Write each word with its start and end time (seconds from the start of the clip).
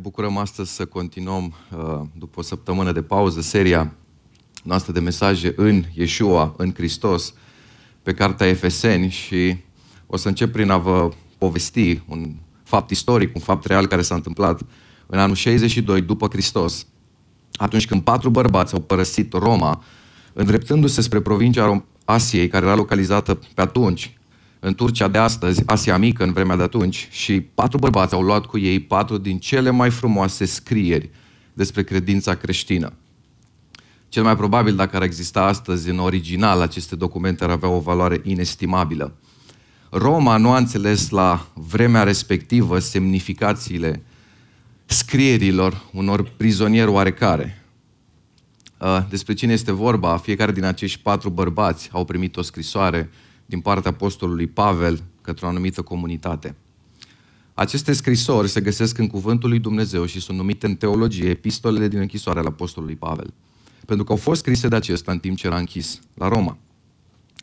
Bucurăm 0.00 0.36
astăzi 0.36 0.74
să 0.74 0.84
continuăm, 0.84 1.54
uh, 1.76 2.00
după 2.18 2.40
o 2.40 2.42
săptămână 2.42 2.92
de 2.92 3.02
pauză, 3.02 3.40
seria 3.40 3.92
noastră 4.62 4.92
de 4.92 5.00
mesaje 5.00 5.52
în 5.56 5.84
Yeshua, 5.94 6.54
în 6.56 6.72
Hristos, 6.74 7.34
pe 8.02 8.14
cartea 8.14 8.46
Efeseni 8.46 9.08
și 9.08 9.56
o 10.06 10.16
să 10.16 10.28
încep 10.28 10.52
prin 10.52 10.70
a 10.70 10.76
vă 10.76 11.10
povesti 11.38 12.02
un 12.08 12.34
fapt 12.62 12.90
istoric, 12.90 13.34
un 13.34 13.40
fapt 13.40 13.64
real 13.64 13.86
care 13.86 14.02
s-a 14.02 14.14
întâmplat 14.14 14.60
în 15.06 15.18
anul 15.18 15.34
62 15.34 16.00
după 16.00 16.28
Hristos, 16.30 16.86
atunci 17.52 17.86
când 17.86 18.02
patru 18.02 18.30
bărbați 18.30 18.74
au 18.74 18.80
părăsit 18.80 19.32
Roma, 19.32 19.82
îndreptându-se 20.32 21.00
spre 21.00 21.20
provincia 21.20 21.84
Asiei, 22.04 22.48
care 22.48 22.66
era 22.66 22.74
localizată 22.74 23.38
pe 23.54 23.60
atunci 23.60 24.18
în 24.60 24.74
Turcia 24.74 25.08
de 25.08 25.18
astăzi, 25.18 25.62
Asia 25.66 25.96
Mică 25.96 26.24
în 26.24 26.32
vremea 26.32 26.56
de 26.56 26.62
atunci, 26.62 27.08
și 27.10 27.40
patru 27.40 27.78
bărbați 27.78 28.14
au 28.14 28.22
luat 28.22 28.46
cu 28.46 28.58
ei 28.58 28.80
patru 28.80 29.18
din 29.18 29.38
cele 29.38 29.70
mai 29.70 29.90
frumoase 29.90 30.44
scrieri 30.44 31.10
despre 31.52 31.82
credința 31.82 32.34
creștină. 32.34 32.92
Cel 34.08 34.22
mai 34.22 34.36
probabil, 34.36 34.76
dacă 34.76 34.96
ar 34.96 35.02
exista 35.02 35.42
astăzi 35.42 35.90
în 35.90 35.98
original, 35.98 36.60
aceste 36.60 36.96
documente 36.96 37.44
ar 37.44 37.50
avea 37.50 37.68
o 37.68 37.80
valoare 37.80 38.20
inestimabilă. 38.24 39.14
Roma 39.90 40.36
nu 40.36 40.50
a 40.50 40.56
înțeles 40.56 41.08
la 41.08 41.46
vremea 41.54 42.02
respectivă 42.02 42.78
semnificațiile 42.78 44.02
scrierilor 44.86 45.82
unor 45.92 46.22
prizonieri 46.36 46.90
oarecare. 46.90 47.64
Uh, 48.78 48.98
despre 49.08 49.34
cine 49.34 49.52
este 49.52 49.72
vorba, 49.72 50.16
fiecare 50.16 50.52
din 50.52 50.64
acești 50.64 51.00
patru 51.00 51.30
bărbați 51.30 51.88
au 51.92 52.04
primit 52.04 52.36
o 52.36 52.42
scrisoare 52.42 53.10
din 53.50 53.60
partea 53.60 53.90
apostolului 53.90 54.46
Pavel 54.46 55.02
către 55.20 55.46
o 55.46 55.48
anumită 55.48 55.82
comunitate. 55.82 56.54
Aceste 57.54 57.92
scrisori 57.92 58.48
se 58.48 58.60
găsesc 58.60 58.98
în 58.98 59.06
cuvântul 59.06 59.48
lui 59.48 59.58
Dumnezeu 59.58 60.04
și 60.04 60.20
sunt 60.20 60.36
numite 60.36 60.66
în 60.66 60.74
teologie 60.74 61.28
epistolele 61.28 61.88
din 61.88 61.98
închisoare 61.98 62.38
al 62.38 62.46
apostolului 62.46 62.94
Pavel. 62.96 63.32
Pentru 63.86 64.04
că 64.04 64.12
au 64.12 64.18
fost 64.18 64.40
scrise 64.40 64.68
de 64.68 64.76
acesta 64.76 65.12
în 65.12 65.18
timp 65.18 65.36
ce 65.36 65.46
era 65.46 65.58
închis 65.58 66.00
la 66.14 66.28
Roma. 66.28 66.58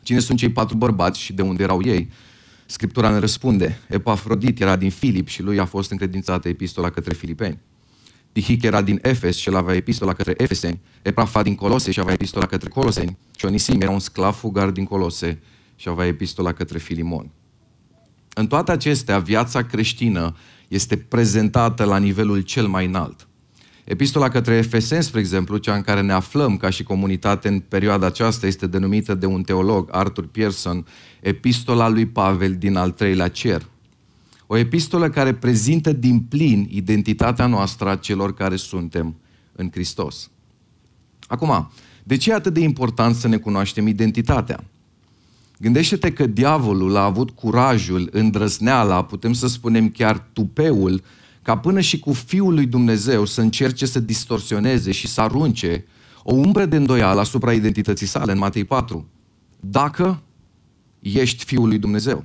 Cine 0.02 0.18
sunt 0.18 0.38
cei 0.38 0.50
patru 0.50 0.76
bărbați 0.76 1.20
și 1.20 1.32
de 1.32 1.42
unde 1.42 1.62
erau 1.62 1.82
ei? 1.82 2.10
Scriptura 2.66 3.10
ne 3.10 3.18
răspunde. 3.18 3.80
Epafrodit 3.88 4.60
era 4.60 4.76
din 4.76 4.90
Filip 4.90 5.28
și 5.28 5.42
lui 5.42 5.58
a 5.58 5.64
fost 5.64 5.90
încredințată 5.90 6.48
epistola 6.48 6.90
către 6.90 7.14
filipeni. 7.14 7.58
Tihic 8.32 8.62
era 8.62 8.82
din 8.82 8.98
Efes 9.02 9.36
și 9.36 9.48
el 9.48 9.56
avea 9.56 9.74
epistola 9.74 10.12
către 10.12 10.34
Efeseni. 10.36 10.80
Epafa 11.02 11.42
din 11.42 11.54
Colose 11.54 11.90
și 11.90 12.00
avea 12.00 12.12
epistola 12.12 12.46
către 12.46 12.68
Coloseni. 12.68 13.16
Și 13.36 13.44
Onisim 13.44 13.80
era 13.80 13.90
un 13.90 13.98
sclav 13.98 14.34
fugar 14.34 14.70
din 14.70 14.84
Colose 14.84 15.38
și 15.78 15.88
avea 15.88 16.06
epistola 16.06 16.52
către 16.52 16.78
Filimon. 16.78 17.30
În 18.34 18.46
toate 18.46 18.72
acestea, 18.72 19.18
viața 19.18 19.62
creștină 19.62 20.36
este 20.68 20.96
prezentată 20.96 21.84
la 21.84 21.98
nivelul 21.98 22.40
cel 22.40 22.66
mai 22.66 22.86
înalt. 22.86 23.28
Epistola 23.84 24.28
către 24.28 24.54
Efeseni, 24.56 25.02
spre 25.02 25.20
exemplu, 25.20 25.56
cea 25.56 25.74
în 25.74 25.80
care 25.80 26.00
ne 26.00 26.12
aflăm 26.12 26.56
ca 26.56 26.70
și 26.70 26.82
comunitate 26.82 27.48
în 27.48 27.60
perioada 27.60 28.06
aceasta, 28.06 28.46
este 28.46 28.66
denumită 28.66 29.14
de 29.14 29.26
un 29.26 29.42
teolog, 29.42 29.88
Arthur 29.92 30.26
Pearson, 30.26 30.86
Epistola 31.20 31.88
lui 31.88 32.06
Pavel 32.06 32.56
din 32.56 32.76
al 32.76 32.90
treilea 32.90 33.28
cer. 33.28 33.66
O 34.46 34.56
epistolă 34.56 35.10
care 35.10 35.34
prezintă 35.34 35.92
din 35.92 36.20
plin 36.20 36.68
identitatea 36.70 37.46
noastră 37.46 37.88
a 37.88 37.96
celor 37.96 38.34
care 38.34 38.56
suntem 38.56 39.16
în 39.52 39.70
Hristos. 39.72 40.30
Acum, 41.26 41.70
de 42.04 42.16
ce 42.16 42.30
e 42.30 42.34
atât 42.34 42.52
de 42.52 42.60
important 42.60 43.14
să 43.14 43.28
ne 43.28 43.36
cunoaștem 43.36 43.86
identitatea? 43.86 44.64
Gândește-te 45.58 46.12
că 46.12 46.26
diavolul 46.26 46.96
a 46.96 47.04
avut 47.04 47.30
curajul, 47.30 48.08
îndrăzneala, 48.12 49.04
putem 49.04 49.32
să 49.32 49.46
spunem 49.46 49.88
chiar 49.88 50.28
tupeul, 50.32 51.02
ca 51.42 51.58
până 51.58 51.80
și 51.80 51.98
cu 51.98 52.12
Fiul 52.12 52.54
lui 52.54 52.66
Dumnezeu 52.66 53.24
să 53.24 53.40
încerce 53.40 53.86
să 53.86 54.00
distorsioneze 54.00 54.92
și 54.92 55.06
să 55.06 55.20
arunce 55.20 55.84
o 56.22 56.34
umbră 56.34 56.64
de 56.64 56.76
îndoială 56.76 57.20
asupra 57.20 57.52
identității 57.52 58.06
sale 58.06 58.32
în 58.32 58.38
Matei 58.38 58.64
4. 58.64 59.08
Dacă 59.60 60.22
ești 60.98 61.44
Fiul 61.44 61.68
lui 61.68 61.78
Dumnezeu. 61.78 62.24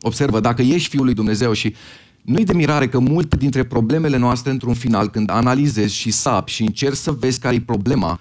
Observă, 0.00 0.40
dacă 0.40 0.62
ești 0.62 0.88
Fiul 0.88 1.04
lui 1.04 1.14
Dumnezeu 1.14 1.52
și 1.52 1.74
nu-i 2.22 2.44
de 2.44 2.52
mirare 2.52 2.88
că 2.88 2.98
multe 2.98 3.36
dintre 3.36 3.64
problemele 3.64 4.16
noastre, 4.16 4.50
într-un 4.50 4.74
final, 4.74 5.10
când 5.10 5.30
analizezi 5.30 5.94
și 5.94 6.10
sapi 6.10 6.52
și 6.52 6.62
încerci 6.62 6.96
să 6.96 7.10
vezi 7.10 7.40
care 7.40 7.54
e 7.54 7.60
problema, 7.60 8.20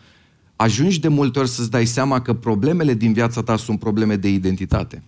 ajungi 0.61 0.99
de 0.99 1.07
multe 1.07 1.39
ori 1.39 1.49
să-ți 1.49 1.69
dai 1.69 1.85
seama 1.85 2.21
că 2.21 2.33
problemele 2.33 2.93
din 2.93 3.13
viața 3.13 3.43
ta 3.43 3.55
sunt 3.55 3.79
probleme 3.79 4.15
de 4.15 4.29
identitate. 4.29 5.03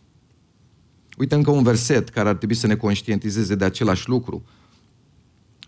Uite 1.17 1.35
încă 1.35 1.51
un 1.51 1.63
verset 1.63 2.09
care 2.09 2.29
ar 2.29 2.35
trebui 2.35 2.55
să 2.55 2.67
ne 2.67 2.75
conștientizeze 2.75 3.55
de 3.55 3.65
același 3.65 4.09
lucru. 4.09 4.43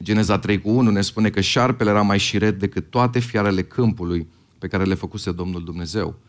Geneza 0.03 0.39
3 0.39 0.61
cu 0.61 0.69
1 0.69 0.89
ne 0.89 1.01
spune 1.01 1.29
că 1.29 1.41
șarpele 1.41 1.89
era 1.89 2.01
mai 2.01 2.17
șiret 2.17 2.59
decât 2.59 2.89
toate 2.89 3.19
fiarele 3.19 3.63
câmpului 3.63 4.27
pe 4.59 4.67
care 4.67 4.83
le 4.83 4.93
făcuse 4.93 5.31
Domnul 5.31 5.63
Dumnezeu. 5.63 6.19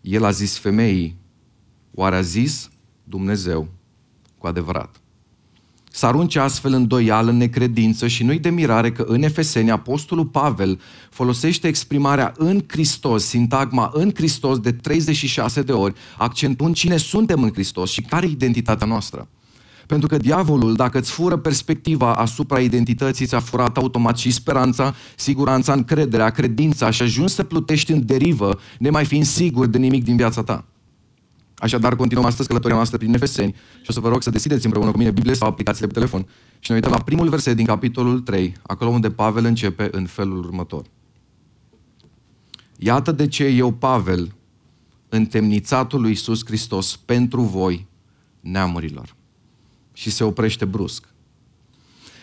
El 0.00 0.24
a 0.24 0.30
zis 0.30 0.58
femeii, 0.58 1.16
oare 1.90 2.16
a 2.16 2.20
zis 2.20 2.70
Dumnezeu 3.04 3.68
cu 4.38 4.46
adevărat? 4.46 5.00
Să 5.96 6.06
arunce 6.06 6.38
astfel 6.38 6.72
în 6.72 6.86
doială, 6.86 7.30
în 7.30 7.36
necredință 7.36 8.06
și 8.06 8.24
nu-i 8.24 8.38
de 8.38 8.50
mirare 8.50 8.92
că 8.92 9.04
în 9.08 9.22
Efeseni 9.22 9.70
Apostolul 9.70 10.26
Pavel 10.26 10.80
folosește 11.10 11.68
exprimarea 11.68 12.32
în 12.36 12.64
Hristos, 12.66 13.24
sintagma 13.24 13.90
în 13.92 14.10
Hristos 14.14 14.58
de 14.58 14.72
36 14.72 15.62
de 15.62 15.72
ori, 15.72 15.94
accentuând 16.18 16.74
cine 16.74 16.96
suntem 16.96 17.42
în 17.42 17.50
Hristos 17.52 17.90
și 17.90 18.02
care 18.02 18.26
e 18.26 18.30
identitatea 18.30 18.86
noastră. 18.86 19.28
Pentru 19.86 20.08
că 20.08 20.16
diavolul, 20.16 20.74
dacă 20.74 20.98
îți 20.98 21.10
fură 21.10 21.36
perspectiva 21.36 22.14
asupra 22.14 22.60
identității, 22.60 23.26
ți-a 23.26 23.40
furat 23.40 23.76
automat 23.76 24.18
și 24.18 24.30
speranța, 24.30 24.94
siguranța, 25.16 25.72
încrederea, 25.72 26.30
credința 26.30 26.90
și 26.90 27.02
ajungi 27.02 27.32
să 27.32 27.42
plutești 27.42 27.92
în 27.92 28.06
derivă, 28.06 28.58
nemai 28.78 29.04
fiind 29.04 29.24
sigur 29.24 29.66
de 29.66 29.78
nimic 29.78 30.04
din 30.04 30.16
viața 30.16 30.42
ta. 30.42 30.64
Așadar, 31.58 31.96
continuăm 31.96 32.26
astăzi 32.26 32.48
călătoria 32.48 32.76
noastră 32.76 32.98
prin 32.98 33.14
Efeseni 33.14 33.54
și 33.82 33.86
o 33.88 33.92
să 33.92 34.00
vă 34.00 34.08
rog 34.08 34.22
să 34.22 34.30
deschideți 34.30 34.64
împreună 34.64 34.90
cu 34.90 34.98
mine 34.98 35.10
Biblie 35.10 35.34
sau 35.34 35.48
aplicațiile 35.48 35.86
pe 35.86 35.92
telefon 35.92 36.26
și 36.58 36.70
ne 36.70 36.76
uităm 36.76 36.90
la 36.90 37.02
primul 37.02 37.28
verset 37.28 37.56
din 37.56 37.66
capitolul 37.66 38.20
3, 38.20 38.54
acolo 38.62 38.90
unde 38.90 39.10
Pavel 39.10 39.44
începe 39.44 39.88
în 39.90 40.06
felul 40.06 40.38
următor. 40.38 40.84
Iată 42.76 43.12
de 43.12 43.26
ce 43.26 43.44
eu, 43.44 43.72
Pavel, 43.72 44.34
întemnițatul 45.08 46.00
lui 46.00 46.10
Iisus 46.10 46.44
Hristos 46.44 46.96
pentru 46.96 47.40
voi, 47.40 47.86
neamurilor. 48.40 49.14
Și 49.92 50.10
se 50.10 50.24
oprește 50.24 50.64
brusc. 50.64 51.08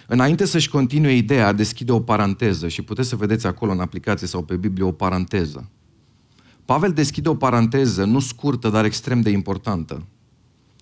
Înainte 0.07 0.45
să-și 0.45 0.69
continue 0.69 1.13
ideea, 1.13 1.51
deschide 1.51 1.91
o 1.91 1.99
paranteză 1.99 2.67
și 2.67 2.81
puteți 2.81 3.09
să 3.09 3.15
vedeți 3.15 3.47
acolo 3.47 3.71
în 3.71 3.79
aplicație 3.79 4.27
sau 4.27 4.43
pe 4.43 4.55
Biblie 4.55 4.85
o 4.85 4.91
paranteză. 4.91 5.69
Pavel 6.65 6.91
deschide 6.91 7.29
o 7.29 7.35
paranteză, 7.35 8.03
nu 8.03 8.19
scurtă, 8.19 8.69
dar 8.69 8.85
extrem 8.85 9.21
de 9.21 9.29
importantă. 9.29 10.05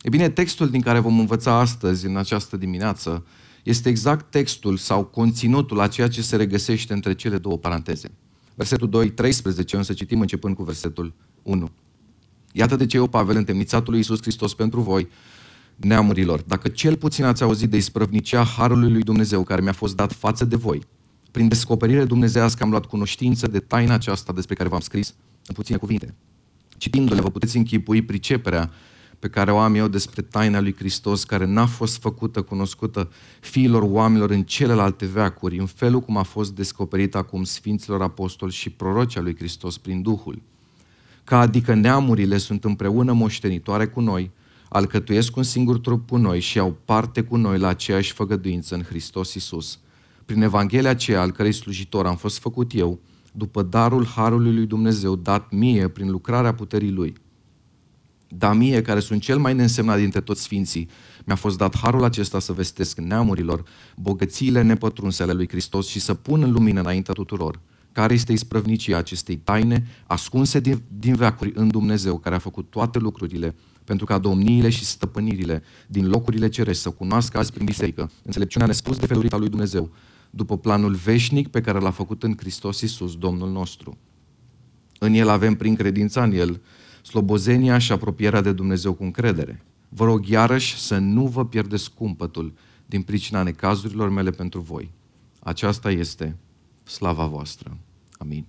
E 0.02 0.10
bine, 0.10 0.30
textul 0.30 0.70
din 0.70 0.82
care 0.82 1.00
vom 1.00 1.20
învăța 1.20 1.54
astăzi, 1.54 2.06
în 2.06 2.18
această 2.18 2.58
dimineață, 2.58 3.26
este 3.64 3.90
exact 3.90 4.32
textul 4.32 4.78
sau 4.78 5.04
conținutul 5.04 5.80
a 5.80 5.88
ceea 5.88 6.08
ce 6.08 6.22
se 6.22 6.36
regăsește 6.36 6.94
între 6.94 7.14
cele 7.14 7.38
două 7.38 7.58
paranteze. 7.58 8.12
Versetul 8.56 8.90
2, 8.90 9.10
13, 9.10 9.76
însă 9.76 9.94
citim 9.94 10.20
începând 10.20 10.56
cu 10.56 10.64
versetul 10.64 11.14
1. 11.44 11.70
Iată 12.52 12.76
de 12.76 12.86
ce 12.86 12.98
eu, 12.98 13.08
Pavel, 13.08 13.36
întemnițatul 13.36 13.90
lui 13.90 13.98
Iisus 13.98 14.22
Hristos 14.22 14.54
pentru 14.54 14.82
voi, 14.82 15.08
neamurilor, 15.76 16.42
dacă 16.42 16.68
cel 16.68 16.96
puțin 16.96 17.24
ați 17.24 17.44
auzit 17.44 17.70
de 17.70 17.78
isprăvnicia 17.78 18.44
Harului 18.44 18.92
lui 18.92 19.02
Dumnezeu 19.02 19.44
care 19.44 19.62
mi-a 19.62 19.74
fost 19.74 19.96
dat 19.96 20.12
față 20.12 20.46
de 20.46 20.56
voi, 20.56 20.82
prin 21.32 21.48
descoperire 21.48 22.06
dumnezească 22.06 22.64
am 22.64 22.70
luat 22.70 22.86
cunoștință 22.86 23.48
de 23.48 23.60
taina 23.60 23.94
aceasta 23.94 24.34
despre 24.34 24.56
care 24.56 24.70
v-am 24.70 24.80
scris, 24.80 25.16
în 25.50 25.56
puține 25.56 25.78
cuvinte. 25.78 26.16
Citindu-le, 26.78 27.22
vă 27.22 27.30
puteți 27.30 27.58
închipui 27.58 28.02
priceperea 28.02 28.72
pe 29.20 29.30
care 29.30 29.52
o 29.52 29.58
am 29.58 29.76
eu 29.76 29.88
despre 29.88 30.22
taina 30.22 30.60
lui 30.60 30.76
Hristos, 30.76 31.24
care 31.24 31.46
n-a 31.46 31.66
fost 31.66 32.02
făcută 32.02 32.42
cunoscută 32.42 33.12
fiilor 33.40 33.82
oamenilor 33.82 34.30
în 34.30 34.44
celelalte 34.44 35.06
veacuri, 35.06 35.58
în 35.58 35.66
felul 35.66 36.00
cum 36.00 36.18
a 36.18 36.24
fost 36.24 36.54
descoperită 36.56 37.18
acum 37.18 37.44
Sfinților 37.44 38.02
Apostoli 38.02 38.52
și 38.52 38.70
prorocii 38.70 39.22
lui 39.22 39.36
Hristos 39.36 39.78
prin 39.78 40.02
Duhul. 40.02 40.42
Ca 41.24 41.40
adică 41.40 41.74
neamurile 41.74 42.38
sunt 42.38 42.64
împreună 42.64 43.14
moștenitoare 43.14 43.88
cu 43.88 44.02
noi, 44.02 44.32
alcătuiesc 44.70 45.36
un 45.36 45.44
singur 45.44 45.80
trup 45.80 46.10
cu 46.10 46.18
noi 46.18 46.40
și 46.40 46.60
au 46.60 46.78
parte 46.86 47.22
cu 47.22 47.36
noi 47.36 47.58
la 47.58 47.68
aceeași 47.68 48.14
făgăduință 48.14 48.76
în 48.76 48.82
Hristos 48.82 49.34
Isus. 49.34 49.80
Prin 50.26 50.42
Evanghelia 50.42 50.90
aceea, 50.90 51.22
al 51.22 51.32
cărei 51.32 51.52
slujitor 51.52 52.06
am 52.06 52.16
fost 52.16 52.40
făcut 52.40 52.72
eu, 52.76 53.00
după 53.34 53.62
darul 53.64 54.06
Harului 54.06 54.54
lui 54.54 54.66
Dumnezeu 54.66 55.16
dat 55.16 55.52
mie 55.52 55.88
prin 55.88 56.10
lucrarea 56.10 56.54
puterii 56.54 56.92
Lui. 56.92 57.14
Da 58.28 58.54
mie, 58.54 58.82
care 58.82 59.00
sunt 59.00 59.22
cel 59.22 59.38
mai 59.38 59.54
neînsemnat 59.54 59.98
dintre 59.98 60.22
toți 60.22 60.42
sfinții, 60.42 60.90
mi-a 61.26 61.36
fost 61.36 61.58
dat 61.58 61.78
harul 61.78 62.04
acesta 62.04 62.40
să 62.40 62.54
vestesc 62.54 62.98
neamurilor 62.98 63.64
bogățiile 63.96 64.62
nepătrunse 64.62 65.24
ale 65.24 65.34
lui 65.34 65.48
Hristos 65.48 65.88
și 65.88 66.00
să 66.00 66.14
pun 66.14 66.44
în 66.44 66.52
lumină 66.52 66.80
înaintea 66.80 67.14
tuturor 67.14 67.60
care 67.92 68.14
este 68.14 68.32
isprăvnicia 68.32 68.98
acestei 68.98 69.36
taine 69.38 69.88
ascunse 70.08 70.60
din, 70.60 70.82
din 71.00 71.16
veacuri 71.16 71.52
în 71.56 71.68
Dumnezeu, 71.68 72.18
care 72.18 72.36
a 72.36 72.40
făcut 72.40 72.70
toate 72.70 73.00
lucrurile, 73.00 73.56
pentru 73.84 74.06
ca 74.06 74.18
domniile 74.18 74.70
și 74.70 74.86
stăpânirile 74.86 75.64
din 75.88 76.08
locurile 76.08 76.50
cerești 76.50 76.82
să 76.82 76.90
cunoască 76.90 77.38
azi 77.38 77.52
prin 77.52 77.66
biserică 77.66 78.12
înțelepciunea 78.24 78.68
nespus 78.68 78.98
de 78.98 79.06
felurita 79.06 79.38
lui 79.38 79.50
Dumnezeu, 79.50 79.92
după 80.30 80.58
planul 80.58 80.94
veșnic 80.94 81.48
pe 81.48 81.62
care 81.62 81.80
l-a 81.80 81.92
făcut 81.92 82.24
în 82.24 82.34
Hristos 82.38 82.82
Iisus, 82.82 83.18
Domnul 83.18 83.50
nostru. 83.52 83.98
În 85.00 85.14
El 85.14 85.30
avem, 85.30 85.56
prin 85.56 85.76
credința 85.76 86.24
în 86.24 86.32
El, 86.32 86.62
slobozenia 87.02 87.78
și 87.78 87.92
apropierea 87.92 88.42
de 88.42 88.52
Dumnezeu 88.52 88.94
cu 88.94 89.04
încredere. 89.04 89.64
Vă 89.90 90.06
rog 90.06 90.28
iarăși 90.28 90.78
să 90.78 90.98
nu 90.98 91.28
vă 91.28 91.46
pierdeți 91.46 91.94
cumpătul 91.94 92.54
din 92.86 93.02
pricina 93.02 93.44
necazurilor 93.44 94.10
mele 94.10 94.30
pentru 94.30 94.60
voi. 94.60 94.92
Aceasta 95.40 95.92
este 95.92 96.36
slava 96.84 97.26
voastră. 97.26 97.78
Amin. 98.12 98.46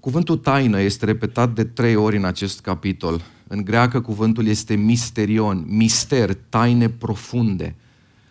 Cuvântul 0.00 0.36
taină 0.36 0.80
este 0.80 1.04
repetat 1.04 1.54
de 1.54 1.64
trei 1.64 1.96
ori 1.96 2.16
în 2.16 2.24
acest 2.24 2.60
capitol. 2.60 3.22
În 3.48 3.64
greacă 3.64 4.00
cuvântul 4.00 4.46
este 4.46 4.74
misterion, 4.74 5.64
mister, 5.68 6.34
taine 6.34 6.88
profunde. 6.88 7.76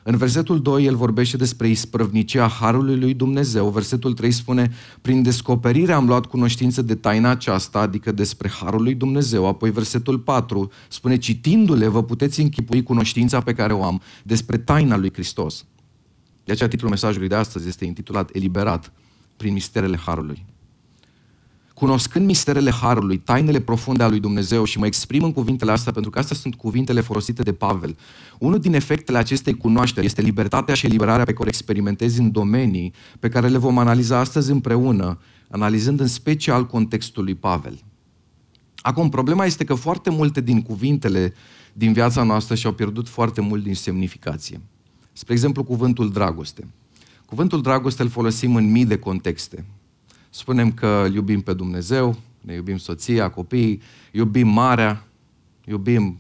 În 0.08 0.18
versetul 0.18 0.62
2 0.62 0.86
el 0.86 0.96
vorbește 0.96 1.38
despre 1.38 1.68
isprăvnicia 1.68 2.48
Harului 2.48 3.00
lui 3.00 3.14
Dumnezeu. 3.14 3.70
Versetul 3.70 4.14
3 4.14 4.32
spune, 4.32 4.72
prin 5.02 5.22
descoperire 5.24 5.94
am 5.94 6.08
luat 6.08 6.26
cunoștință 6.26 6.82
de 6.82 6.96
taina 6.96 7.30
aceasta, 7.30 7.80
adică 7.80 8.12
despre 8.12 8.50
Harul 8.50 8.84
lui 8.84 8.96
Dumnezeu. 8.96 9.46
Apoi 9.46 9.72
versetul 9.72 10.20
4 10.20 10.72
spune, 10.90 11.18
citindu-le 11.18 11.88
vă 11.88 12.04
puteți 12.04 12.42
închipui 12.42 12.84
cunoștința 12.84 13.42
pe 13.42 13.54
care 13.54 13.74
o 13.74 13.84
am 13.84 14.02
despre 14.24 14.58
taina 14.58 14.98
lui 14.98 15.14
Hristos. 15.14 15.66
De 16.44 16.52
aceea 16.52 16.70
titlul 16.70 16.90
mesajului 16.90 17.28
de 17.28 17.36
astăzi 17.36 17.68
este 17.68 17.86
intitulat 17.86 18.30
Eliberat 18.34 18.92
prin 19.38 19.54
misterele 19.54 19.98
Harului 19.98 20.46
cunoscând 21.76 22.26
misterele 22.26 22.72
Harului, 22.72 23.18
tainele 23.18 23.60
profunde 23.60 24.04
ale 24.04 24.12
lui 24.12 24.20
Dumnezeu 24.20 24.64
și 24.64 24.80
mă 24.80 24.86
exprim 24.86 25.24
în 25.24 25.34
cuvintele 25.34 25.72
astea 25.72 25.92
pentru 25.92 26.12
că 26.12 26.20
astea 26.20 26.36
sunt 26.36 26.56
cuvintele 26.56 27.02
folosite 27.02 27.44
de 27.44 27.54
Pavel. 27.54 27.98
Unul 28.40 28.60
din 28.60 28.74
efectele 28.74 29.18
acestei 29.18 29.58
cunoașteri 29.58 30.06
este 30.06 30.22
libertatea 30.22 30.74
și 30.74 30.86
eliberarea 30.86 31.26
pe 31.26 31.32
care 31.32 31.46
o 31.46 31.48
experimentezi 31.48 32.20
în 32.20 32.32
domenii 32.32 32.94
pe 33.20 33.30
care 33.30 33.48
le 33.48 33.58
vom 33.58 33.78
analiza 33.78 34.20
astăzi 34.20 34.52
împreună, 34.52 35.20
analizând 35.50 36.00
în 36.00 36.08
special 36.08 36.66
contextul 36.66 37.24
lui 37.24 37.36
Pavel. 37.36 37.80
Acum, 38.76 39.10
problema 39.10 39.46
este 39.46 39.64
că 39.64 39.74
foarte 39.74 40.10
multe 40.10 40.42
din 40.42 40.62
cuvintele 40.62 41.34
din 41.74 41.94
viața 41.94 42.24
noastră 42.24 42.56
și-au 42.56 42.74
pierdut 42.74 43.08
foarte 43.08 43.42
mult 43.42 43.64
din 43.64 43.76
semnificație. 43.76 44.62
Spre 45.14 45.34
exemplu, 45.34 45.64
cuvântul 45.64 46.12
dragoste. 46.12 46.68
Cuvântul 47.26 47.62
dragoste 47.62 48.02
îl 48.02 48.10
folosim 48.10 48.56
în 48.56 48.72
mii 48.72 48.86
de 48.86 48.98
contexte 48.98 49.66
spunem 50.38 50.72
că 50.72 51.04
îl 51.06 51.14
iubim 51.14 51.42
pe 51.42 51.54
Dumnezeu, 51.54 52.18
ne 52.42 52.54
iubim 52.54 52.78
soția, 52.78 53.30
copiii, 53.30 53.82
iubim 54.12 54.48
marea, 54.48 55.08
iubim 55.66 56.18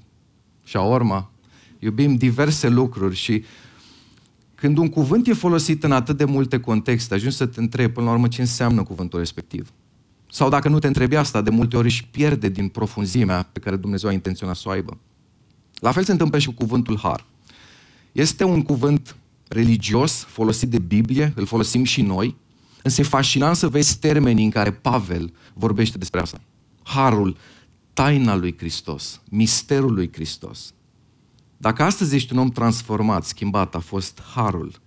șaorma, 0.64 1.32
iubim 1.80 2.16
diverse 2.16 2.70
lucruri 2.70 3.16
și 3.16 3.44
când 4.56 4.78
un 4.78 4.90
cuvânt 4.90 5.28
e 5.28 5.34
folosit 5.34 5.84
în 5.84 5.92
atât 5.92 6.18
de 6.18 6.26
multe 6.26 6.60
contexte, 6.60 7.14
ajungi 7.14 7.36
să 7.36 7.46
te 7.46 7.60
întrebi 7.60 7.94
până 7.94 8.06
la 8.06 8.12
urmă 8.12 8.28
ce 8.28 8.42
înseamnă 8.42 8.84
cuvântul 8.84 9.20
respectiv. 9.20 9.72
Sau 10.32 10.50
dacă 10.50 10.70
nu 10.70 10.80
te 10.80 10.88
întrebi 10.88 11.16
asta, 11.16 11.42
de 11.42 11.50
multe 11.50 11.78
ori 11.78 11.86
își 11.86 12.08
pierde 12.08 12.50
din 12.50 12.68
profunzimea 12.68 13.50
pe 13.52 13.60
care 13.60 13.76
Dumnezeu 13.76 14.10
a 14.10 14.14
intenționat 14.14 14.56
să 14.56 14.64
o 14.68 14.72
aibă. 14.72 14.98
La 15.80 15.92
fel 15.92 16.04
se 16.04 16.12
întâmplă 16.12 16.40
și 16.40 16.48
cu 16.48 16.54
cuvântul 16.54 16.98
har. 16.98 17.26
Este 18.12 18.44
un 18.44 18.62
cuvânt 18.62 19.16
religios 19.48 20.24
folosit 20.24 20.70
de 20.70 20.80
Biblie, 20.80 21.34
îl 21.36 21.46
folosim 21.46 21.84
și 21.84 22.02
noi, 22.02 22.36
Însă 22.86 23.02
e 23.02 23.04
fascinant 23.04 23.56
să 23.56 23.70
vezi 23.70 24.00
termenii 24.00 24.44
în 24.44 24.50
care 24.50 24.72
Pavel 24.72 25.34
vorbește 25.54 25.98
despre 25.98 26.20
asta. 26.20 26.42
Harul, 26.84 27.38
taina 27.94 28.36
lui 28.36 28.56
Hristos, 28.58 29.22
misterul 29.30 29.94
lui 29.94 30.10
Hristos. 30.14 30.74
Dacă 31.58 31.84
astăzi 31.84 32.16
ești 32.16 32.34
un 32.34 32.40
om 32.40 32.50
transformat, 32.50 33.24
schimbat, 33.24 33.76
a 33.76 33.80
fost 33.80 34.22
harul. 34.34 34.82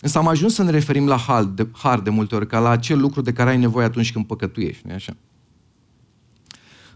Însă 0.00 0.18
am 0.18 0.28
ajuns 0.28 0.54
să 0.54 0.62
ne 0.62 0.70
referim 0.70 1.06
la 1.06 1.16
har 1.16 1.44
de, 1.44 1.68
har 1.72 2.00
de 2.00 2.10
multe 2.10 2.34
ori, 2.34 2.46
ca 2.46 2.58
la 2.58 2.68
acel 2.68 3.00
lucru 3.00 3.20
de 3.20 3.32
care 3.32 3.50
ai 3.50 3.58
nevoie 3.58 3.86
atunci 3.86 4.12
când 4.12 4.26
păcătuiești, 4.26 4.86
nu 4.86 4.94
așa? 4.94 5.16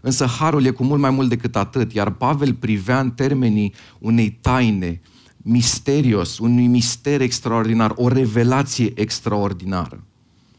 Însă 0.01 0.25
harul 0.25 0.65
e 0.65 0.69
cu 0.69 0.83
mult 0.83 1.01
mai 1.01 1.09
mult 1.09 1.29
decât 1.29 1.55
atât, 1.55 1.93
iar 1.93 2.11
Pavel 2.11 2.53
privea 2.53 2.99
în 2.99 3.11
termenii 3.11 3.73
unei 3.99 4.31
taine, 4.31 5.01
misterios, 5.47 6.37
unui 6.37 6.67
mister 6.67 7.21
extraordinar, 7.21 7.93
o 7.95 8.07
revelație 8.07 8.91
extraordinară. 8.95 10.03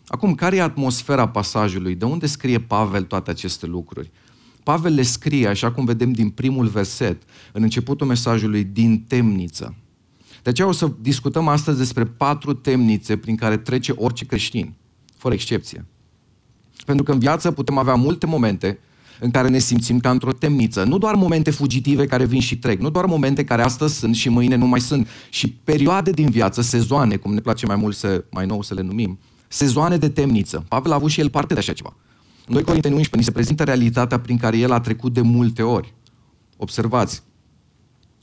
Acum, 0.07 0.35
care 0.35 0.57
e 0.57 0.63
atmosfera 0.63 1.29
pasajului? 1.29 1.95
De 1.95 2.05
unde 2.05 2.27
scrie 2.27 2.61
Pavel 2.61 3.03
toate 3.03 3.31
aceste 3.31 3.67
lucruri? 3.67 4.11
Pavel 4.63 4.95
le 4.95 5.03
scrie, 5.03 5.47
așa 5.47 5.73
cum 5.73 5.85
vedem 5.85 6.13
din 6.13 6.31
primul 6.31 6.67
verset, 6.67 7.23
în 7.53 7.63
începutul 7.63 8.07
mesajului, 8.07 8.65
din 8.65 9.01
temniță. 9.01 9.75
De 10.43 10.51
aceea 10.51 10.69
o 10.69 10.73
să 10.73 10.93
discutăm 11.01 11.49
astăzi 11.49 11.79
despre 11.79 12.05
patru 12.05 12.53
temnițe 12.53 13.17
prin 13.17 13.37
care 13.37 13.57
trece 13.57 13.93
orice 13.93 14.25
creștin, 14.25 14.75
fără 15.17 15.35
excepție. 15.35 15.85
Pentru 16.85 17.05
că 17.05 17.13
în 17.13 17.19
viață 17.19 17.53
putem 17.53 17.79
avea 17.79 17.95
multe 17.95 18.27
momente 18.27 18.79
în 19.21 19.31
care 19.31 19.49
ne 19.49 19.59
simțim 19.59 19.99
ca 19.99 20.11
într-o 20.11 20.33
temniță. 20.33 20.85
Nu 20.85 20.99
doar 20.99 21.15
momente 21.15 21.51
fugitive 21.51 22.07
care 22.07 22.25
vin 22.25 22.41
și 22.41 22.59
trec, 22.59 22.81
nu 22.81 22.91
doar 22.91 23.05
momente 23.05 23.45
care 23.45 23.63
astăzi 23.63 23.99
sunt 23.99 24.15
și 24.15 24.29
mâine 24.29 24.55
nu 24.55 24.67
mai 24.67 24.81
sunt, 24.81 25.09
și 25.31 25.49
perioade 25.49 26.11
din 26.11 26.31
viață, 26.31 26.63
sezoane, 26.63 27.17
cum 27.17 27.35
ne 27.35 27.41
place 27.41 27.67
mai 27.67 27.77
mult 27.77 27.97
să, 27.97 28.25
mai 28.31 28.47
nou 28.47 28.63
să 28.63 28.75
le 28.75 28.83
numim, 28.83 29.19
sezoane 29.49 29.97
de 29.97 30.09
temniță. 30.09 30.65
Pavel 30.69 30.93
a 30.93 30.95
avut 30.95 31.11
și 31.11 31.21
el 31.21 31.31
parte 31.31 31.55
de 31.55 31.61
așa 31.61 31.73
ceva. 31.73 31.97
În 32.47 32.55
2 32.55 32.63
Corinteni 32.63 32.95
11 32.95 33.17
ni 33.17 33.25
se 33.25 33.31
prezintă 33.31 33.65
realitatea 33.65 34.21
prin 34.21 34.37
care 34.37 34.59
el 34.59 34.73
a 34.73 34.81
trecut 34.81 35.13
de 35.13 35.21
multe 35.21 35.63
ori. 35.63 35.95
Observați, 36.57 37.23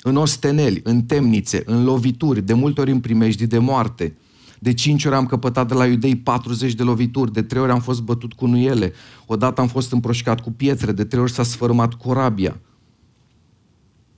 în 0.01 0.15
osteneli, 0.15 0.81
în 0.83 1.01
temnițe, 1.01 1.63
în 1.65 1.83
lovituri, 1.83 2.41
de 2.41 2.53
multe 2.53 2.81
ori 2.81 2.91
în 2.91 2.99
primejdii 2.99 3.47
de 3.47 3.57
moarte, 3.57 4.15
de 4.63 4.73
cinci 4.73 5.05
ori 5.05 5.15
am 5.15 5.25
căpătat 5.25 5.67
de 5.67 5.73
la 5.73 5.85
iudei 5.85 6.15
40 6.15 6.73
de 6.73 6.83
lovituri, 6.83 7.33
de 7.33 7.41
trei 7.41 7.61
ori 7.61 7.71
am 7.71 7.79
fost 7.79 8.01
bătut 8.01 8.33
cu 8.33 8.45
nuiele, 8.45 8.93
odată 9.25 9.61
am 9.61 9.67
fost 9.67 9.91
împroșcat 9.91 10.41
cu 10.41 10.51
pietre, 10.51 10.91
de 10.91 11.03
trei 11.03 11.21
ori 11.21 11.31
s-a 11.31 11.43
sfărâmat 11.43 11.93
corabia. 11.93 12.59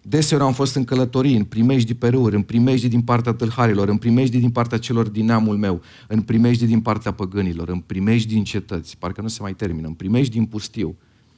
Deseori 0.02 0.44
am 0.44 0.54
fost 0.54 0.76
în 0.76 0.84
călătorii, 0.84 1.36
în 1.36 1.44
primejdi 1.44 1.94
pe 1.94 2.08
râuri, 2.08 2.36
în 2.36 2.42
primejdi 2.42 2.88
din 2.88 3.02
partea 3.02 3.34
tâlharilor, 3.34 3.88
în 3.88 3.98
primejdi 3.98 4.38
din 4.38 4.50
partea 4.50 4.78
celor 4.78 5.08
din 5.08 5.26
neamul 5.26 5.58
meu, 5.58 5.82
în 6.08 6.22
primejdi 6.22 6.66
din 6.66 6.82
partea 6.82 7.12
păgânilor, 7.12 7.70
în 7.70 7.80
primejdi 7.80 8.34
din 8.34 8.44
cetăți, 8.44 8.98
parcă 8.98 9.22
nu 9.22 9.28
se 9.28 9.42
mai 9.42 9.54
termină, 9.54 9.88
în 9.88 9.94
primejdi 9.94 10.36
din 10.38 10.46
pustiu, 10.46 10.96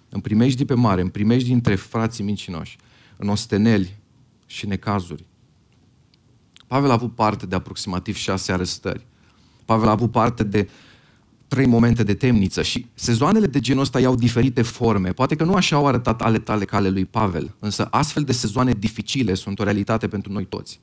în 0.10 0.20
primejdi 0.20 0.66
pe 0.66 0.74
mare, 0.74 1.02
în 1.02 1.10
primejdi 1.10 1.50
dintre 1.50 1.76
frații 1.76 2.24
mincinoși, 2.24 2.78
în 3.18 3.28
osteneli 3.28 3.96
și 4.46 4.68
necazuri, 4.68 5.26
Pavel 6.68 6.90
a 6.90 6.94
avut 6.94 7.16
parte 7.16 7.46
de 7.46 7.56
aproximativ 7.56 8.16
șase 8.16 8.52
arestări. 8.52 9.06
Pavel 9.66 9.88
a 9.88 9.92
avut 9.92 10.12
parte 10.12 10.44
de 10.44 10.70
trei 11.48 11.66
momente 11.66 12.04
de 12.04 12.14
temniță 12.14 12.62
și 12.62 12.86
sezoanele 12.94 13.48
de 13.48 13.60
genul 13.60 13.82
ăsta 13.82 14.00
iau 14.00 14.16
diferite 14.16 14.62
forme. 14.62 15.12
Poate 15.12 15.36
că 15.36 15.44
nu 15.44 15.54
așa 15.54 15.76
au 15.76 15.88
arătat 15.88 16.22
ale 16.22 16.40
tale 16.40 16.66
cale 16.66 16.90
lui 16.90 17.06
Pavel, 17.06 17.56
însă 17.60 17.88
astfel 17.92 18.24
de 18.24 18.32
sezoane 18.32 18.72
dificile 18.80 19.34
sunt 19.34 19.60
o 19.60 19.64
realitate 19.64 20.08
pentru 20.08 20.32
noi 20.32 20.46
toți. 20.46 20.80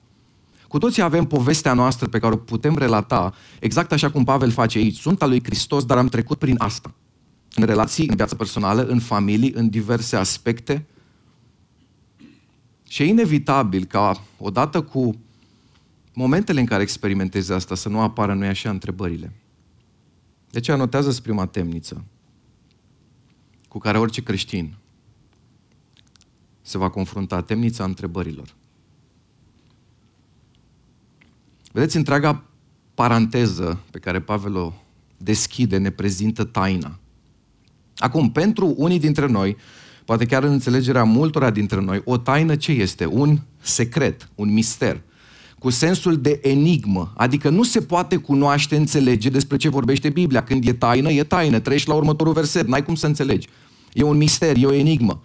Cu 0.69 0.79
toții 0.79 1.03
avem 1.03 1.25
povestea 1.25 1.75
noastră 1.75 2.09
pe 2.09 2.19
care 2.19 2.35
o 2.35 2.37
putem 2.37 2.77
relata, 2.79 3.35
exact 3.61 3.93
așa 3.93 4.11
cum 4.11 4.25
Pavel 4.25 4.51
face 4.51 4.79
aici. 4.79 4.99
Sunt 4.99 5.23
al 5.23 5.29
lui 5.29 5.43
Hristos, 5.45 5.85
dar 5.85 5.99
am 5.99 6.09
trecut 6.09 6.39
prin 6.39 6.55
asta. 6.59 6.95
În 7.55 7.65
relații, 7.65 8.09
în 8.09 8.17
viața 8.17 8.37
personală, 8.37 8.83
în 8.83 8.99
familii, 8.99 9.53
în 9.55 9.69
diverse 9.69 10.17
aspecte. 10.17 10.87
Și 12.89 13.03
e 13.03 13.07
inevitabil 13.07 13.85
ca 13.85 14.25
odată 14.39 14.83
cu 14.83 15.15
momentele 16.15 16.61
în 16.61 16.67
care 16.67 16.83
experimentezi 16.83 17.53
asta 17.53 17.75
să 17.75 17.89
nu 17.89 18.01
apară, 18.01 18.35
nu 18.35 18.47
așa, 18.47 18.71
întrebările. 18.71 19.33
De 20.51 20.61
ce 20.61 20.73
anotează 20.73 21.21
prima 21.21 21.47
temniță 21.47 22.05
cu 23.69 23.79
care 23.79 23.99
orice 23.99 24.23
creștin 24.23 24.77
se 26.61 26.79
va 26.79 26.91
confrunta, 26.91 27.43
temnița 27.43 27.85
întrebărilor. 27.85 28.55
Vedeți, 31.73 31.97
întreaga 31.97 32.45
paranteză 32.95 33.81
pe 33.91 33.99
care 33.99 34.21
Pavel 34.21 34.57
o 34.57 34.73
deschide 35.17 35.77
ne 35.77 35.91
prezintă 35.91 36.45
taina. 36.45 36.99
Acum, 37.97 38.33
pentru 38.33 38.75
unii 38.77 38.99
dintre 38.99 39.27
noi, 39.27 39.57
poate 40.05 40.27
chiar 40.27 40.43
în 40.43 40.53
înțelegerea 40.53 41.05
multora 41.05 41.51
dintre 41.51 41.81
noi, 41.81 42.03
o 42.05 42.19
taină 42.19 42.57
ce 42.57 42.73
este? 42.73 43.05
Un 43.05 43.41
secret, 43.61 44.29
un 44.35 44.53
mister– 44.53 45.01
cu 45.65 45.71
sensul 45.71 46.17
de 46.17 46.41
enigmă, 46.43 47.13
adică 47.17 47.49
nu 47.49 47.63
se 47.63 47.81
poate 47.81 48.17
cunoaște, 48.17 48.77
înțelege 48.77 49.29
despre 49.29 49.57
ce 49.57 49.69
vorbește 49.69 50.09
Biblia. 50.09 50.43
Când 50.43 50.67
e 50.67 50.73
taină, 50.73 51.11
e 51.11 51.23
taină, 51.23 51.59
treci 51.59 51.87
la 51.87 51.95
următorul 51.95 52.33
verset, 52.33 52.67
n-ai 52.67 52.85
cum 52.85 52.95
să 52.95 53.07
înțelegi. 53.07 53.49
E 53.93 54.03
un 54.03 54.17
mister, 54.17 54.57
e 54.57 54.67
o 54.67 54.73
enigmă. 54.73 55.23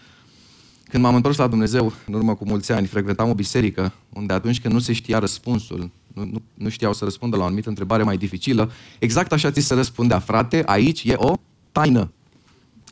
Când 0.90 1.04
m-am 1.04 1.16
întors 1.16 1.38
la 1.38 1.48
Dumnezeu, 1.48 1.94
în 2.08 2.14
urmă 2.14 2.36
cu 2.36 2.46
mulți 2.46 2.72
ani, 2.72 2.88
frecventam 2.88 3.30
o 3.30 3.34
biserică 3.34 3.94
unde 4.10 4.34
atunci 4.34 4.62
când 4.62 4.74
nu 4.74 4.80
se 4.80 4.94
știa 4.94 5.20
răspunsul, 5.20 5.90
nu, 6.14 6.24
nu, 6.24 6.42
nu 6.54 6.70
știau 6.70 6.94
să 6.94 7.04
răspundă 7.04 7.36
la 7.36 7.44
o 7.44 7.46
anumită 7.46 7.70
întrebare 7.70 8.04
mai 8.04 8.18
dificilă, 8.18 8.72
exact 9.00 9.32
așa 9.32 9.52
ți 9.52 9.62
se 9.62 9.74
răspundea, 9.74 10.20
frate, 10.20 10.64
aici 10.66 11.04
e 11.04 11.14
o 11.18 11.34
taină. 11.72 12.12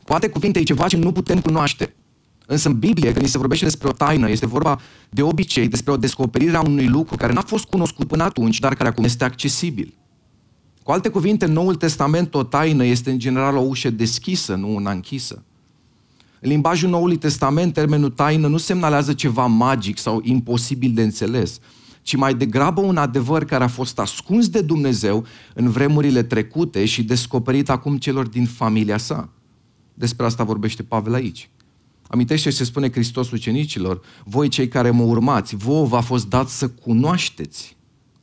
Poate 0.04 0.28
cuvinte 0.28 0.58
e 0.58 0.62
ceva 0.62 0.88
ce 0.88 0.96
nu 0.96 1.12
putem 1.12 1.40
cunoaște. 1.40 1.94
Însă 2.50 2.68
în 2.68 2.78
Biblie, 2.78 3.12
când 3.12 3.26
se 3.26 3.38
vorbește 3.38 3.64
despre 3.64 3.88
o 3.88 3.92
taină, 3.92 4.30
este 4.30 4.46
vorba 4.46 4.80
de 5.10 5.22
obicei 5.22 5.68
despre 5.68 5.92
o 5.92 5.96
descoperire 5.96 6.56
a 6.56 6.60
unui 6.60 6.86
lucru 6.86 7.16
care 7.16 7.32
n-a 7.32 7.40
fost 7.40 7.64
cunoscut 7.64 8.06
până 8.06 8.22
atunci, 8.22 8.58
dar 8.58 8.74
care 8.74 8.88
acum 8.88 9.04
este 9.04 9.24
accesibil. 9.24 9.94
Cu 10.82 10.90
alte 10.90 11.08
cuvinte, 11.08 11.44
în 11.44 11.52
Noul 11.52 11.74
Testament 11.74 12.34
o 12.34 12.42
taină 12.42 12.84
este 12.84 13.10
în 13.10 13.18
general 13.18 13.56
o 13.56 13.60
ușă 13.60 13.90
deschisă, 13.90 14.54
nu 14.54 14.74
una 14.74 14.90
închisă. 14.90 15.42
În 16.40 16.48
limbajul 16.48 16.88
Noului 16.88 17.16
Testament, 17.16 17.72
termenul 17.72 18.10
taină 18.10 18.46
nu 18.46 18.56
semnalează 18.56 19.12
ceva 19.12 19.46
magic 19.46 19.98
sau 19.98 20.20
imposibil 20.24 20.92
de 20.94 21.02
înțeles, 21.02 21.58
ci 22.02 22.16
mai 22.16 22.34
degrabă 22.34 22.80
un 22.80 22.96
adevăr 22.96 23.44
care 23.44 23.64
a 23.64 23.68
fost 23.68 23.98
ascuns 23.98 24.48
de 24.48 24.60
Dumnezeu 24.60 25.24
în 25.54 25.70
vremurile 25.70 26.22
trecute 26.22 26.84
și 26.84 27.02
descoperit 27.02 27.70
acum 27.70 27.96
celor 27.98 28.26
din 28.26 28.46
familia 28.46 28.98
sa. 28.98 29.28
Despre 29.94 30.26
asta 30.26 30.44
vorbește 30.44 30.82
Pavel 30.82 31.14
aici. 31.14 31.50
Amintește 32.08 32.50
se 32.50 32.64
spune 32.64 32.90
Hristos 32.90 33.30
ucenicilor, 33.30 34.00
voi 34.24 34.48
cei 34.48 34.68
care 34.68 34.90
mă 34.90 35.02
urmați, 35.02 35.56
vouă 35.56 35.86
v-a 35.86 36.00
fost 36.00 36.28
dat 36.28 36.48
să 36.48 36.68
cunoașteți 36.68 37.76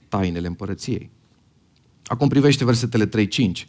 tainele 0.07 0.47
împărăției. 0.47 1.09
Acum 2.05 2.27
privește 2.27 2.65
versetele 2.65 3.09
3-5. 3.27 3.67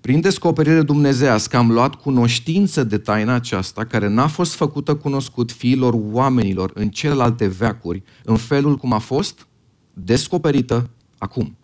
Prin 0.00 0.20
descoperire 0.20 0.82
dumnezească 0.82 1.56
am 1.56 1.70
luat 1.70 1.94
cunoștință 1.94 2.84
de 2.84 2.98
taina 2.98 3.34
aceasta 3.34 3.84
care 3.84 4.08
n-a 4.08 4.26
fost 4.26 4.54
făcută 4.54 4.94
cunoscut 4.94 5.52
fiilor 5.52 5.94
oamenilor 6.10 6.70
în 6.74 6.88
celelalte 6.88 7.46
veacuri, 7.46 8.02
în 8.24 8.36
felul 8.36 8.76
cum 8.76 8.92
a 8.92 8.98
fost 8.98 9.46
descoperită 9.92 10.90
acum. 11.18 11.56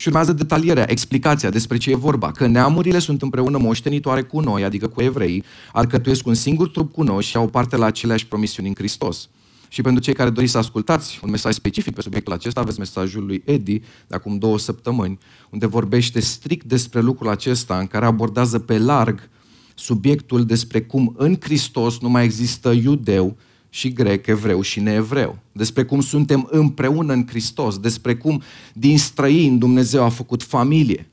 Și 0.00 0.08
urmează 0.08 0.32
detalierea, 0.32 0.90
explicația 0.90 1.50
despre 1.50 1.76
ce 1.76 1.90
e 1.90 1.96
vorba, 1.96 2.30
că 2.30 2.46
neamurile 2.46 2.98
sunt 2.98 3.22
împreună 3.22 3.58
moștenitoare 3.58 4.22
cu 4.22 4.40
noi, 4.40 4.64
adică 4.64 4.86
cu 4.86 5.02
evrei, 5.02 5.44
alcătuiesc 5.72 6.26
un 6.26 6.34
singur 6.34 6.68
trup 6.68 6.92
cu 6.92 7.02
noi 7.02 7.22
și 7.22 7.36
au 7.36 7.48
parte 7.48 7.76
la 7.76 7.86
aceleași 7.86 8.26
promisiuni 8.26 8.68
în 8.68 8.74
Hristos. 8.74 9.28
Și 9.68 9.82
pentru 9.82 10.02
cei 10.02 10.14
care 10.14 10.30
doriți 10.30 10.52
să 10.52 10.58
ascultați 10.58 11.20
un 11.22 11.30
mesaj 11.30 11.54
specific 11.54 11.94
pe 11.94 12.00
subiectul 12.00 12.32
acesta, 12.32 12.60
aveți 12.60 12.78
mesajul 12.78 13.26
lui 13.26 13.42
Edi 13.44 13.78
de 13.78 14.14
acum 14.14 14.38
două 14.38 14.58
săptămâni, 14.58 15.18
unde 15.50 15.66
vorbește 15.66 16.20
strict 16.20 16.66
despre 16.66 17.00
lucrul 17.00 17.28
acesta, 17.28 17.78
în 17.78 17.86
care 17.86 18.06
abordează 18.06 18.58
pe 18.58 18.78
larg 18.78 19.28
subiectul 19.74 20.44
despre 20.44 20.80
cum 20.80 21.14
în 21.16 21.36
Hristos 21.40 21.98
nu 21.98 22.08
mai 22.08 22.24
există 22.24 22.70
iudeu 22.70 23.36
și 23.70 23.92
grec, 23.92 24.26
evreu 24.26 24.60
și 24.60 24.80
neevreu. 24.80 25.38
Despre 25.52 25.84
cum 25.84 26.00
suntem 26.00 26.48
împreună 26.50 27.12
în 27.12 27.26
Hristos, 27.26 27.78
despre 27.78 28.16
cum 28.16 28.42
din 28.72 28.98
străini 28.98 29.58
Dumnezeu 29.58 30.04
a 30.04 30.08
făcut 30.08 30.42
familie. 30.42 31.08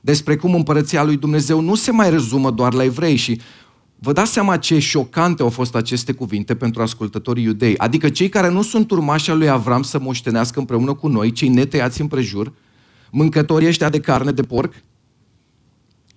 Despre 0.00 0.36
cum 0.36 0.54
împărăția 0.54 1.04
lui 1.04 1.16
Dumnezeu 1.16 1.60
nu 1.60 1.74
se 1.74 1.90
mai 1.90 2.10
rezumă 2.10 2.50
doar 2.50 2.72
la 2.72 2.84
evrei 2.84 3.16
și 3.16 3.40
Vă 3.98 4.12
dați 4.12 4.32
seama 4.32 4.56
ce 4.56 4.78
șocante 4.78 5.42
au 5.42 5.48
fost 5.48 5.74
aceste 5.74 6.12
cuvinte 6.12 6.54
pentru 6.56 6.82
ascultătorii 6.82 7.44
iudei. 7.44 7.78
Adică 7.78 8.08
cei 8.08 8.28
care 8.28 8.50
nu 8.50 8.62
sunt 8.62 8.90
urmași 8.90 9.30
al 9.30 9.38
lui 9.38 9.48
Avram 9.48 9.82
să 9.82 9.98
moștenească 9.98 10.58
împreună 10.58 10.94
cu 10.94 11.08
noi, 11.08 11.32
cei 11.32 11.48
netăiați 11.48 12.00
împrejur, 12.00 12.52
mâncătorii 13.10 13.68
ăștia 13.68 13.88
de 13.88 14.00
carne 14.00 14.30
de 14.30 14.42
porc, 14.42 14.74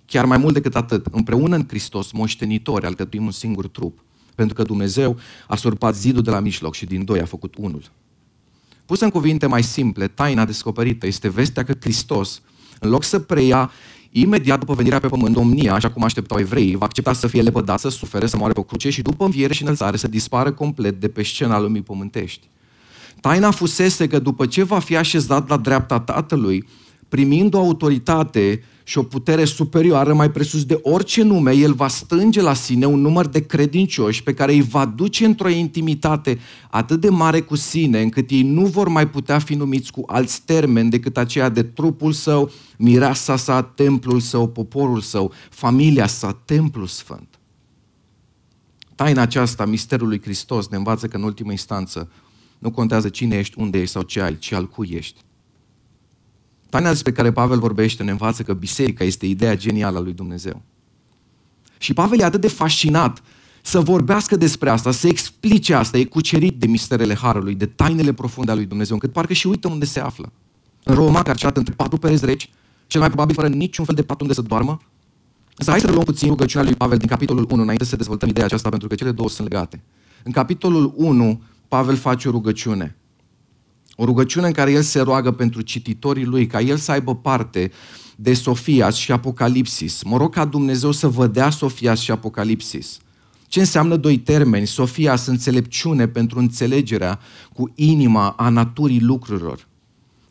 chiar 0.06 0.24
mai 0.24 0.38
mult 0.38 0.54
decât 0.54 0.76
atât, 0.76 1.06
împreună 1.10 1.56
în 1.56 1.64
Hristos, 1.68 2.12
moștenitori, 2.12 2.86
alcătuim 2.86 3.24
un 3.24 3.30
singur 3.30 3.68
trup. 3.68 3.98
Pentru 4.40 4.58
că 4.58 4.62
Dumnezeu 4.62 5.16
a 5.46 5.56
surpat 5.56 5.96
zidul 5.96 6.22
de 6.22 6.30
la 6.30 6.40
mijloc 6.40 6.74
și 6.74 6.86
din 6.86 7.04
doi 7.04 7.20
a 7.20 7.24
făcut 7.24 7.54
unul. 7.58 7.82
Pus 8.86 9.00
în 9.00 9.10
cuvinte 9.10 9.46
mai 9.46 9.62
simple, 9.62 10.08
taina 10.08 10.44
descoperită 10.44 11.06
este 11.06 11.28
vestea 11.28 11.64
că 11.64 11.74
Hristos, 11.80 12.42
în 12.78 12.90
loc 12.90 13.02
să 13.02 13.18
preia 13.18 13.70
Imediat 14.10 14.58
după 14.58 14.74
venirea 14.74 14.98
pe 14.98 15.08
pământ, 15.08 15.34
domnia, 15.34 15.74
așa 15.74 15.90
cum 15.90 16.04
așteptau 16.04 16.38
evreii, 16.38 16.76
va 16.76 16.84
accepta 16.84 17.12
să 17.12 17.26
fie 17.26 17.42
lepădat, 17.42 17.78
să 17.80 17.88
sufere, 17.88 18.26
să 18.26 18.36
moare 18.36 18.52
pe 18.52 18.60
o 18.60 18.62
cruce 18.62 18.90
și 18.90 19.02
după 19.02 19.24
înviere 19.24 19.52
și 19.52 19.62
înălțare 19.62 19.96
să 19.96 20.08
dispară 20.08 20.52
complet 20.52 21.00
de 21.00 21.08
pe 21.08 21.22
scena 21.22 21.60
lumii 21.60 21.82
pământești. 21.82 22.48
Taina 23.20 23.50
fusese 23.50 24.06
că 24.06 24.18
după 24.18 24.46
ce 24.46 24.62
va 24.62 24.78
fi 24.78 24.96
așezat 24.96 25.48
la 25.48 25.56
dreapta 25.56 26.00
Tatălui, 26.00 26.68
primind 27.10 27.54
o 27.54 27.58
autoritate 27.58 28.62
și 28.84 28.98
o 28.98 29.02
putere 29.02 29.44
superioară 29.44 30.14
mai 30.14 30.30
presus 30.30 30.64
de 30.64 30.78
orice 30.82 31.22
nume, 31.22 31.52
el 31.52 31.72
va 31.72 31.88
strânge 31.88 32.40
la 32.40 32.54
sine 32.54 32.86
un 32.86 33.00
număr 33.00 33.26
de 33.26 33.46
credincioși 33.46 34.22
pe 34.22 34.34
care 34.34 34.52
îi 34.52 34.62
va 34.62 34.84
duce 34.84 35.24
într-o 35.24 35.48
intimitate 35.48 36.38
atât 36.70 37.00
de 37.00 37.08
mare 37.08 37.40
cu 37.40 37.56
sine, 37.56 38.02
încât 38.02 38.30
ei 38.30 38.42
nu 38.42 38.66
vor 38.66 38.88
mai 38.88 39.08
putea 39.08 39.38
fi 39.38 39.54
numiți 39.54 39.92
cu 39.92 40.02
alți 40.06 40.42
termeni 40.44 40.90
decât 40.90 41.16
aceea 41.16 41.48
de 41.48 41.62
trupul 41.62 42.12
său, 42.12 42.50
mireasa 42.76 43.36
sa, 43.36 43.62
templul 43.62 44.20
său, 44.20 44.48
poporul 44.48 45.00
său, 45.00 45.32
familia 45.50 46.06
sa, 46.06 46.40
templul 46.44 46.86
sfânt. 46.86 47.38
Taina 48.94 49.22
aceasta, 49.22 49.64
misterul 49.64 50.08
lui 50.08 50.20
Hristos, 50.22 50.68
ne 50.68 50.76
învață 50.76 51.06
că 51.06 51.16
în 51.16 51.22
ultimă 51.22 51.50
instanță 51.50 52.10
nu 52.58 52.70
contează 52.70 53.08
cine 53.08 53.38
ești, 53.38 53.58
unde 53.58 53.78
ești 53.78 53.92
sau 53.92 54.02
ce 54.02 54.20
ai, 54.20 54.38
ci 54.38 54.52
al 54.52 54.68
cui 54.68 54.88
ești. 54.92 55.20
Taina 56.70 56.88
despre 56.88 57.12
care 57.12 57.32
Pavel 57.32 57.58
vorbește 57.58 58.02
ne 58.02 58.10
învață 58.10 58.42
că 58.42 58.52
biserica 58.52 59.04
este 59.04 59.26
ideea 59.26 59.56
genială 59.56 59.98
a 59.98 60.00
lui 60.00 60.12
Dumnezeu. 60.12 60.62
Și 61.78 61.92
Pavel 61.92 62.20
e 62.20 62.24
atât 62.24 62.40
de 62.40 62.48
fascinat 62.48 63.22
să 63.62 63.80
vorbească 63.80 64.36
despre 64.36 64.70
asta, 64.70 64.90
să 64.90 65.06
explice 65.06 65.74
asta, 65.74 65.98
e 65.98 66.04
cucerit 66.04 66.58
de 66.58 66.66
misterele 66.66 67.14
Harului, 67.14 67.54
de 67.54 67.66
tainele 67.66 68.12
profunde 68.12 68.50
ale 68.50 68.60
lui 68.60 68.68
Dumnezeu, 68.68 68.94
încât 68.94 69.12
parcă 69.12 69.32
și 69.32 69.46
uită 69.46 69.68
unde 69.68 69.84
se 69.84 70.00
află. 70.00 70.32
În 70.84 70.94
Roma, 70.94 71.22
carcerat 71.22 71.56
între 71.56 71.74
patru 71.74 71.98
pereți 71.98 72.24
reci, 72.24 72.50
cel 72.86 73.00
mai 73.00 73.08
probabil 73.08 73.34
fără 73.34 73.48
niciun 73.48 73.84
fel 73.84 73.94
de 73.94 74.02
pat 74.02 74.20
unde 74.20 74.34
să 74.34 74.42
doarmă. 74.42 74.78
Însă 75.56 75.70
hai 75.70 75.80
să 75.80 75.90
luăm 75.90 76.04
puțin 76.04 76.28
rugăciunea 76.28 76.66
lui 76.66 76.76
Pavel 76.76 76.98
din 76.98 77.08
capitolul 77.08 77.46
1, 77.50 77.62
înainte 77.62 77.84
să 77.84 77.96
dezvoltăm 77.96 78.28
ideea 78.28 78.46
aceasta, 78.46 78.68
pentru 78.68 78.88
că 78.88 78.94
cele 78.94 79.10
două 79.10 79.28
sunt 79.28 79.50
legate. 79.50 79.82
În 80.22 80.32
capitolul 80.32 80.92
1, 80.96 81.42
Pavel 81.68 81.96
face 81.96 82.28
o 82.28 82.30
rugăciune. 82.30 82.96
O 84.02 84.04
rugăciune 84.04 84.46
în 84.46 84.52
care 84.52 84.72
el 84.72 84.82
se 84.82 85.00
roagă 85.00 85.30
pentru 85.30 85.60
cititorii 85.60 86.24
lui, 86.24 86.46
ca 86.46 86.60
el 86.60 86.76
să 86.76 86.90
aibă 86.90 87.16
parte 87.16 87.70
de 88.16 88.34
Sofia 88.34 88.90
și 88.90 89.12
Apocalipsis. 89.12 90.02
Mă 90.02 90.16
rog 90.16 90.34
ca 90.34 90.44
Dumnezeu 90.44 90.90
să 90.90 91.08
vă 91.08 91.26
dea 91.26 91.50
Sofia 91.50 91.94
și 91.94 92.10
Apocalipsis. 92.10 92.98
Ce 93.48 93.60
înseamnă 93.60 93.96
doi 93.96 94.18
termeni? 94.18 94.66
Sofia 94.66 95.16
sunt 95.16 95.36
înțelepciune 95.36 96.08
pentru 96.08 96.38
înțelegerea 96.38 97.18
cu 97.52 97.72
inima 97.74 98.28
a 98.28 98.48
naturii 98.48 99.00
lucrurilor. 99.00 99.66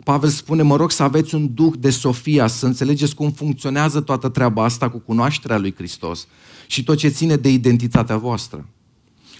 Pavel 0.04 0.30
spune, 0.30 0.62
mă 0.62 0.76
rog 0.76 0.92
să 0.92 1.04
aveți 1.04 1.36
un 1.36 1.54
duh 1.54 1.74
de 1.80 1.90
Sofia, 1.90 2.48
să 2.48 2.66
înțelegeți 2.66 3.16
cum 3.16 3.32
funcționează 3.32 4.02
toată 4.02 4.30
treaba 4.30 4.64
asta 4.64 4.90
cu 4.90 4.98
cunoașterea 4.98 5.58
lui 5.58 5.74
Hristos 5.76 6.28
și 6.68 6.84
tot 6.84 6.98
ce 6.98 7.08
ține 7.08 7.36
de 7.36 7.50
identitatea 7.50 8.18
voastră. 8.18 8.68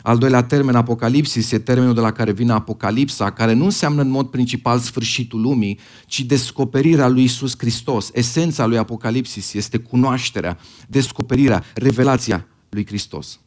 Al 0.02 0.18
doilea 0.18 0.44
termen, 0.44 0.76
Apocalipsis, 0.76 1.52
e 1.52 1.60
termenul 1.60 1.94
de 1.94 2.00
la 2.00 2.12
care 2.12 2.32
vine 2.32 2.52
Apocalipsa, 2.52 3.32
care 3.32 3.54
nu 3.54 3.64
înseamnă 3.64 4.02
în 4.02 4.10
mod 4.10 4.30
principal 4.30 4.80
sfârșitul 4.80 5.42
lumii, 5.42 5.80
ci 6.06 6.22
descoperirea 6.22 7.08
lui 7.08 7.24
Isus 7.24 7.54
Hristos. 7.58 8.10
Esența 8.14 8.66
lui 8.66 8.78
Apocalipsis 8.78 9.54
este 9.54 9.78
cunoașterea, 9.78 10.58
descoperirea, 10.88 11.64
revelația 11.74 12.48
lui 12.70 12.86
Hristos. 12.86 13.40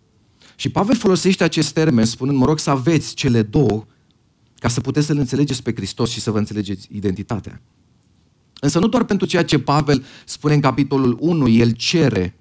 Și 0.56 0.68
Pavel 0.68 0.96
folosește 0.96 1.44
acest 1.44 1.72
termen 1.72 2.04
spunând, 2.04 2.38
mă 2.38 2.44
rog 2.44 2.58
să 2.58 2.70
aveți 2.70 3.14
cele 3.14 3.42
două 3.42 3.84
ca 4.58 4.68
să 4.68 4.80
puteți 4.80 5.06
să-L 5.06 5.18
înțelegeți 5.18 5.62
pe 5.62 5.72
Hristos 5.74 6.10
și 6.10 6.20
să 6.20 6.30
vă 6.30 6.38
înțelegeți 6.38 6.88
identitatea. 6.90 7.62
Însă 8.60 8.78
nu 8.78 8.88
doar 8.88 9.04
pentru 9.04 9.26
ceea 9.26 9.44
ce 9.44 9.58
Pavel 9.58 10.04
spune 10.24 10.54
în 10.54 10.60
capitolul 10.60 11.16
1, 11.20 11.48
el 11.48 11.70
cere 11.70 12.38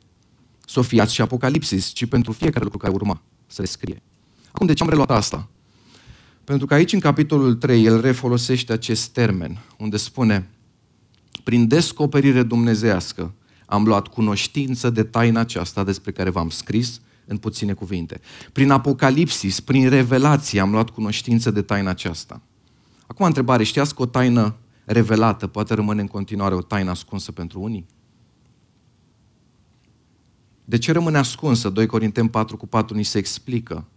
Sofia 0.65 1.05
și 1.05 1.21
Apocalipsis, 1.21 1.85
ci 1.85 2.05
pentru 2.05 2.31
fiecare 2.31 2.63
lucru 2.63 2.77
care 2.77 2.93
urma 2.93 3.21
să 3.51 3.61
le 3.61 3.67
scrie. 3.67 4.01
Acum, 4.51 4.67
de 4.67 4.73
ce 4.73 4.83
am 4.83 4.89
reluat 4.89 5.11
asta? 5.11 5.49
Pentru 6.43 6.65
că 6.65 6.73
aici, 6.73 6.93
în 6.93 6.99
capitolul 6.99 7.55
3, 7.55 7.85
el 7.85 8.01
refolosește 8.01 8.73
acest 8.73 9.09
termen, 9.09 9.59
unde 9.77 9.97
spune, 9.97 10.49
prin 11.43 11.67
descoperire 11.67 12.43
dumnezească, 12.43 13.33
am 13.65 13.85
luat 13.85 14.07
cunoștință 14.07 14.89
de 14.89 15.03
taina 15.03 15.39
aceasta 15.39 15.83
despre 15.83 16.11
care 16.11 16.29
v-am 16.29 16.49
scris 16.49 17.01
în 17.25 17.37
puține 17.37 17.73
cuvinte. 17.73 18.21
Prin 18.51 18.71
Apocalipsis, 18.71 19.59
prin 19.59 19.89
revelație, 19.89 20.59
am 20.59 20.71
luat 20.71 20.89
cunoștință 20.89 21.51
de 21.51 21.61
taina 21.61 21.89
aceasta. 21.89 22.41
Acum, 23.07 23.25
întrebare, 23.25 23.63
știați 23.63 23.95
că 23.95 24.01
o 24.01 24.05
taină 24.05 24.55
revelată 24.85 25.47
poate 25.47 25.73
rămâne 25.73 26.01
în 26.01 26.07
continuare 26.07 26.55
o 26.55 26.61
taină 26.61 26.89
ascunsă 26.89 27.31
pentru 27.31 27.61
unii? 27.61 27.85
De 30.71 30.77
ce 30.77 30.91
rămâne 30.91 31.17
ascunsă? 31.17 31.69
2 31.69 31.85
Corinteni 31.85 32.29
4 32.29 32.57
cu 32.57 32.67
4 32.67 32.95
ni 32.95 33.03
se 33.03 33.17
explică. 33.17 33.87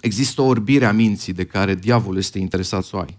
Există 0.00 0.40
o 0.40 0.44
orbire 0.44 0.84
a 0.84 0.92
minții 0.92 1.32
de 1.32 1.44
care 1.44 1.74
diavolul 1.74 2.18
este 2.18 2.38
interesat 2.38 2.84
să 2.84 2.96
o 2.96 2.98
ai. 2.98 3.18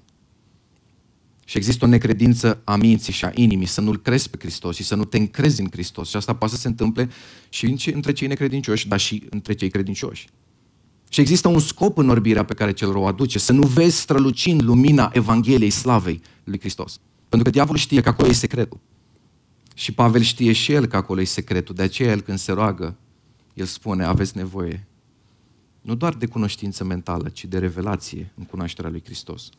Și 1.46 1.58
există 1.58 1.86
o 1.86 1.88
necredință 1.88 2.62
a 2.64 2.76
minții 2.76 3.14
și 3.14 3.26
a 3.26 3.32
inimii, 3.34 3.66
să 3.66 3.82
nu-L 3.82 3.98
crezi 3.98 4.30
pe 4.30 4.38
Hristos 4.40 4.76
și 4.76 4.84
să 4.84 4.96
nu 4.96 5.06
te 5.06 5.18
încrezi 5.18 5.62
în 5.62 5.68
Hristos. 5.72 6.10
Și 6.10 6.16
asta 6.16 6.36
poate 6.36 6.54
să 6.56 6.60
se 6.60 6.68
întâmple 6.68 7.10
și 7.50 7.92
între 7.94 8.12
cei 8.12 8.28
necredincioși, 8.28 8.88
dar 8.88 9.00
și 9.00 9.28
între 9.30 9.54
cei 9.54 9.70
credincioși. 9.70 10.28
Și 11.10 11.22
există 11.22 11.48
un 11.48 11.60
scop 11.60 11.98
în 11.98 12.10
orbirea 12.10 12.46
pe 12.46 12.54
care 12.54 12.74
cel 12.74 12.92
rău 12.92 13.06
aduce, 13.06 13.40
să 13.40 13.54
nu 13.54 13.68
vezi 13.68 14.00
strălucind 14.00 14.62
lumina 14.62 15.12
Evangheliei 15.14 15.70
Slavei 15.70 16.22
lui 16.44 16.60
Hristos. 16.60 17.00
Pentru 17.30 17.50
că 17.50 17.56
diavolul 17.56 17.80
știe 17.80 18.02
că 18.02 18.10
acolo 18.10 18.28
e 18.28 18.34
secretul. 18.34 18.80
Și 19.80 19.92
Pavel 19.92 20.22
știe 20.22 20.52
și 20.52 20.72
el 20.72 20.86
că 20.86 20.96
acolo 20.96 21.22
e 21.22 21.24
secretul. 21.24 21.76
De 21.76 21.82
aceea 21.82 22.12
el 22.12 22.22
când 22.22 22.38
se 22.38 22.52
roagă, 22.52 22.96
El 23.54 23.66
spune, 23.66 24.04
aveți 24.04 24.38
nevoie 24.38 24.88
nu 25.82 25.96
doar 25.96 26.14
de 26.14 26.26
cunoștință 26.26 26.84
mentală, 26.84 27.30
ci 27.30 27.46
de 27.46 27.58
revelație 27.58 28.32
în 28.38 28.44
cunoașterea 28.44 28.90
lui 28.90 29.02
Hristos. 29.06 29.50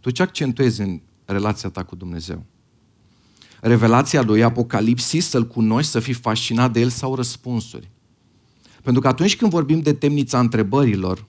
Tu 0.00 0.10
ce 0.10 0.22
accentuezi 0.22 0.80
în 0.80 1.00
relația 1.24 1.68
ta 1.68 1.82
cu 1.82 1.94
Dumnezeu? 1.94 2.44
Revelația 3.60 4.22
lui 4.22 4.42
Apocalipsis, 4.42 5.28
să-L 5.28 5.46
cunoști, 5.46 5.90
să 5.90 6.00
fii 6.00 6.12
fascinat 6.12 6.72
de 6.72 6.80
El 6.80 6.88
sau 6.88 7.14
răspunsuri? 7.14 7.90
Pentru 8.82 9.02
că 9.02 9.08
atunci 9.08 9.36
când 9.36 9.50
vorbim 9.50 9.80
de 9.80 9.92
temnița 9.92 10.38
întrebărilor, 10.38 11.26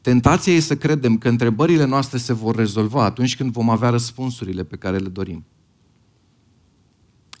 tentația 0.00 0.52
e 0.52 0.60
să 0.60 0.76
credem 0.76 1.18
că 1.18 1.28
întrebările 1.28 1.84
noastre 1.84 2.18
se 2.18 2.32
vor 2.32 2.56
rezolva 2.56 3.04
atunci 3.04 3.36
când 3.36 3.52
vom 3.52 3.70
avea 3.70 3.90
răspunsurile 3.90 4.64
pe 4.64 4.76
care 4.76 4.98
le 4.98 5.08
dorim. 5.08 5.44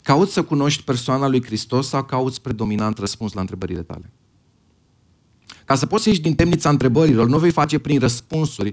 Cauți 0.08 0.32
să 0.32 0.42
cunoști 0.42 0.82
persoana 0.82 1.28
lui 1.28 1.44
Hristos 1.44 1.88
sau 1.88 2.04
cauți 2.04 2.40
predominant 2.40 2.98
răspuns 2.98 3.32
la 3.32 3.40
întrebările 3.40 3.82
tale? 3.82 4.12
Ca 5.64 5.74
să 5.74 5.86
poți 5.86 6.02
să 6.02 6.08
ieși 6.08 6.20
din 6.20 6.34
temnița 6.34 6.68
întrebărilor, 6.68 7.28
nu 7.28 7.38
vei 7.38 7.50
face 7.50 7.78
prin 7.78 7.98
răspunsuri, 7.98 8.72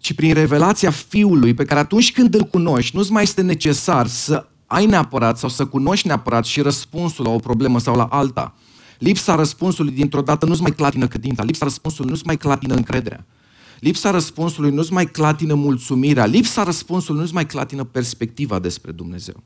ci 0.00 0.14
prin 0.14 0.34
revelația 0.34 0.90
Fiului, 0.90 1.54
pe 1.54 1.64
care 1.64 1.80
atunci 1.80 2.12
când 2.12 2.34
îl 2.34 2.42
cunoști, 2.42 2.96
nu-ți 2.96 3.12
mai 3.12 3.22
este 3.22 3.42
necesar 3.42 4.06
să 4.06 4.46
ai 4.66 4.86
neapărat 4.86 5.38
sau 5.38 5.48
să 5.48 5.66
cunoști 5.66 6.06
neapărat 6.06 6.44
și 6.44 6.60
răspunsul 6.60 7.24
la 7.24 7.30
o 7.30 7.38
problemă 7.38 7.78
sau 7.78 7.96
la 7.96 8.04
alta. 8.04 8.54
Lipsa 8.98 9.34
răspunsului 9.34 9.92
dintr-o 9.92 10.22
dată 10.22 10.46
nu-ți 10.46 10.62
mai 10.62 10.72
clatină 10.74 11.08
credința, 11.08 11.42
lipsa 11.42 11.64
răspunsului 11.64 12.10
nu-ți 12.10 12.26
mai 12.26 12.36
clatină 12.36 12.74
încrederea. 12.74 13.26
Lipsa 13.80 14.10
răspunsului 14.10 14.70
nu-ți 14.70 14.92
mai 14.92 15.06
clatină 15.06 15.54
mulțumirea, 15.54 16.24
lipsa 16.24 16.62
răspunsului 16.62 17.20
nu-ți 17.20 17.34
mai 17.34 17.46
clatină 17.46 17.84
perspectiva 17.84 18.58
despre 18.58 18.92
Dumnezeu. 18.92 19.42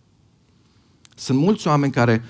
Sunt 1.18 1.38
mulți 1.38 1.66
oameni 1.66 1.92
care 1.92 2.24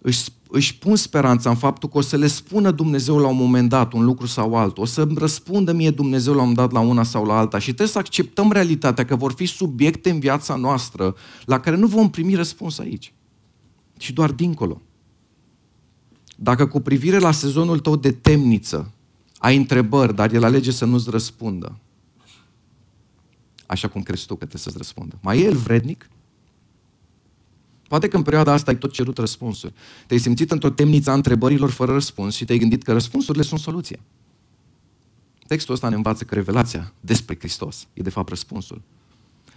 își, 0.00 0.24
își 0.48 0.78
pun 0.78 0.96
speranța 0.96 1.50
în 1.50 1.56
faptul 1.56 1.88
că 1.88 1.98
o 1.98 2.00
să 2.00 2.16
le 2.16 2.26
spună 2.26 2.70
Dumnezeu 2.70 3.18
la 3.18 3.28
un 3.28 3.36
moment 3.36 3.68
dat 3.68 3.92
un 3.92 4.04
lucru 4.04 4.26
sau 4.26 4.56
altul, 4.56 4.82
o 4.82 4.86
să 4.86 5.08
răspundă 5.16 5.72
mie 5.72 5.90
Dumnezeu 5.90 6.34
la 6.34 6.42
un 6.42 6.48
moment 6.48 6.70
dat 6.70 6.82
la 6.82 6.88
una 6.88 7.02
sau 7.02 7.24
la 7.24 7.38
alta 7.38 7.58
și 7.58 7.64
trebuie 7.64 7.88
să 7.88 7.98
acceptăm 7.98 8.52
realitatea 8.52 9.04
că 9.04 9.16
vor 9.16 9.32
fi 9.32 9.46
subiecte 9.46 10.10
în 10.10 10.18
viața 10.18 10.54
noastră 10.54 11.14
la 11.44 11.60
care 11.60 11.76
nu 11.76 11.86
vom 11.86 12.10
primi 12.10 12.34
răspuns 12.34 12.78
aici, 12.78 13.12
ci 13.96 14.10
doar 14.10 14.32
dincolo. 14.32 14.80
Dacă 16.36 16.66
cu 16.66 16.80
privire 16.80 17.18
la 17.18 17.30
sezonul 17.30 17.78
tău 17.78 17.96
de 17.96 18.12
temniță 18.12 18.92
ai 19.38 19.56
întrebări, 19.56 20.14
dar 20.14 20.32
el 20.32 20.44
alege 20.44 20.70
să 20.70 20.84
nu-ți 20.84 21.10
răspundă, 21.10 21.78
așa 23.66 23.88
cum 23.88 24.02
crezi 24.02 24.26
tu 24.26 24.32
că 24.32 24.38
trebuie 24.38 24.60
să-ți 24.60 24.76
răspundă, 24.76 25.18
mai 25.22 25.40
e 25.40 25.44
el 25.44 25.56
vrednic? 25.56 26.08
Poate 27.88 28.08
că 28.08 28.16
în 28.16 28.22
perioada 28.22 28.52
asta 28.52 28.70
ai 28.70 28.76
tot 28.76 28.92
cerut 28.92 29.18
răspunsuri. 29.18 29.72
Te-ai 30.06 30.20
simțit 30.20 30.50
într-o 30.50 30.70
temniță 30.70 31.10
a 31.10 31.14
întrebărilor 31.14 31.70
fără 31.70 31.92
răspuns 31.92 32.34
și 32.34 32.44
te-ai 32.44 32.58
gândit 32.58 32.82
că 32.82 32.92
răspunsurile 32.92 33.44
sunt 33.44 33.60
soluția. 33.60 33.98
Textul 35.46 35.74
ăsta 35.74 35.88
ne 35.88 35.94
învață 35.94 36.24
că 36.24 36.34
revelația 36.34 36.92
despre 37.00 37.36
Hristos 37.38 37.86
e 37.92 38.02
de 38.02 38.10
fapt 38.10 38.28
răspunsul. 38.28 38.82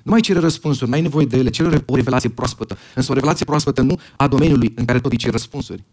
Nu 0.04 0.12
mai 0.12 0.22
cere 0.22 0.40
răspunsuri, 0.40 0.90
n-ai 0.90 1.02
nevoie 1.02 1.26
de 1.26 1.38
ele, 1.38 1.50
cere 1.50 1.84
o 1.86 1.96
revelație 1.96 2.30
proaspătă. 2.30 2.78
Însă 2.96 3.12
o 3.12 3.14
revelație 3.14 3.46
proaspătă 3.46 3.82
nu 3.82 4.00
a 4.18 4.28
domeniului 4.28 4.74
în 4.76 4.86
care 4.86 5.00
tot 5.00 5.12
îi 5.12 5.18
ceri 5.18 5.32
răspunsuri. 5.32 5.84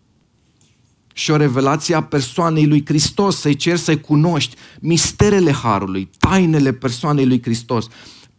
Și 1.13 1.31
o 1.31 1.37
revelație 1.37 1.95
a 1.95 2.03
persoanei 2.03 2.67
lui 2.67 2.83
Hristos, 2.87 3.37
să-i 3.37 3.57
ceri 3.57 3.79
să-i 3.79 4.01
cunoști 4.01 4.57
misterele 4.81 5.53
Harului, 5.53 6.11
tainele 6.19 6.73
persoanei 6.73 7.27
lui 7.27 7.43
Hristos, 7.43 7.87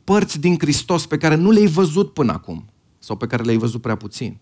părți 0.03 0.39
din 0.39 0.57
Hristos 0.59 1.05
pe 1.05 1.17
care 1.17 1.35
nu 1.35 1.51
le-ai 1.51 1.67
văzut 1.67 2.13
până 2.13 2.31
acum 2.31 2.65
sau 3.05 3.15
pe 3.15 3.27
care 3.27 3.43
le-ai 3.43 3.57
văzut 3.57 3.81
prea 3.81 3.95
puțin. 3.95 4.37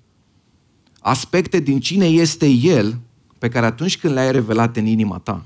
Aspecte 1.00 1.60
din 1.60 1.80
cine 1.80 2.06
este 2.06 2.48
El, 2.48 3.00
pe 3.38 3.50
care 3.50 3.66
atunci 3.66 3.98
când 3.98 4.14
le-ai 4.14 4.32
revelat 4.32 4.78
în 4.78 4.86
inima 4.86 5.20
ta, 5.20 5.46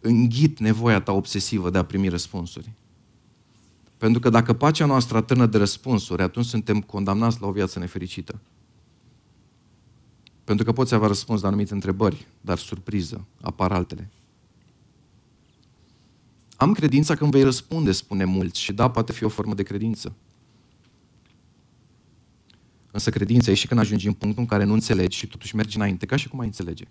înghit 0.00 0.58
nevoia 0.58 1.00
ta 1.00 1.12
obsesivă 1.12 1.70
de 1.70 1.78
a 1.78 1.84
primi 1.84 2.08
răspunsuri. 2.08 2.72
Pentru 3.96 4.20
că 4.20 4.28
dacă 4.30 4.52
pacea 4.52 4.86
noastră 4.86 5.16
atârnă 5.16 5.46
de 5.46 5.58
răspunsuri, 5.58 6.22
atunci 6.22 6.46
suntem 6.46 6.80
condamnați 6.80 7.40
la 7.40 7.46
o 7.46 7.52
viață 7.52 7.78
nefericită. 7.78 8.40
Pentru 10.44 10.64
că 10.64 10.72
poți 10.72 10.94
avea 10.94 11.08
răspuns 11.08 11.40
la 11.40 11.48
anumite 11.48 11.74
întrebări, 11.74 12.26
dar 12.40 12.58
surpriză, 12.58 13.26
apar 13.40 13.72
altele. 13.72 14.10
Am 16.56 16.72
credința 16.72 17.14
când 17.14 17.30
vei 17.30 17.42
răspunde, 17.42 17.92
spune 17.92 18.24
mulți, 18.24 18.60
și 18.60 18.72
da, 18.72 18.90
poate 18.90 19.12
fi 19.12 19.24
o 19.24 19.28
formă 19.28 19.54
de 19.54 19.62
credință. 19.62 20.14
Însă 22.96 23.10
credința 23.10 23.50
e 23.50 23.54
și 23.54 23.66
când 23.66 23.80
ajungi 23.80 24.06
în 24.06 24.12
punctul 24.12 24.42
în 24.42 24.48
care 24.48 24.64
nu 24.64 24.72
înțelegi 24.72 25.16
și 25.16 25.26
totuși 25.26 25.56
mergi 25.56 25.76
înainte, 25.76 26.06
ca 26.06 26.16
și 26.16 26.28
cum 26.28 26.40
ai 26.40 26.46
înțelege. 26.46 26.84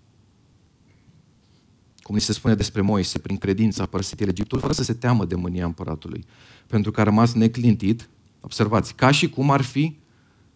Cum 2.02 2.14
ni 2.14 2.20
se 2.20 2.32
spune 2.32 2.54
despre 2.54 2.80
Moise, 2.80 3.18
prin 3.18 3.36
credință 3.36 3.82
a 3.82 3.86
părăsit 3.86 4.20
el 4.20 4.28
Egiptul 4.28 4.58
fără 4.58 4.72
să 4.72 4.82
se 4.82 4.94
teamă 4.94 5.24
de 5.24 5.34
mânia 5.34 5.64
împăratului. 5.64 6.24
Pentru 6.66 6.90
că 6.90 7.00
a 7.00 7.04
rămas 7.04 7.32
neclintit, 7.32 8.08
observați, 8.40 8.94
ca 8.94 9.10
și 9.10 9.28
cum 9.28 9.50
ar 9.50 9.60
fi 9.60 9.96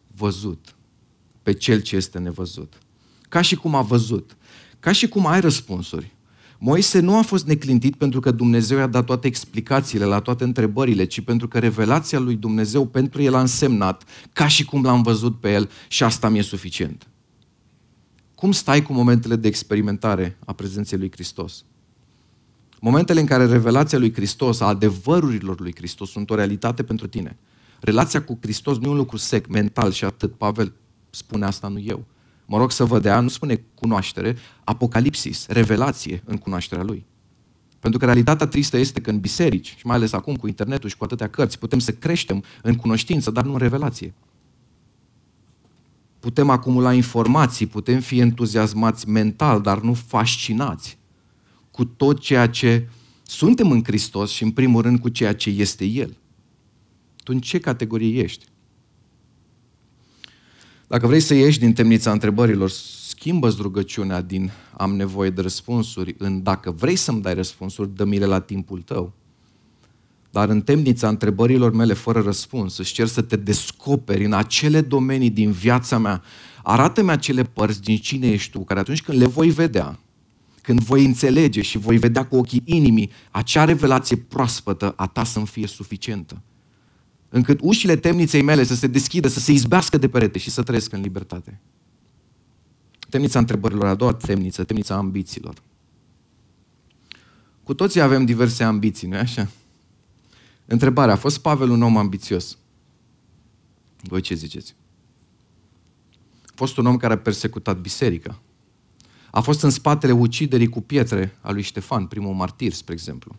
văzut 0.06 0.74
pe 1.42 1.52
cel 1.52 1.80
ce 1.80 1.96
este 1.96 2.18
nevăzut. 2.18 2.78
Ca 3.28 3.40
și 3.40 3.56
cum 3.56 3.74
a 3.74 3.82
văzut. 3.82 4.36
Ca 4.80 4.92
și 4.92 5.08
cum 5.08 5.26
ai 5.26 5.40
răspunsuri. 5.40 6.14
Moise 6.62 7.00
nu 7.00 7.16
a 7.16 7.22
fost 7.22 7.46
neclintit 7.46 7.96
pentru 7.96 8.20
că 8.20 8.30
Dumnezeu 8.30 8.78
i-a 8.78 8.86
dat 8.86 9.04
toate 9.04 9.26
explicațiile 9.26 10.04
la 10.04 10.20
toate 10.20 10.44
întrebările, 10.44 11.04
ci 11.04 11.20
pentru 11.20 11.48
că 11.48 11.58
revelația 11.58 12.18
lui 12.18 12.36
Dumnezeu 12.36 12.86
pentru 12.86 13.22
el 13.22 13.34
a 13.34 13.40
însemnat 13.40 14.04
ca 14.32 14.48
și 14.48 14.64
cum 14.64 14.82
l-am 14.82 15.02
văzut 15.02 15.40
pe 15.40 15.52
el 15.52 15.70
și 15.88 16.02
asta 16.02 16.28
mi-e 16.28 16.42
suficient. 16.42 17.06
Cum 18.34 18.52
stai 18.52 18.82
cu 18.82 18.92
momentele 18.92 19.36
de 19.36 19.48
experimentare 19.48 20.36
a 20.44 20.52
prezenței 20.52 20.98
lui 20.98 21.10
Hristos? 21.10 21.64
Momentele 22.80 23.20
în 23.20 23.26
care 23.26 23.46
revelația 23.46 23.98
lui 23.98 24.12
Hristos, 24.12 24.60
a 24.60 24.66
adevărurilor 24.66 25.60
lui 25.60 25.74
Hristos 25.76 26.10
sunt 26.10 26.30
o 26.30 26.34
realitate 26.34 26.82
pentru 26.82 27.06
tine. 27.06 27.36
Relația 27.80 28.22
cu 28.22 28.38
Hristos 28.40 28.78
nu 28.78 28.86
e 28.86 28.90
un 28.90 28.96
lucru 28.96 29.16
sec, 29.16 29.46
mental 29.46 29.92
și 29.92 30.04
atât. 30.04 30.34
Pavel 30.34 30.72
spune 31.10 31.44
asta, 31.44 31.68
nu 31.68 31.78
eu 31.78 32.04
mă 32.50 32.58
rog 32.58 32.70
să 32.70 32.84
vă 32.84 32.98
dea, 32.98 33.20
nu 33.20 33.28
spune 33.28 33.64
cunoaștere, 33.74 34.36
apocalipsis, 34.64 35.46
revelație 35.46 36.22
în 36.24 36.36
cunoașterea 36.36 36.84
Lui. 36.84 37.06
Pentru 37.80 37.98
că 37.98 38.04
realitatea 38.04 38.46
tristă 38.46 38.76
este 38.76 39.00
că 39.00 39.10
în 39.10 39.20
biserici, 39.20 39.74
și 39.76 39.86
mai 39.86 39.96
ales 39.96 40.12
acum 40.12 40.36
cu 40.36 40.46
internetul 40.46 40.88
și 40.88 40.96
cu 40.96 41.04
atâtea 41.04 41.28
cărți, 41.28 41.58
putem 41.58 41.78
să 41.78 41.92
creștem 41.92 42.44
în 42.62 42.74
cunoștință, 42.74 43.30
dar 43.30 43.44
nu 43.44 43.52
în 43.52 43.58
revelație. 43.58 44.14
Putem 46.20 46.50
acumula 46.50 46.92
informații, 46.92 47.66
putem 47.66 48.00
fi 48.00 48.18
entuziasmați 48.18 49.08
mental, 49.08 49.60
dar 49.60 49.80
nu 49.80 49.94
fascinați 49.94 50.98
cu 51.70 51.84
tot 51.84 52.20
ceea 52.20 52.48
ce 52.48 52.88
suntem 53.22 53.70
în 53.70 53.84
Hristos 53.84 54.30
și 54.30 54.42
în 54.42 54.50
primul 54.50 54.82
rând 54.82 54.98
cu 54.98 55.08
ceea 55.08 55.34
ce 55.34 55.50
este 55.50 55.84
El. 55.84 56.16
Tu 57.24 57.32
în 57.32 57.40
ce 57.40 57.58
categorie 57.58 58.22
ești? 58.22 58.49
Dacă 60.90 61.06
vrei 61.06 61.20
să 61.20 61.34
ieși 61.34 61.58
din 61.58 61.72
temnița 61.72 62.10
întrebărilor, 62.10 62.70
schimbă-ți 63.08 63.56
rugăciunea 63.60 64.20
din 64.20 64.50
am 64.76 64.96
nevoie 64.96 65.30
de 65.30 65.40
răspunsuri 65.40 66.14
în 66.18 66.42
dacă 66.42 66.70
vrei 66.70 66.96
să-mi 66.96 67.22
dai 67.22 67.34
răspunsuri, 67.34 67.94
dă-mi 67.94 68.18
la 68.18 68.40
timpul 68.40 68.82
tău. 68.82 69.12
Dar 70.30 70.48
în 70.48 70.60
temnița 70.60 71.08
întrebărilor 71.08 71.72
mele 71.72 71.92
fără 71.92 72.20
răspuns, 72.20 72.78
îți 72.78 72.92
cer 72.92 73.06
să 73.06 73.22
te 73.22 73.36
descoperi 73.36 74.24
în 74.24 74.32
acele 74.32 74.80
domenii 74.80 75.30
din 75.30 75.50
viața 75.50 75.98
mea. 75.98 76.22
Arată-mi 76.62 77.10
acele 77.10 77.42
părți 77.42 77.80
din 77.80 77.96
cine 77.96 78.30
ești 78.30 78.50
tu, 78.50 78.60
care 78.60 78.80
atunci 78.80 79.02
când 79.02 79.18
le 79.18 79.26
voi 79.26 79.50
vedea, 79.50 79.98
când 80.62 80.80
voi 80.80 81.04
înțelege 81.04 81.62
și 81.62 81.78
voi 81.78 81.96
vedea 81.96 82.26
cu 82.26 82.36
ochii 82.36 82.62
inimii, 82.64 83.10
acea 83.30 83.64
revelație 83.64 84.16
proaspătă 84.16 84.92
a 84.96 85.06
ta 85.06 85.24
să-mi 85.24 85.46
fie 85.46 85.66
suficientă 85.66 86.42
încât 87.30 87.58
ușile 87.62 87.96
temniței 87.96 88.42
mele 88.42 88.64
să 88.64 88.74
se 88.74 88.86
deschidă, 88.86 89.28
să 89.28 89.40
se 89.40 89.52
izbească 89.52 89.98
de 89.98 90.08
perete 90.08 90.38
și 90.38 90.50
să 90.50 90.62
trăiesc 90.62 90.92
în 90.92 91.00
libertate. 91.00 91.60
Temnița 93.08 93.38
întrebărilor, 93.38 93.86
a 93.86 93.94
doua 93.94 94.14
temniță, 94.14 94.64
temnița 94.64 94.94
ambițiilor. 94.94 95.62
Cu 97.62 97.74
toții 97.74 98.00
avem 98.00 98.24
diverse 98.24 98.64
ambiții, 98.64 99.08
nu-i 99.08 99.18
așa? 99.18 99.48
Întrebarea, 100.66 101.14
a 101.14 101.16
fost 101.16 101.38
Pavel 101.38 101.70
un 101.70 101.82
om 101.82 101.96
ambițios? 101.96 102.58
Voi 104.02 104.20
ce 104.20 104.34
ziceți? 104.34 104.74
A 106.46 106.52
fost 106.54 106.76
un 106.76 106.86
om 106.86 106.96
care 106.96 107.12
a 107.12 107.18
persecutat 107.18 107.80
biserica. 107.80 108.40
A 109.30 109.40
fost 109.40 109.62
în 109.62 109.70
spatele 109.70 110.12
uciderii 110.12 110.68
cu 110.68 110.80
pietre 110.80 111.36
a 111.40 111.50
lui 111.50 111.62
Ștefan, 111.62 112.06
primul 112.06 112.34
martir, 112.34 112.72
spre 112.72 112.92
exemplu. 112.92 113.36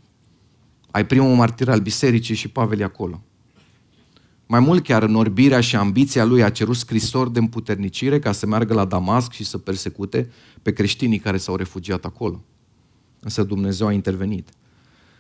Ai 0.91 1.05
primul 1.05 1.35
martir 1.35 1.69
al 1.69 1.79
bisericii 1.79 2.35
și 2.35 2.47
Pavel 2.47 2.79
e 2.79 2.83
acolo. 2.83 3.23
Mai 4.51 4.59
mult 4.59 4.83
chiar 4.83 5.03
în 5.03 5.15
orbirea 5.15 5.61
și 5.61 5.75
ambiția 5.75 6.23
lui 6.23 6.43
a 6.43 6.49
cerut 6.49 6.75
scrisori 6.75 7.33
de 7.33 7.39
împuternicire 7.39 8.19
ca 8.19 8.31
să 8.31 8.45
meargă 8.45 8.73
la 8.73 8.85
Damasc 8.85 9.31
și 9.31 9.43
să 9.43 9.57
persecute 9.57 10.31
pe 10.61 10.73
creștinii 10.73 11.19
care 11.19 11.37
s-au 11.37 11.55
refugiat 11.55 12.05
acolo. 12.05 12.43
Însă 13.19 13.43
Dumnezeu 13.43 13.87
a 13.87 13.91
intervenit. 13.91 14.49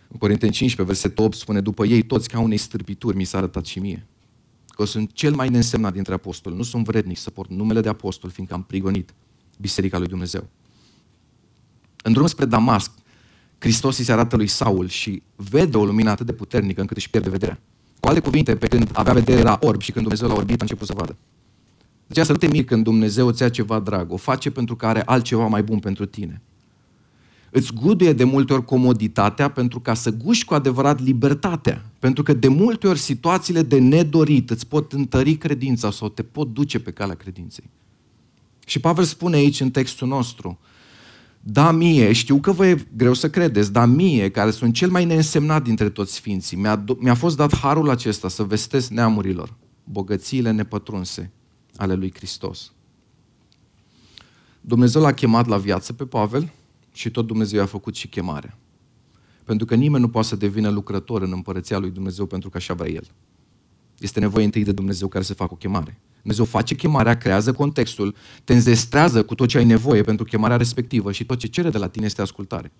În 0.07 0.17
Corinteni 0.17 0.51
15, 0.51 0.83
versetul 1.01 1.25
8 1.25 1.37
spune, 1.37 1.61
după 1.61 1.85
ei 1.85 2.01
toți 2.01 2.29
ca 2.29 2.39
unei 2.39 2.57
stârpituri 2.57 3.15
mi 3.15 3.23
s-a 3.23 3.37
arătat 3.37 3.65
și 3.65 3.79
mie. 3.79 4.07
Că 4.67 4.85
sunt 4.85 5.11
cel 5.11 5.33
mai 5.33 5.49
neînsemnat 5.49 5.93
dintre 5.93 6.13
apostoli. 6.13 6.55
Nu 6.55 6.63
sunt 6.63 6.85
vrednic 6.85 7.17
să 7.17 7.29
port 7.29 7.49
numele 7.49 7.81
de 7.81 7.89
apostol, 7.89 8.29
fiindcă 8.29 8.55
am 8.55 8.63
prigonit 8.63 9.13
Biserica 9.59 9.97
lui 9.97 10.07
Dumnezeu. 10.07 10.47
În 12.03 12.13
drum 12.13 12.27
spre 12.27 12.45
Damasc, 12.45 12.91
Hristos 13.57 13.97
îi 13.97 14.03
se 14.03 14.11
arată 14.11 14.35
lui 14.35 14.47
Saul 14.47 14.87
și 14.87 15.21
vede 15.35 15.77
o 15.77 15.85
lumină 15.85 16.09
atât 16.09 16.25
de 16.25 16.33
puternică 16.33 16.81
încât 16.81 16.97
își 16.97 17.09
pierde 17.09 17.29
vederea. 17.29 17.59
Cu 18.01 18.07
alte 18.07 18.19
cuvinte, 18.19 18.55
pe 18.55 18.67
când 18.67 18.89
avea 18.93 19.13
vedere 19.13 19.39
era 19.39 19.57
orb 19.61 19.81
și 19.81 19.91
când 19.91 20.05
Dumnezeu 20.05 20.27
l-a 20.27 20.33
orbit 20.33 20.59
a 20.59 20.63
început 20.63 20.87
să 20.87 20.93
vadă. 20.97 21.15
Deci 22.07 22.25
să 22.25 22.31
nu 22.31 22.37
te 22.37 22.47
miri 22.47 22.65
când 22.65 22.83
Dumnezeu 22.83 23.27
îți 23.27 23.41
ia 23.41 23.49
ceva 23.49 23.79
drag. 23.79 24.11
O 24.11 24.17
face 24.17 24.51
pentru 24.51 24.75
că 24.75 24.85
are 24.85 25.03
altceva 25.05 25.47
mai 25.47 25.63
bun 25.63 25.79
pentru 25.79 26.05
tine. 26.05 26.41
Îți 27.51 27.73
guduie 27.73 28.13
de 28.13 28.23
multe 28.23 28.53
ori 28.53 28.65
comoditatea 28.65 29.49
pentru 29.49 29.79
ca 29.79 29.93
să 29.93 30.11
guși 30.11 30.45
cu 30.45 30.53
adevărat 30.53 31.01
libertatea. 31.03 31.85
Pentru 31.99 32.23
că 32.23 32.33
de 32.33 32.47
multe 32.47 32.87
ori 32.87 32.99
situațiile 32.99 33.61
de 33.61 33.79
nedorit 33.79 34.49
îți 34.49 34.67
pot 34.67 34.93
întări 34.93 35.35
credința 35.35 35.91
sau 35.91 36.09
te 36.09 36.23
pot 36.23 36.53
duce 36.53 36.79
pe 36.79 36.91
calea 36.91 37.15
credinței. 37.15 37.69
Și 38.65 38.79
Pavel 38.79 39.03
spune 39.03 39.35
aici 39.35 39.59
în 39.59 39.71
textul 39.71 40.07
nostru, 40.07 40.59
da 41.43 41.71
mie, 41.71 42.11
știu 42.11 42.39
că 42.39 42.51
vă 42.51 42.67
e 42.67 42.85
greu 42.95 43.13
să 43.13 43.29
credeți, 43.29 43.71
dar 43.71 43.87
mie, 43.87 44.29
care 44.29 44.51
sunt 44.51 44.73
cel 44.73 44.89
mai 44.89 45.05
neînsemnat 45.05 45.63
dintre 45.63 45.89
toți 45.89 46.13
sfinții, 46.13 46.57
mi-a, 46.57 46.83
mi-a 46.97 47.13
fost 47.13 47.37
dat 47.37 47.55
harul 47.55 47.89
acesta 47.89 48.27
să 48.27 48.43
vestesc 48.43 48.89
neamurilor 48.89 49.57
bogățiile 49.83 50.51
nepătrunse 50.51 51.31
ale 51.75 51.93
lui 51.93 52.13
Hristos. 52.13 52.73
Dumnezeu 54.61 55.01
l-a 55.01 55.13
chemat 55.13 55.47
la 55.47 55.57
viață 55.57 55.93
pe 55.93 56.05
Pavel 56.05 56.51
și 56.93 57.11
tot 57.11 57.27
Dumnezeu 57.27 57.61
a 57.61 57.65
făcut 57.65 57.95
și 57.95 58.07
chemarea. 58.07 58.57
Pentru 59.43 59.65
că 59.65 59.75
nimeni 59.75 60.03
nu 60.03 60.09
poate 60.09 60.27
să 60.27 60.35
devină 60.35 60.69
lucrător 60.69 61.21
în 61.21 61.31
împărăția 61.31 61.77
lui 61.77 61.89
Dumnezeu 61.89 62.25
pentru 62.25 62.49
că 62.49 62.57
așa 62.57 62.73
vrea 62.73 62.91
el. 62.91 63.07
Este 64.01 64.19
nevoie 64.19 64.45
întâi 64.45 64.63
de 64.63 64.71
Dumnezeu 64.71 65.07
care 65.07 65.23
să 65.23 65.33
facă 65.33 65.53
o 65.53 65.55
chemare. 65.55 65.99
Dumnezeu 66.21 66.45
face 66.45 66.75
chemarea, 66.75 67.17
creează 67.17 67.53
contextul, 67.53 68.15
te 68.43 68.53
înzestrează 68.53 69.23
cu 69.23 69.35
tot 69.35 69.47
ce 69.47 69.57
ai 69.57 69.65
nevoie 69.65 70.01
pentru 70.01 70.25
chemarea 70.25 70.57
respectivă 70.57 71.11
și 71.11 71.25
tot 71.25 71.37
ce 71.37 71.47
cere 71.47 71.69
de 71.69 71.77
la 71.77 71.87
tine 71.87 72.05
este 72.05 72.21
ascultare. 72.21 72.71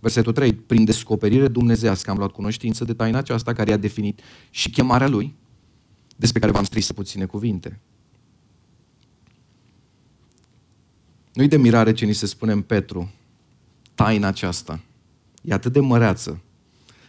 Versetul 0.00 0.32
3. 0.32 0.52
Prin 0.52 0.84
descoperire 0.84 1.48
dumnezească 1.48 2.10
am 2.10 2.16
luat 2.16 2.30
cunoștință 2.30 2.84
de 2.84 2.92
taina 2.92 3.18
aceasta 3.18 3.52
care 3.52 3.72
a 3.72 3.76
definit 3.76 4.20
și 4.50 4.70
chemarea 4.70 5.08
lui, 5.08 5.34
despre 6.16 6.40
care 6.40 6.52
v-am 6.52 6.64
scris 6.64 6.92
puține 6.92 7.24
cuvinte. 7.24 7.80
Nu-i 11.32 11.48
de 11.48 11.56
mirare 11.56 11.92
ce 11.92 12.04
ni 12.04 12.12
se 12.12 12.26
spune 12.26 12.52
în 12.52 12.62
Petru, 12.62 13.10
taina 13.94 14.26
aceasta. 14.26 14.80
E 15.42 15.52
atât 15.52 15.72
de 15.72 15.80
măreață, 15.80 16.40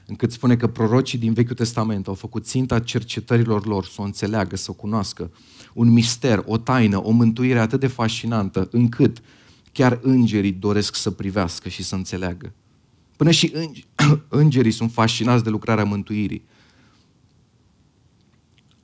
încât 0.10 0.32
spune 0.32 0.56
că 0.56 0.68
prorocii 0.68 1.18
din 1.18 1.34
Vechiul 1.34 1.56
Testament 1.56 2.08
au 2.08 2.14
făcut 2.14 2.46
ținta 2.46 2.80
cercetărilor 2.80 3.66
lor 3.66 3.86
să 3.86 4.02
o 4.02 4.04
înțeleagă, 4.04 4.56
să 4.56 4.72
o 4.72 4.74
cunoască. 4.74 5.32
Un 5.74 5.90
mister, 5.90 6.44
o 6.46 6.58
taină, 6.58 7.04
o 7.06 7.12
mântuire 7.12 7.60
atât 7.60 7.80
de 7.80 7.88
fascinantă, 7.88 8.68
încât 8.72 9.22
chiar 9.72 10.00
îngerii 10.02 10.52
doresc 10.52 10.96
să 10.96 11.12
privească 11.12 11.70
și 11.70 11.84
să 11.84 11.96
înțeleagă. 11.96 12.54
Până 13.16 13.32
și 13.32 13.54
îngerii 14.28 14.72
sunt 14.72 14.92
fascinați 14.92 15.44
de 15.44 15.50
lucrarea 15.50 15.84
mântuirii. 15.84 16.44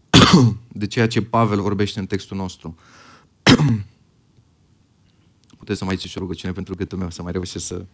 De 0.67 0.87
ceea 0.87 1.07
ce 1.07 1.21
Pavel 1.21 1.61
vorbește 1.61 1.99
în 1.99 2.05
textul 2.05 2.37
nostru. 2.37 2.75
Puteți 5.57 5.79
să 5.79 5.85
mai 5.85 5.95
ziceți 5.95 6.17
o 6.17 6.19
rugăciune 6.19 6.53
pentru 6.53 6.75
gâtul 6.75 6.97
meu, 6.97 7.09
să 7.09 7.21
mai 7.21 7.31
reușesc 7.31 7.65
să... 7.65 7.85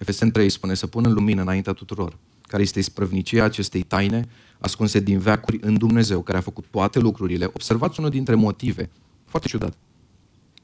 Efesen 0.00 0.30
3 0.30 0.48
spune 0.48 0.74
să 0.74 0.86
pună 0.86 1.08
în 1.08 1.14
lumină 1.14 1.42
înaintea 1.42 1.72
tuturor, 1.72 2.18
care 2.42 2.62
este 2.62 2.78
isprăvnicia 2.78 3.44
acestei 3.44 3.82
taine 3.82 4.28
ascunse 4.58 5.00
din 5.00 5.18
veacuri 5.18 5.58
în 5.60 5.78
Dumnezeu, 5.78 6.22
care 6.22 6.38
a 6.38 6.40
făcut 6.40 6.64
toate 6.70 6.98
lucrurile. 6.98 7.44
Observați 7.44 7.98
unul 7.98 8.10
dintre 8.10 8.34
motive, 8.34 8.90
foarte 9.24 9.48
ciudat, 9.48 9.76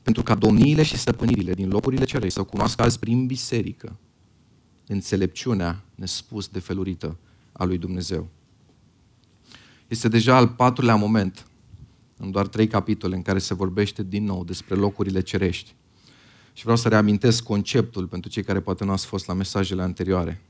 pentru 0.03 0.23
ca 0.23 0.35
domniile 0.35 0.83
și 0.83 0.97
stăpânirile 0.97 1.55
din 1.55 1.69
locurile 1.69 2.05
cerei 2.05 2.31
să 2.31 2.43
cunoască 2.43 2.83
azi 2.83 2.99
prin 2.99 3.27
biserică 3.27 3.97
înțelepciunea 4.87 5.83
nespus 5.95 6.49
de 6.49 6.59
felurită 6.59 7.17
a 7.53 7.65
lui 7.65 7.79
Dumnezeu. 7.79 8.29
Este 9.89 10.09
deja 10.09 10.37
al 10.37 10.49
patrulea 10.49 10.95
moment 10.95 11.47
în 12.17 12.31
doar 12.31 12.47
trei 12.47 12.67
capitole 12.67 13.17
în 13.17 13.23
care 13.23 13.39
se 13.39 13.55
vorbește 13.55 14.03
din 14.03 14.25
nou 14.25 14.45
despre 14.45 14.75
locurile 14.75 15.21
cerești. 15.21 15.75
Și 16.57 16.63
vreau 16.63 16.77
să 16.77 16.89
reamintesc 16.89 17.43
conceptul 17.43 18.07
pentru 18.07 18.31
cei 18.31 18.43
care 18.43 18.61
poate 18.61 18.85
nu 18.85 18.93
ați 18.93 19.07
fost 19.07 19.27
la 19.27 19.35
mesajele 19.35 19.83
anterioare. 19.83 20.43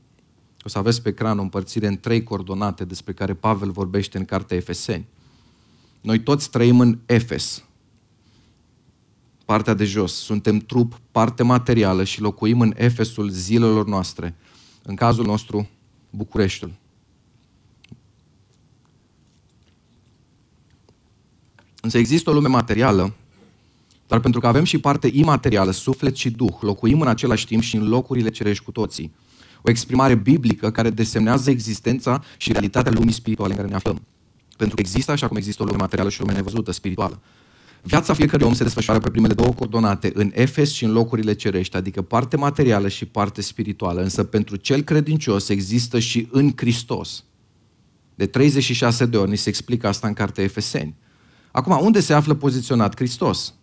O 0.62 0.68
să 0.68 0.78
aveți 0.78 1.02
pe 1.02 1.08
ecran 1.08 1.38
o 1.38 1.42
împărțire 1.42 1.86
în 1.86 1.98
trei 1.98 2.22
coordonate 2.22 2.84
despre 2.84 3.12
care 3.12 3.34
Pavel 3.34 3.70
vorbește 3.70 4.18
în 4.18 4.24
cartea 4.24 4.56
Efeseni. 4.56 5.06
Noi 6.00 6.20
toți 6.20 6.50
trăim 6.50 6.80
în 6.80 6.98
Efes, 7.06 7.64
partea 9.44 9.74
de 9.74 9.84
jos. 9.84 10.12
Suntem 10.12 10.58
trup, 10.58 11.00
parte 11.10 11.42
materială 11.42 12.04
și 12.04 12.20
locuim 12.20 12.60
în 12.60 12.72
Efesul 12.76 13.28
zilelor 13.28 13.86
noastre. 13.86 14.34
În 14.82 14.94
cazul 14.94 15.24
nostru, 15.24 15.68
Bucureștiul. 16.10 16.72
Însă 21.80 21.98
există 21.98 22.30
o 22.30 22.32
lume 22.32 22.48
materială, 22.48 23.14
dar 24.06 24.20
pentru 24.20 24.40
că 24.40 24.46
avem 24.46 24.64
și 24.64 24.78
parte 24.78 25.10
imaterială, 25.12 25.70
suflet 25.70 26.16
și 26.16 26.30
duh, 26.30 26.54
locuim 26.60 27.00
în 27.00 27.08
același 27.08 27.46
timp 27.46 27.62
și 27.62 27.76
în 27.76 27.88
locurile 27.88 28.30
cerești 28.30 28.64
cu 28.64 28.70
toții. 28.70 29.14
O 29.62 29.70
exprimare 29.70 30.14
biblică 30.14 30.70
care 30.70 30.90
desemnează 30.90 31.50
existența 31.50 32.22
și 32.36 32.52
realitatea 32.52 32.92
lumii 32.92 33.12
spirituale 33.12 33.50
în 33.50 33.56
care 33.56 33.68
ne 33.68 33.74
aflăm. 33.74 34.02
Pentru 34.56 34.74
că 34.74 34.80
există 34.80 35.12
așa 35.12 35.28
cum 35.28 35.36
există 35.36 35.62
o 35.62 35.66
lume 35.66 35.78
materială 35.78 36.10
și 36.10 36.20
o 36.20 36.24
lume 36.24 36.36
nevăzută, 36.36 36.72
spirituală. 36.72 37.20
Viața 37.82 38.14
fiecărui 38.14 38.46
om 38.46 38.54
se 38.54 38.62
desfășoară 38.62 39.00
pe 39.00 39.10
primele 39.10 39.34
două 39.34 39.52
coordonate, 39.52 40.10
în 40.14 40.30
Efes 40.34 40.72
și 40.72 40.84
în 40.84 40.92
locurile 40.92 41.34
cerești, 41.34 41.76
adică 41.76 42.02
parte 42.02 42.36
materială 42.36 42.88
și 42.88 43.04
parte 43.04 43.42
spirituală. 43.42 44.02
Însă 44.02 44.24
pentru 44.24 44.56
cel 44.56 44.82
credincios 44.82 45.48
există 45.48 45.98
și 45.98 46.28
în 46.30 46.52
Hristos. 46.56 47.24
De 48.14 48.26
36 48.26 49.06
de 49.06 49.16
ori 49.16 49.30
ni 49.30 49.36
se 49.36 49.48
explică 49.48 49.86
asta 49.86 50.06
în 50.06 50.12
cartea 50.12 50.44
Efeseni. 50.44 50.94
Acum, 51.50 51.78
unde 51.82 52.00
se 52.00 52.12
află 52.12 52.34
poziționat 52.34 52.96
Hristos? 52.96 53.54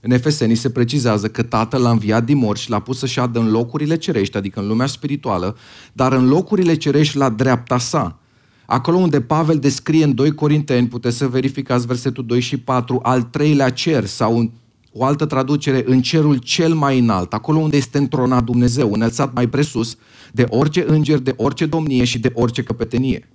În 0.00 0.10
Efeseni 0.10 0.54
se 0.54 0.70
precizează 0.70 1.28
că 1.28 1.42
Tatăl 1.42 1.82
l-a 1.82 1.90
înviat 1.90 2.24
din 2.24 2.36
morți 2.36 2.62
și 2.62 2.70
l-a 2.70 2.80
pus 2.80 2.98
să 2.98 3.06
șadă 3.06 3.38
în 3.38 3.50
locurile 3.50 3.96
cerești, 3.96 4.36
adică 4.36 4.60
în 4.60 4.66
lumea 4.66 4.86
spirituală, 4.86 5.56
dar 5.92 6.12
în 6.12 6.28
locurile 6.28 6.74
cerești 6.74 7.16
la 7.16 7.28
dreapta 7.28 7.78
sa. 7.78 8.18
Acolo 8.66 8.96
unde 8.96 9.20
Pavel 9.20 9.58
descrie 9.58 10.04
în 10.04 10.14
2 10.14 10.34
Corinteni, 10.34 10.88
puteți 10.88 11.16
să 11.16 11.28
verificați 11.28 11.86
versetul 11.86 12.26
2 12.26 12.40
și 12.40 12.56
4, 12.56 13.00
al 13.02 13.22
treilea 13.22 13.70
cer 13.70 14.04
sau 14.04 14.38
în 14.38 14.50
o 14.92 15.04
altă 15.04 15.26
traducere, 15.26 15.82
în 15.86 16.02
cerul 16.02 16.36
cel 16.36 16.74
mai 16.74 16.98
înalt, 16.98 17.32
acolo 17.32 17.58
unde 17.58 17.76
este 17.76 17.98
întronat 17.98 18.44
Dumnezeu, 18.44 18.92
înălțat 18.92 19.34
mai 19.34 19.48
presus 19.48 19.96
de 20.32 20.44
orice 20.48 20.84
înger, 20.88 21.18
de 21.18 21.34
orice 21.36 21.66
domnie 21.66 22.04
și 22.04 22.18
de 22.18 22.30
orice 22.34 22.62
căpetenie. 22.62 23.28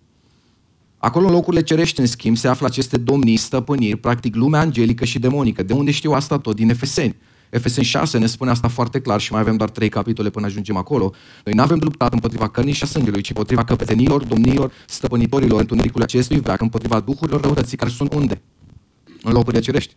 Acolo 0.97 1.27
în 1.27 1.34
locurile 1.34 1.63
cerești, 1.63 1.99
în 1.99 2.05
schimb, 2.05 2.38
se 2.38 2.47
află 2.47 2.65
aceste 2.65 2.97
domnii, 2.97 3.38
stăpâniri, 3.38 3.97
practic 3.97 4.36
lumea 4.36 4.60
angelică 4.60 5.05
și 5.05 5.19
demonică. 5.19 5.63
De 5.63 5.73
unde 5.73 5.91
știu 5.91 6.12
asta 6.12 6.38
tot? 6.38 6.55
Din 6.55 6.69
Efeseni. 6.69 7.15
Efeseni 7.49 7.86
6 7.86 8.17
ne 8.17 8.25
spune 8.25 8.49
asta 8.49 8.67
foarte 8.67 9.01
clar 9.01 9.19
și 9.19 9.31
mai 9.31 9.41
avem 9.41 9.55
doar 9.58 9.69
trei 9.69 9.89
capitole 9.89 10.29
până 10.29 10.45
ajungem 10.45 10.75
acolo. 10.75 11.12
Noi 11.43 11.53
nu 11.53 11.62
avem 11.62 11.79
luptat 11.81 12.13
împotriva 12.13 12.49
cărnii 12.49 12.73
și 12.73 12.84
a 12.84 12.86
sângelui, 12.86 13.21
ci 13.21 13.29
împotriva 13.29 13.63
căpetenilor, 13.63 14.23
domnilor, 14.23 14.71
stăpânitorilor 14.88 15.60
întunericului 15.60 16.05
acestui 16.05 16.39
veac, 16.39 16.62
împotriva 16.62 16.99
duhurilor 16.99 17.41
răutății 17.41 17.77
care 17.77 17.89
sunt 17.89 18.13
unde? 18.13 18.41
În 19.23 19.31
locurile 19.31 19.62
cerești. 19.62 19.95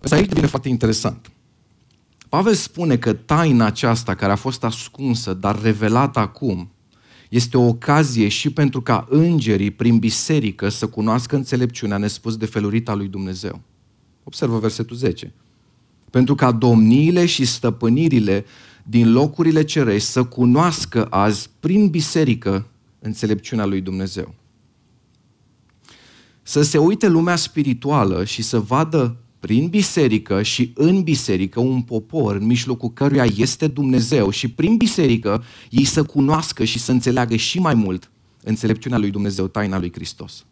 Însă 0.00 0.14
aici 0.14 0.28
devine 0.28 0.46
foarte 0.46 0.68
interesant. 0.68 1.30
Pavel 2.28 2.54
spune 2.54 2.96
că 2.96 3.12
taina 3.12 3.66
aceasta 3.66 4.14
care 4.14 4.32
a 4.32 4.36
fost 4.36 4.64
ascunsă, 4.64 5.34
dar 5.34 5.62
revelată 5.62 6.18
acum, 6.18 6.70
este 7.28 7.56
o 7.56 7.66
ocazie 7.66 8.28
și 8.28 8.50
pentru 8.50 8.82
ca 8.82 9.06
îngerii 9.08 9.70
prin 9.70 9.98
biserică 9.98 10.68
să 10.68 10.86
cunoască 10.86 11.36
înțelepciunea 11.36 11.96
nespus 11.96 12.36
de 12.36 12.46
felurita 12.46 12.94
lui 12.94 13.08
Dumnezeu. 13.08 13.60
Observă 14.24 14.58
versetul 14.58 14.96
10. 14.96 15.32
Pentru 16.10 16.34
ca 16.34 16.52
domniile 16.52 17.26
și 17.26 17.44
stăpânirile 17.44 18.44
din 18.82 19.12
locurile 19.12 19.64
cerești 19.64 20.08
să 20.08 20.24
cunoască 20.24 21.06
azi 21.10 21.50
prin 21.60 21.88
biserică 21.88 22.66
înțelepciunea 22.98 23.64
lui 23.64 23.80
Dumnezeu. 23.80 24.34
Să 26.42 26.62
se 26.62 26.78
uite 26.78 27.08
lumea 27.08 27.36
spirituală 27.36 28.24
și 28.24 28.42
să 28.42 28.60
vadă 28.60 29.16
prin 29.44 29.68
biserică 29.68 30.42
și 30.42 30.72
în 30.74 31.02
biserică 31.02 31.60
un 31.60 31.82
popor 31.82 32.36
în 32.36 32.46
mijlocul 32.46 32.92
căruia 32.92 33.24
este 33.36 33.66
Dumnezeu 33.66 34.30
și 34.30 34.48
prin 34.48 34.76
biserică 34.76 35.44
ei 35.70 35.84
să 35.84 36.02
cunoască 36.02 36.64
și 36.64 36.78
să 36.78 36.92
înțeleagă 36.92 37.36
și 37.36 37.58
mai 37.58 37.74
mult 37.74 38.10
înțelepciunea 38.42 38.98
lui 38.98 39.10
Dumnezeu, 39.10 39.46
taina 39.46 39.78
lui 39.78 39.92
Hristos. 39.92 40.44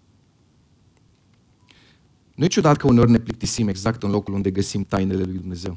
Nu 2.34 2.44
e 2.44 2.46
ciudat 2.46 2.76
că 2.76 2.86
uneori 2.86 3.10
ne 3.10 3.18
plictisim 3.18 3.68
exact 3.68 4.02
în 4.02 4.10
locul 4.10 4.34
unde 4.34 4.50
găsim 4.50 4.84
tainele 4.84 5.22
lui 5.22 5.38
Dumnezeu. 5.38 5.76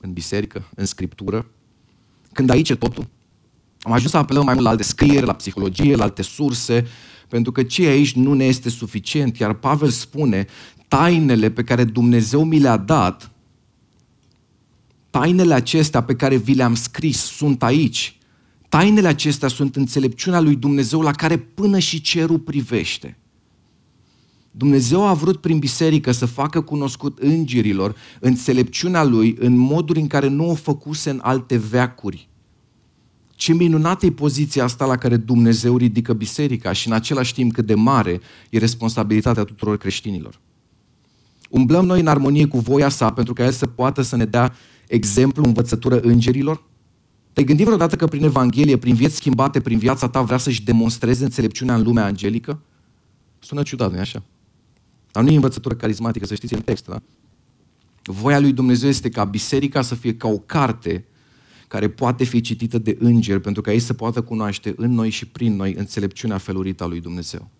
În 0.00 0.12
biserică, 0.12 0.68
în 0.74 0.86
scriptură. 0.86 1.46
Când 2.32 2.50
aici 2.50 2.70
e 2.70 2.74
totul. 2.74 3.06
Am 3.80 3.92
ajuns 3.92 4.10
să 4.10 4.16
apelăm 4.16 4.44
mai 4.44 4.54
mult 4.54 4.64
la 4.64 4.70
alte 4.70 4.82
scrieri, 4.82 5.26
la 5.26 5.34
psihologie, 5.34 5.96
la 5.96 6.02
alte 6.02 6.22
surse, 6.22 6.86
pentru 7.28 7.52
că 7.52 7.62
ce 7.62 7.86
aici 7.86 8.14
nu 8.14 8.32
ne 8.32 8.44
este 8.44 8.68
suficient. 8.68 9.38
Iar 9.38 9.54
Pavel 9.54 9.88
spune, 9.88 10.46
tainele 10.96 11.50
pe 11.50 11.62
care 11.62 11.84
Dumnezeu 11.84 12.44
mi 12.44 12.58
le-a 12.58 12.76
dat 12.76 13.30
tainele 15.10 15.54
acestea 15.54 16.02
pe 16.02 16.14
care 16.14 16.36
vi 16.36 16.54
le-am 16.54 16.74
scris 16.74 17.18
sunt 17.18 17.62
aici. 17.62 18.18
Tainele 18.68 19.08
acestea 19.08 19.48
sunt 19.48 19.76
înțelepciunea 19.76 20.40
lui 20.40 20.56
Dumnezeu 20.56 21.00
la 21.00 21.10
care 21.10 21.36
până 21.38 21.78
și 21.78 22.00
cerul 22.00 22.38
privește. 22.38 23.18
Dumnezeu 24.50 25.06
a 25.06 25.14
vrut 25.14 25.40
prin 25.40 25.58
biserică 25.58 26.12
să 26.12 26.26
facă 26.26 26.60
cunoscut 26.60 27.18
îngerilor 27.18 27.96
înțelepciunea 28.20 29.04
lui 29.04 29.36
în 29.38 29.56
moduri 29.56 30.00
în 30.00 30.06
care 30.06 30.28
nu 30.28 30.50
o 30.50 30.54
făcuse 30.54 31.10
în 31.10 31.20
alte 31.22 31.56
veacuri. 31.56 32.28
Ce 33.34 33.52
minunată 33.52 34.06
e 34.06 34.10
poziția 34.10 34.64
asta 34.64 34.84
la 34.84 34.96
care 34.96 35.16
Dumnezeu 35.16 35.76
ridică 35.76 36.12
biserica 36.12 36.72
și 36.72 36.86
în 36.86 36.92
același 36.92 37.34
timp 37.34 37.52
cât 37.52 37.66
de 37.66 37.74
mare 37.74 38.20
e 38.50 38.58
responsabilitatea 38.58 39.44
tuturor 39.44 39.76
creștinilor. 39.76 40.40
Umblăm 41.54 41.84
noi 41.86 42.00
în 42.00 42.06
armonie 42.06 42.46
cu 42.46 42.58
voia 42.58 42.88
sa 42.88 43.12
pentru 43.12 43.32
ca 43.32 43.44
El 43.44 43.50
să 43.52 43.66
poată 43.66 44.02
să 44.02 44.16
ne 44.16 44.24
dea 44.24 44.54
exemplu, 44.86 45.44
învățătură 45.44 46.00
îngerilor? 46.00 46.62
Te-ai 47.32 47.46
gândit 47.46 47.64
vreodată 47.64 47.96
că 47.96 48.06
prin 48.06 48.24
Evanghelie, 48.24 48.76
prin 48.76 48.94
vieți 48.94 49.14
schimbate, 49.14 49.60
prin 49.60 49.78
viața 49.78 50.08
ta 50.08 50.22
vrea 50.22 50.36
să-și 50.36 50.64
demonstreze 50.64 51.24
înțelepciunea 51.24 51.74
în 51.74 51.82
lumea 51.82 52.04
angelică? 52.04 52.60
Sună 53.38 53.62
ciudat, 53.62 53.92
nu 53.92 53.98
așa? 53.98 54.22
Dar 55.10 55.22
nu 55.22 55.30
e 55.30 55.34
învățătură 55.34 55.74
carismatică, 55.74 56.26
să 56.26 56.34
știți 56.34 56.54
în 56.54 56.60
text, 56.60 56.86
da? 56.86 57.02
Voia 58.02 58.38
lui 58.38 58.52
Dumnezeu 58.52 58.88
este 58.88 59.08
ca 59.08 59.24
biserica 59.24 59.82
să 59.82 59.94
fie 59.94 60.14
ca 60.14 60.28
o 60.28 60.38
carte 60.38 61.04
care 61.68 61.88
poate 61.88 62.24
fi 62.24 62.40
citită 62.40 62.78
de 62.78 62.96
îngeri 63.00 63.40
pentru 63.40 63.62
ca 63.62 63.72
ei 63.72 63.78
să 63.78 63.94
poată 63.94 64.22
cunoaște 64.22 64.74
în 64.76 64.92
noi 64.92 65.10
și 65.10 65.26
prin 65.26 65.56
noi 65.56 65.74
înțelepciunea 65.74 66.38
felurită 66.38 66.84
a 66.84 66.86
lui 66.86 67.00
Dumnezeu. 67.00 67.50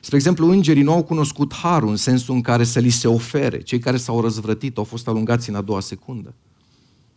Spre 0.00 0.16
exemplu, 0.16 0.50
îngerii 0.50 0.82
nu 0.82 0.92
au 0.92 1.02
cunoscut 1.02 1.54
harul 1.54 1.88
în 1.88 1.96
sensul 1.96 2.34
în 2.34 2.40
care 2.40 2.64
să 2.64 2.78
li 2.78 2.90
se 2.90 3.08
ofere. 3.08 3.60
Cei 3.60 3.78
care 3.78 3.96
s-au 3.96 4.20
răzvrătit 4.20 4.76
au 4.78 4.84
fost 4.84 5.08
alungați 5.08 5.48
în 5.48 5.54
a 5.54 5.60
doua 5.60 5.80
secundă. 5.80 6.34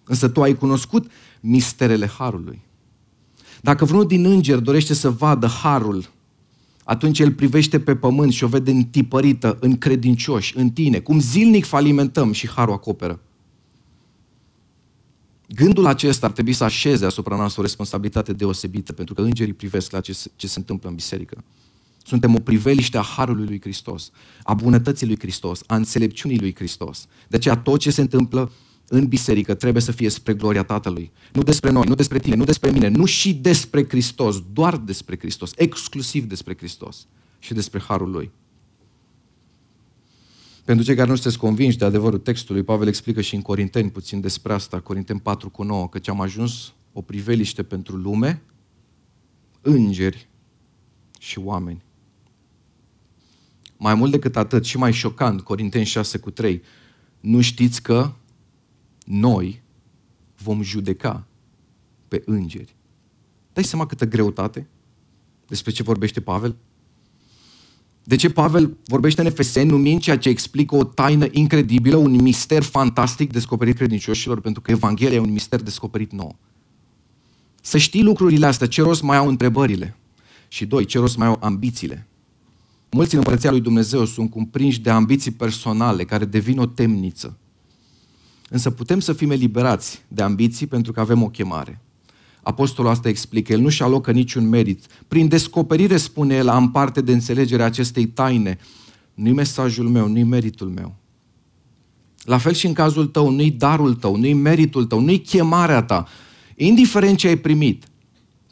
Însă 0.03 0.27
tu 0.27 0.41
ai 0.41 0.53
cunoscut 0.53 1.11
misterele 1.39 2.07
harului. 2.07 2.61
Dacă 3.61 3.85
vreunul 3.85 4.07
din 4.07 4.25
îngeri 4.25 4.63
dorește 4.63 4.93
să 4.93 5.09
vadă 5.09 5.47
harul, 5.47 6.09
atunci 6.83 7.19
el 7.19 7.31
privește 7.31 7.79
pe 7.79 7.95
pământ 7.95 8.31
și 8.31 8.43
o 8.43 8.47
vede 8.47 8.71
întipărită 8.71 9.57
în 9.59 9.77
credincioși, 9.77 10.57
în 10.57 10.69
tine, 10.69 10.99
cum 10.99 11.19
zilnic 11.19 11.65
falimentăm 11.65 12.31
și 12.31 12.49
harul 12.49 12.73
acoperă. 12.73 13.19
Gândul 15.55 15.85
acesta 15.85 16.25
ar 16.25 16.31
trebui 16.31 16.53
să 16.53 16.63
așeze 16.63 17.05
asupra 17.05 17.35
noastră 17.35 17.61
o 17.61 17.63
responsabilitate 17.63 18.33
deosebită, 18.33 18.93
pentru 18.93 19.13
că 19.13 19.21
îngerii 19.21 19.53
privesc 19.53 19.91
la 19.91 19.99
ce, 19.99 20.17
ce 20.35 20.47
se 20.47 20.59
întâmplă 20.59 20.89
în 20.89 20.95
biserică. 20.95 21.43
Suntem 22.03 22.35
o 22.35 22.39
priveliște 22.39 22.97
a 22.97 23.01
Harului 23.01 23.45
lui 23.45 23.61
Hristos, 23.61 24.11
a 24.43 24.53
bunătății 24.53 25.07
lui 25.07 25.19
Hristos, 25.19 25.61
a 25.67 25.75
înțelepciunii 25.75 26.39
lui 26.39 26.55
Hristos. 26.55 27.07
De 27.27 27.35
aceea 27.35 27.57
tot 27.57 27.79
ce 27.79 27.91
se 27.91 28.01
întâmplă 28.01 28.51
în 28.87 29.07
biserică 29.07 29.53
trebuie 29.53 29.81
să 29.81 29.91
fie 29.91 30.09
spre 30.09 30.33
gloria 30.33 30.63
Tatălui. 30.63 31.11
Nu 31.33 31.43
despre 31.43 31.69
noi, 31.69 31.83
nu 31.87 31.95
despre 31.95 32.19
tine, 32.19 32.35
nu 32.35 32.43
despre 32.43 32.71
mine, 32.71 32.87
nu 32.87 33.05
și 33.05 33.33
despre 33.33 33.85
Hristos, 33.87 34.43
doar 34.53 34.77
despre 34.77 35.17
Hristos, 35.19 35.51
exclusiv 35.55 36.23
despre 36.23 36.55
Hristos 36.57 37.07
și 37.39 37.53
despre 37.53 37.79
Harul 37.79 38.11
Lui. 38.11 38.31
Pentru 40.65 40.85
cei 40.85 40.95
care 40.95 41.09
nu 41.09 41.15
sunteți 41.15 41.37
convinși 41.37 41.77
de 41.77 41.85
adevărul 41.85 42.19
textului, 42.19 42.63
Pavel 42.63 42.87
explică 42.87 43.21
și 43.21 43.35
în 43.35 43.41
Corinteni 43.41 43.91
puțin 43.91 44.21
despre 44.21 44.53
asta, 44.53 44.79
Corinteni 44.79 45.19
4 45.19 45.49
cu 45.49 45.63
9, 45.63 45.89
că 45.89 45.99
am 46.05 46.21
ajuns 46.21 46.73
o 46.93 47.01
priveliște 47.01 47.63
pentru 47.63 47.95
lume, 47.95 48.41
îngeri 49.61 50.29
și 51.19 51.39
oameni. 51.39 51.83
Mai 53.83 53.95
mult 53.95 54.11
decât 54.11 54.35
atât, 54.35 54.65
și 54.65 54.77
mai 54.77 54.93
șocant, 54.93 55.41
Corinteni 55.41 55.85
6 55.85 56.17
cu 56.17 56.31
3, 56.31 56.61
nu 57.19 57.41
știți 57.41 57.81
că 57.81 58.11
noi 59.05 59.61
vom 60.43 60.61
judeca 60.61 61.27
pe 62.07 62.21
îngeri. 62.25 62.75
Dai 63.53 63.63
seama 63.63 63.85
câtă 63.85 64.05
greutate 64.05 64.67
despre 65.47 65.71
ce 65.71 65.83
vorbește 65.83 66.21
Pavel? 66.21 66.55
De 68.03 68.15
ce 68.15 68.29
Pavel 68.29 68.77
vorbește 68.85 69.21
în 69.21 69.27
Efeseni 69.27 69.69
numind 69.69 70.01
ceea 70.01 70.17
ce 70.17 70.29
explică 70.29 70.75
o 70.75 70.83
taină 70.83 71.27
incredibilă, 71.31 71.95
un 71.95 72.21
mister 72.21 72.63
fantastic 72.63 73.31
descoperit 73.31 73.75
credincioșilor, 73.75 74.41
pentru 74.41 74.61
că 74.61 74.71
Evanghelia 74.71 75.15
e 75.15 75.19
un 75.19 75.31
mister 75.31 75.61
descoperit 75.61 76.11
nou. 76.11 76.35
Să 77.61 77.77
știi 77.77 78.03
lucrurile 78.03 78.45
astea, 78.45 78.67
ce 78.67 78.81
rost 78.81 79.01
mai 79.01 79.17
au 79.17 79.27
întrebările? 79.27 79.97
Și 80.47 80.65
doi, 80.65 80.85
ce 80.85 80.99
rost 80.99 81.17
mai 81.17 81.27
au 81.27 81.37
ambițiile? 81.39 82.05
Mulți 82.91 83.13
în 83.13 83.17
Împărăția 83.17 83.51
lui 83.51 83.61
Dumnezeu 83.61 84.05
sunt 84.05 84.29
cuprinși 84.29 84.81
de 84.81 84.89
ambiții 84.89 85.31
personale 85.31 86.03
care 86.03 86.25
devin 86.25 86.59
o 86.59 86.65
temniță. 86.65 87.37
Însă 88.49 88.71
putem 88.71 88.99
să 88.99 89.13
fim 89.13 89.31
eliberați 89.31 90.01
de 90.07 90.21
ambiții 90.21 90.67
pentru 90.67 90.91
că 90.91 90.99
avem 90.99 91.23
o 91.23 91.29
chemare. 91.29 91.81
Apostolul 92.43 92.91
asta 92.91 93.09
explică, 93.09 93.53
el 93.53 93.59
nu-și 93.59 93.83
alocă 93.83 94.11
niciun 94.11 94.49
merit. 94.49 94.85
Prin 95.07 95.27
descoperire, 95.27 95.97
spune 95.97 96.35
el, 96.35 96.47
am 96.47 96.71
parte 96.71 97.01
de 97.01 97.11
înțelegerea 97.11 97.65
acestei 97.65 98.05
taine. 98.05 98.57
Nu-i 99.13 99.31
mesajul 99.31 99.87
meu, 99.87 100.07
nu-i 100.07 100.23
meritul 100.23 100.67
meu. 100.67 100.95
La 102.23 102.37
fel 102.37 102.53
și 102.53 102.65
în 102.65 102.73
cazul 102.73 103.05
tău, 103.05 103.29
nu-i 103.29 103.51
darul 103.51 103.93
tău, 103.93 104.15
nu-i 104.15 104.33
meritul 104.33 104.85
tău, 104.85 104.99
nu-i 104.99 105.19
chemarea 105.19 105.83
ta. 105.83 106.07
Indiferent 106.55 107.17
ce 107.17 107.27
ai 107.27 107.37
primit, 107.37 107.83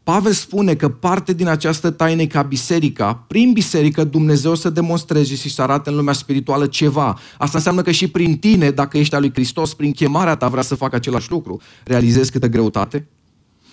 Pavel 0.09 0.31
spune 0.31 0.75
că 0.75 0.89
parte 0.89 1.33
din 1.33 1.47
această 1.47 1.89
taină 1.89 2.25
ca 2.25 2.41
biserica, 2.41 3.13
prin 3.13 3.51
biserică 3.51 4.03
Dumnezeu 4.03 4.55
să 4.55 4.69
demonstreze 4.69 5.35
și 5.35 5.49
să 5.49 5.61
arate 5.61 5.89
în 5.89 5.95
lumea 5.95 6.13
spirituală 6.13 6.67
ceva. 6.67 7.19
Asta 7.37 7.57
înseamnă 7.57 7.81
că 7.81 7.91
și 7.91 8.07
prin 8.07 8.37
tine, 8.37 8.71
dacă 8.71 8.97
ești 8.97 9.15
al 9.15 9.21
lui 9.21 9.31
Hristos, 9.33 9.73
prin 9.73 9.91
chemarea 9.91 10.35
ta 10.35 10.47
vrea 10.47 10.61
să 10.61 10.75
facă 10.75 10.95
același 10.95 11.31
lucru. 11.31 11.61
Realizezi 11.83 12.31
câtă 12.31 12.47
greutate? 12.47 13.07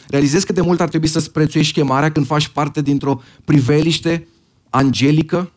Realizezi 0.09 0.47
cât 0.47 0.55
de 0.55 0.61
mult 0.61 0.81
ar 0.81 0.89
trebui 0.89 1.09
să-ți 1.09 1.33
prețuiești 1.33 1.73
chemarea 1.73 2.13
când 2.13 2.27
faci 2.27 2.49
parte 2.49 2.83
dintr-o 2.83 3.21
priveliște 3.45 4.27
angelică? 4.71 5.53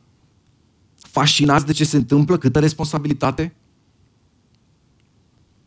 Fascinați 0.95 1.65
de 1.65 1.71
ce 1.71 1.83
se 1.83 1.97
întâmplă? 1.97 2.37
Câtă 2.37 2.59
responsabilitate? 2.59 3.55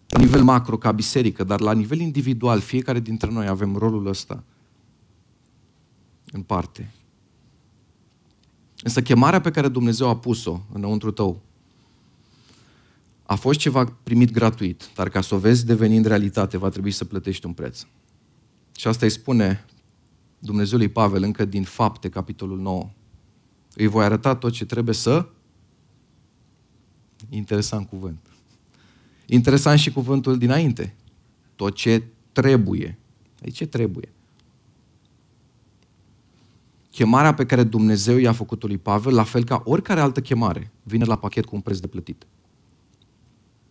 La 0.09 0.18
nivel 0.18 0.42
macro, 0.42 0.77
ca 0.77 0.92
biserică, 0.92 1.44
dar 1.44 1.61
la 1.61 1.72
nivel 1.72 2.01
individual, 2.01 2.61
fiecare 2.61 3.01
dintre 3.01 3.31
noi 3.33 3.46
avem 3.46 3.77
rolul 3.77 4.07
ăsta 4.07 4.42
în 6.32 6.42
parte. 6.42 6.90
Însă 8.82 9.02
chemarea 9.02 9.40
pe 9.40 9.50
care 9.50 9.68
Dumnezeu 9.68 10.08
a 10.08 10.16
pus-o 10.16 10.60
înăuntru 10.72 11.10
tău 11.10 11.42
a 13.32 13.34
fost 13.34 13.58
ceva 13.58 13.84
primit 14.02 14.30
gratuit, 14.30 14.90
dar 14.94 15.08
ca 15.08 15.20
să 15.20 15.34
o 15.34 15.38
vezi 15.38 15.66
devenind 15.66 16.06
realitate, 16.06 16.56
va 16.56 16.68
trebui 16.68 16.90
să 16.90 17.04
plătești 17.04 17.46
un 17.46 17.52
preț. 17.52 17.86
Și 18.76 18.86
asta 18.86 19.04
îi 19.04 19.10
spune 19.10 19.64
Dumnezeu 20.38 20.78
lui 20.78 20.88
Pavel 20.88 21.22
încă 21.22 21.44
din 21.44 21.62
fapte, 21.62 22.08
capitolul 22.08 22.58
9. 22.58 22.90
Îi 23.74 23.86
voi 23.86 24.04
arăta 24.04 24.36
tot 24.36 24.52
ce 24.52 24.64
trebuie 24.64 24.94
să... 24.94 25.28
Interesant 27.28 27.88
cuvânt. 27.88 28.26
Interesant 29.26 29.78
și 29.78 29.92
cuvântul 29.92 30.38
dinainte. 30.38 30.94
Tot 31.56 31.74
ce 31.74 32.02
trebuie. 32.32 32.98
Aici 33.42 33.56
ce 33.56 33.66
trebuie? 33.66 34.12
Chemarea 36.92 37.35
pe 37.35 37.46
care 37.46 37.62
Dumnezeu 37.62 38.16
i-a 38.16 38.33
făcut-o 38.33 38.66
lui 38.66 38.78
Pavel, 38.78 39.14
la 39.14 39.22
fel 39.22 39.44
ca 39.44 39.62
oricare 39.64 40.00
altă 40.00 40.20
chemare, 40.20 40.72
vine 40.83 41.05
la 41.05 41.16
pachet 41.16 41.44
cu 41.44 41.55
un 41.55 41.61
preț 41.61 41.78
de 41.78 41.87
plătit. 41.87 42.26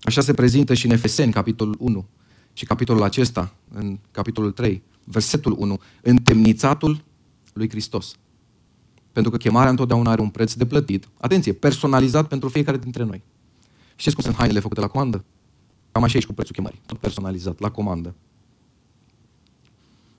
Așa 0.02 0.22
se 0.22 0.34
prezintă 0.34 0.74
și 0.74 0.86
în 0.86 0.92
Efeseni, 0.92 1.32
capitolul 1.32 1.76
1, 1.80 2.08
și 2.54 2.66
capitolul 2.66 3.04
acesta, 3.04 3.54
în 3.74 4.00
capitolul 4.12 4.52
3, 4.52 4.84
versetul 5.04 5.56
1, 5.58 5.80
întemnițatul 6.02 7.04
lui 7.54 7.70
Hristos. 7.70 8.16
Pentru 9.12 9.32
că 9.32 9.38
chemarea 9.38 9.70
întotdeauna 9.70 10.12
are 10.12 10.22
un 10.22 10.30
preț 10.30 10.54
de 10.54 10.66
plătit. 10.66 11.10
Atenție, 11.18 11.54
personalizat 11.54 12.28
pentru 12.28 12.50
fiecare 12.50 12.78
dintre 12.78 13.04
noi. 13.04 13.24
Știți 13.96 14.16
cum 14.16 14.24
sunt 14.24 14.36
hainele 14.36 14.60
făcute 14.60 14.80
la 14.80 14.88
comandă? 14.88 15.24
Cam 15.92 16.04
așa 16.04 16.20
și 16.20 16.26
cu 16.26 16.34
prețul 16.34 16.56
chemării. 16.56 16.82
Tot 16.86 16.98
personalizat, 16.98 17.60
la 17.60 17.72
comandă. 17.72 18.16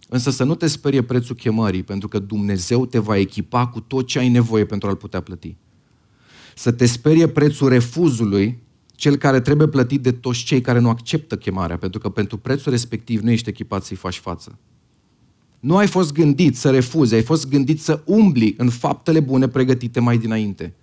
Însă 0.08 0.30
să 0.30 0.44
nu 0.44 0.54
te 0.54 0.66
sperie 0.66 1.02
prețul 1.02 1.34
chemării, 1.34 1.82
pentru 1.82 2.08
că 2.08 2.18
Dumnezeu 2.18 2.86
te 2.86 2.98
va 2.98 3.16
echipa 3.16 3.66
cu 3.66 3.80
tot 3.80 4.06
ce 4.06 4.18
ai 4.18 4.28
nevoie 4.28 4.64
pentru 4.64 4.88
a-l 4.88 4.96
putea 4.96 5.20
plăti. 5.20 5.56
Să 6.54 6.72
te 6.72 6.86
sperie 6.86 7.28
prețul 7.28 7.68
refuzului, 7.68 8.62
cel 8.94 9.16
care 9.16 9.40
trebuie 9.40 9.68
plătit 9.68 10.02
de 10.02 10.12
toți 10.12 10.44
cei 10.44 10.60
care 10.60 10.78
nu 10.78 10.88
acceptă 10.88 11.36
chemarea, 11.36 11.76
pentru 11.76 12.00
că 12.00 12.08
pentru 12.08 12.38
prețul 12.38 12.72
respectiv 12.72 13.20
nu 13.20 13.30
ești 13.30 13.48
echipat 13.48 13.84
să-i 13.84 13.96
faci 13.96 14.18
față. 14.18 14.58
Nu 15.60 15.76
ai 15.76 15.86
fost 15.86 16.12
gândit 16.12 16.56
să 16.56 16.70
refuzi, 16.70 17.14
ai 17.14 17.22
fost 17.22 17.48
gândit 17.48 17.80
să 17.80 18.02
umbli 18.04 18.54
în 18.58 18.68
faptele 18.68 19.20
bune 19.20 19.48
pregătite 19.48 20.00
mai 20.00 20.18
dinainte. 20.18 20.74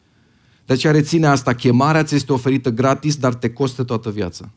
De 0.66 0.74
aceea 0.74 0.94
reține 0.94 1.28
asta, 1.28 1.54
chemarea 1.54 2.04
ți 2.04 2.16
este 2.16 2.34
oferită 2.34 2.70
gratis, 2.70 3.16
dar 3.16 3.34
te 3.34 3.50
costă 3.50 3.84
toată 3.84 4.12
viața. 4.12 4.52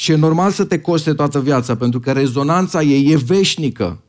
Și 0.00 0.12
e 0.12 0.14
normal 0.14 0.50
să 0.50 0.64
te 0.64 0.78
coste 0.78 1.14
toată 1.14 1.40
viața, 1.40 1.76
pentru 1.76 2.00
că 2.00 2.12
rezonanța 2.12 2.82
ei 2.82 3.12
e 3.12 3.16
veșnică. 3.16 4.02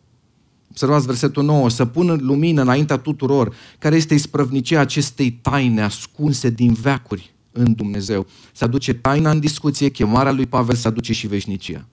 Observați 0.69 1.05
versetul 1.05 1.43
9, 1.43 1.69
să 1.69 1.85
pună 1.85 2.15
lumină 2.19 2.61
înaintea 2.61 2.97
tuturor, 2.97 3.55
care 3.79 3.95
este 3.95 4.13
isprăvnicia 4.13 4.79
acestei 4.79 5.31
taine 5.31 5.81
ascunse 5.81 6.49
din 6.49 6.73
veacuri, 6.73 7.33
în 7.51 7.73
Dumnezeu. 7.73 8.27
Se 8.53 8.63
aduce 8.63 8.93
taina 8.93 9.31
în 9.31 9.39
discuție, 9.39 9.89
chemarea 9.89 10.31
lui 10.31 10.45
Pavel 10.45 10.75
se 10.75 10.87
aduce 10.87 11.13
și 11.13 11.27
veșnicia. 11.27 11.87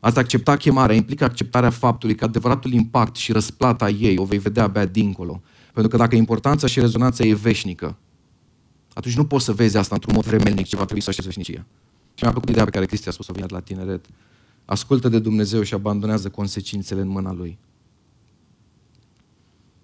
Ați 0.00 0.18
accepta 0.18 0.56
chemarea 0.56 0.96
implică 0.96 1.24
acceptarea 1.24 1.70
faptului 1.70 2.14
că 2.14 2.24
adevăratul 2.24 2.72
impact 2.72 3.16
și 3.16 3.32
răsplata 3.32 3.88
ei 3.88 4.18
o 4.18 4.24
vei 4.24 4.38
vedea 4.38 4.62
abia 4.62 4.84
dincolo. 4.84 5.42
Pentru 5.72 5.90
că 5.90 5.96
dacă 5.96 6.16
importanța 6.16 6.66
și 6.66 6.80
rezonanța 6.80 7.24
e 7.24 7.34
veșnică, 7.34 7.96
atunci 8.94 9.16
nu 9.16 9.24
poți 9.24 9.44
să 9.44 9.52
vezi 9.52 9.76
asta 9.76 9.94
într-un 9.94 10.14
mod 10.14 10.24
vremelnic 10.24 10.66
ce 10.66 10.76
va 10.76 10.84
trebui 10.84 11.02
să 11.02 11.08
aștepți 11.08 11.30
veșnicia. 11.30 11.66
Și 12.14 12.22
mi-a 12.22 12.30
plăcut 12.30 12.48
ideea 12.48 12.64
pe 12.64 12.70
care 12.70 12.86
Cristi 12.86 13.08
a 13.08 13.10
spus-o 13.10 13.32
vineri 13.32 13.52
la 13.52 13.60
tineret. 13.60 14.06
Ascultă 14.64 15.08
de 15.08 15.18
Dumnezeu 15.18 15.62
și 15.62 15.74
abandonează 15.74 16.28
consecințele 16.28 17.00
în 17.00 17.08
mâna 17.08 17.32
Lui. 17.32 17.58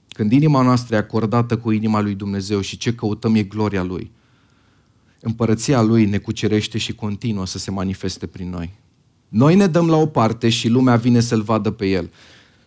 Când 0.09 0.33
inima 0.33 0.63
noastră 0.63 0.95
e 0.95 0.99
acordată 0.99 1.59
cu 1.59 1.71
inima 1.71 2.01
lui 2.01 2.15
Dumnezeu 2.15 2.61
și 2.61 2.77
ce 2.77 2.95
căutăm 2.95 3.35
e 3.35 3.43
gloria 3.43 3.83
Lui, 3.83 4.11
împărăția 5.21 5.83
Lui 5.83 6.07
ne 6.07 6.19
cucerește 6.19 6.79
și 6.79 6.95
continuă 6.95 7.47
să 7.47 7.59
se 7.59 7.71
manifeste 7.71 8.27
prin 8.27 8.51
noi. 8.51 8.75
Noi 9.29 9.55
ne 9.55 9.67
dăm 9.67 9.89
la 9.89 9.97
o 9.97 10.07
parte 10.07 10.49
și 10.49 10.69
lumea 10.69 10.97
vine 10.97 11.21
să-L 11.21 11.43
vadă 11.43 11.71
pe 11.71 11.87
El. 11.87 12.11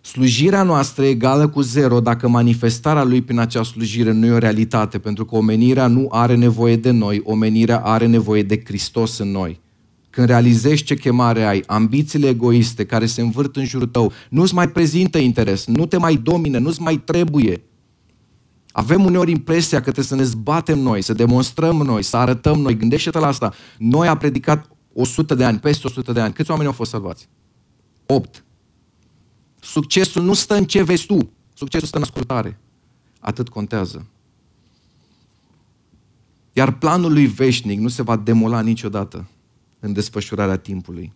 Slujirea 0.06 0.64
noastră 0.64 1.06
e 1.06 1.10
egală 1.10 1.48
cu 1.48 1.62
zero 1.62 2.00
dacă 2.00 2.28
manifestarea 2.28 3.04
Lui 3.04 3.22
prin 3.22 3.40
acea 3.40 3.64
slujire 3.64 4.12
nu 4.12 4.26
e 4.26 4.32
o 4.32 4.38
realitate, 4.38 5.00
pentru 5.00 5.26
că 5.26 5.36
omenirea 5.36 5.88
nu 5.88 6.08
are 6.12 6.36
nevoie 6.36 6.76
de 6.76 6.92
noi, 6.92 7.22
omenirea 7.24 7.80
are 7.80 8.06
nevoie 8.06 8.44
de 8.44 8.62
Hristos 8.66 9.18
în 9.18 9.32
noi. 9.32 9.62
Când 10.10 10.28
realizezi 10.28 10.84
ce 10.84 10.96
chemare 10.96 11.44
ai, 11.44 11.64
ambițiile 11.66 12.28
egoiste 12.28 12.86
care 12.86 13.06
se 13.06 13.22
învârt 13.22 13.56
în 13.56 13.66
jurul 13.66 13.88
tău, 13.88 14.12
nu-ți 14.30 14.54
mai 14.54 14.70
prezintă 14.70 15.18
interes, 15.18 15.66
nu 15.66 15.86
te 15.86 15.98
mai 15.98 16.16
domine, 16.16 16.58
nu-ți 16.58 16.82
mai 16.82 16.98
trebuie. 16.98 17.64
Avem 18.72 19.06
uneori 19.06 19.32
impresia 19.32 19.78
că 19.78 19.84
trebuie 19.84 20.06
să 20.06 20.16
ne 20.16 20.24
zbatem 20.24 20.80
noi, 20.80 21.02
să 21.02 21.14
demonstrăm 21.14 21.76
noi, 21.76 22.04
să 22.04 22.18
arătăm 22.18 22.60
noi. 22.60 22.78
Gândește-te 22.78 23.20
la 23.20 23.28
asta. 23.28 23.54
Noi 23.78 24.08
a 24.08 24.18
predicat 24.18 24.70
100 24.94 25.36
de 25.36 25.44
ani, 25.44 25.60
peste 25.60 25.88
100 25.88 26.12
de 26.12 26.20
ani. 26.20 26.34
Câți 26.34 26.50
oameni 26.50 26.68
au 26.68 26.74
fost 26.74 26.90
salvați? 26.90 27.30
8. 28.06 28.43
Succesul 29.64 30.24
nu 30.24 30.34
stă 30.34 30.56
în 30.56 30.66
ce 30.66 30.84
vezi 30.84 31.06
tu. 31.06 31.32
Succesul 31.54 31.88
stă 31.88 31.98
în 31.98 32.04
ascultare. 32.04 32.60
Atât 33.20 33.50
contează. 33.50 34.06
Iar 36.54 36.78
planul 36.78 37.14
lui 37.14 37.26
veșnic 37.26 37.80
nu 37.80 37.88
se 37.88 38.02
va 38.02 38.16
demola 38.16 38.62
niciodată 38.62 39.30
în 39.80 39.94
desfășurarea 39.94 40.58
timpului. 40.58 41.14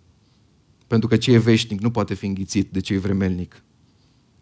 Pentru 0.87 1.07
că 1.07 1.17
ce 1.17 1.31
e 1.31 1.37
veșnic 1.37 1.81
nu 1.81 1.91
poate 1.91 2.13
fi 2.13 2.25
înghițit 2.25 2.71
de 2.71 2.79
ce 2.79 2.93
e 2.93 2.97
vremelnic. 2.97 3.63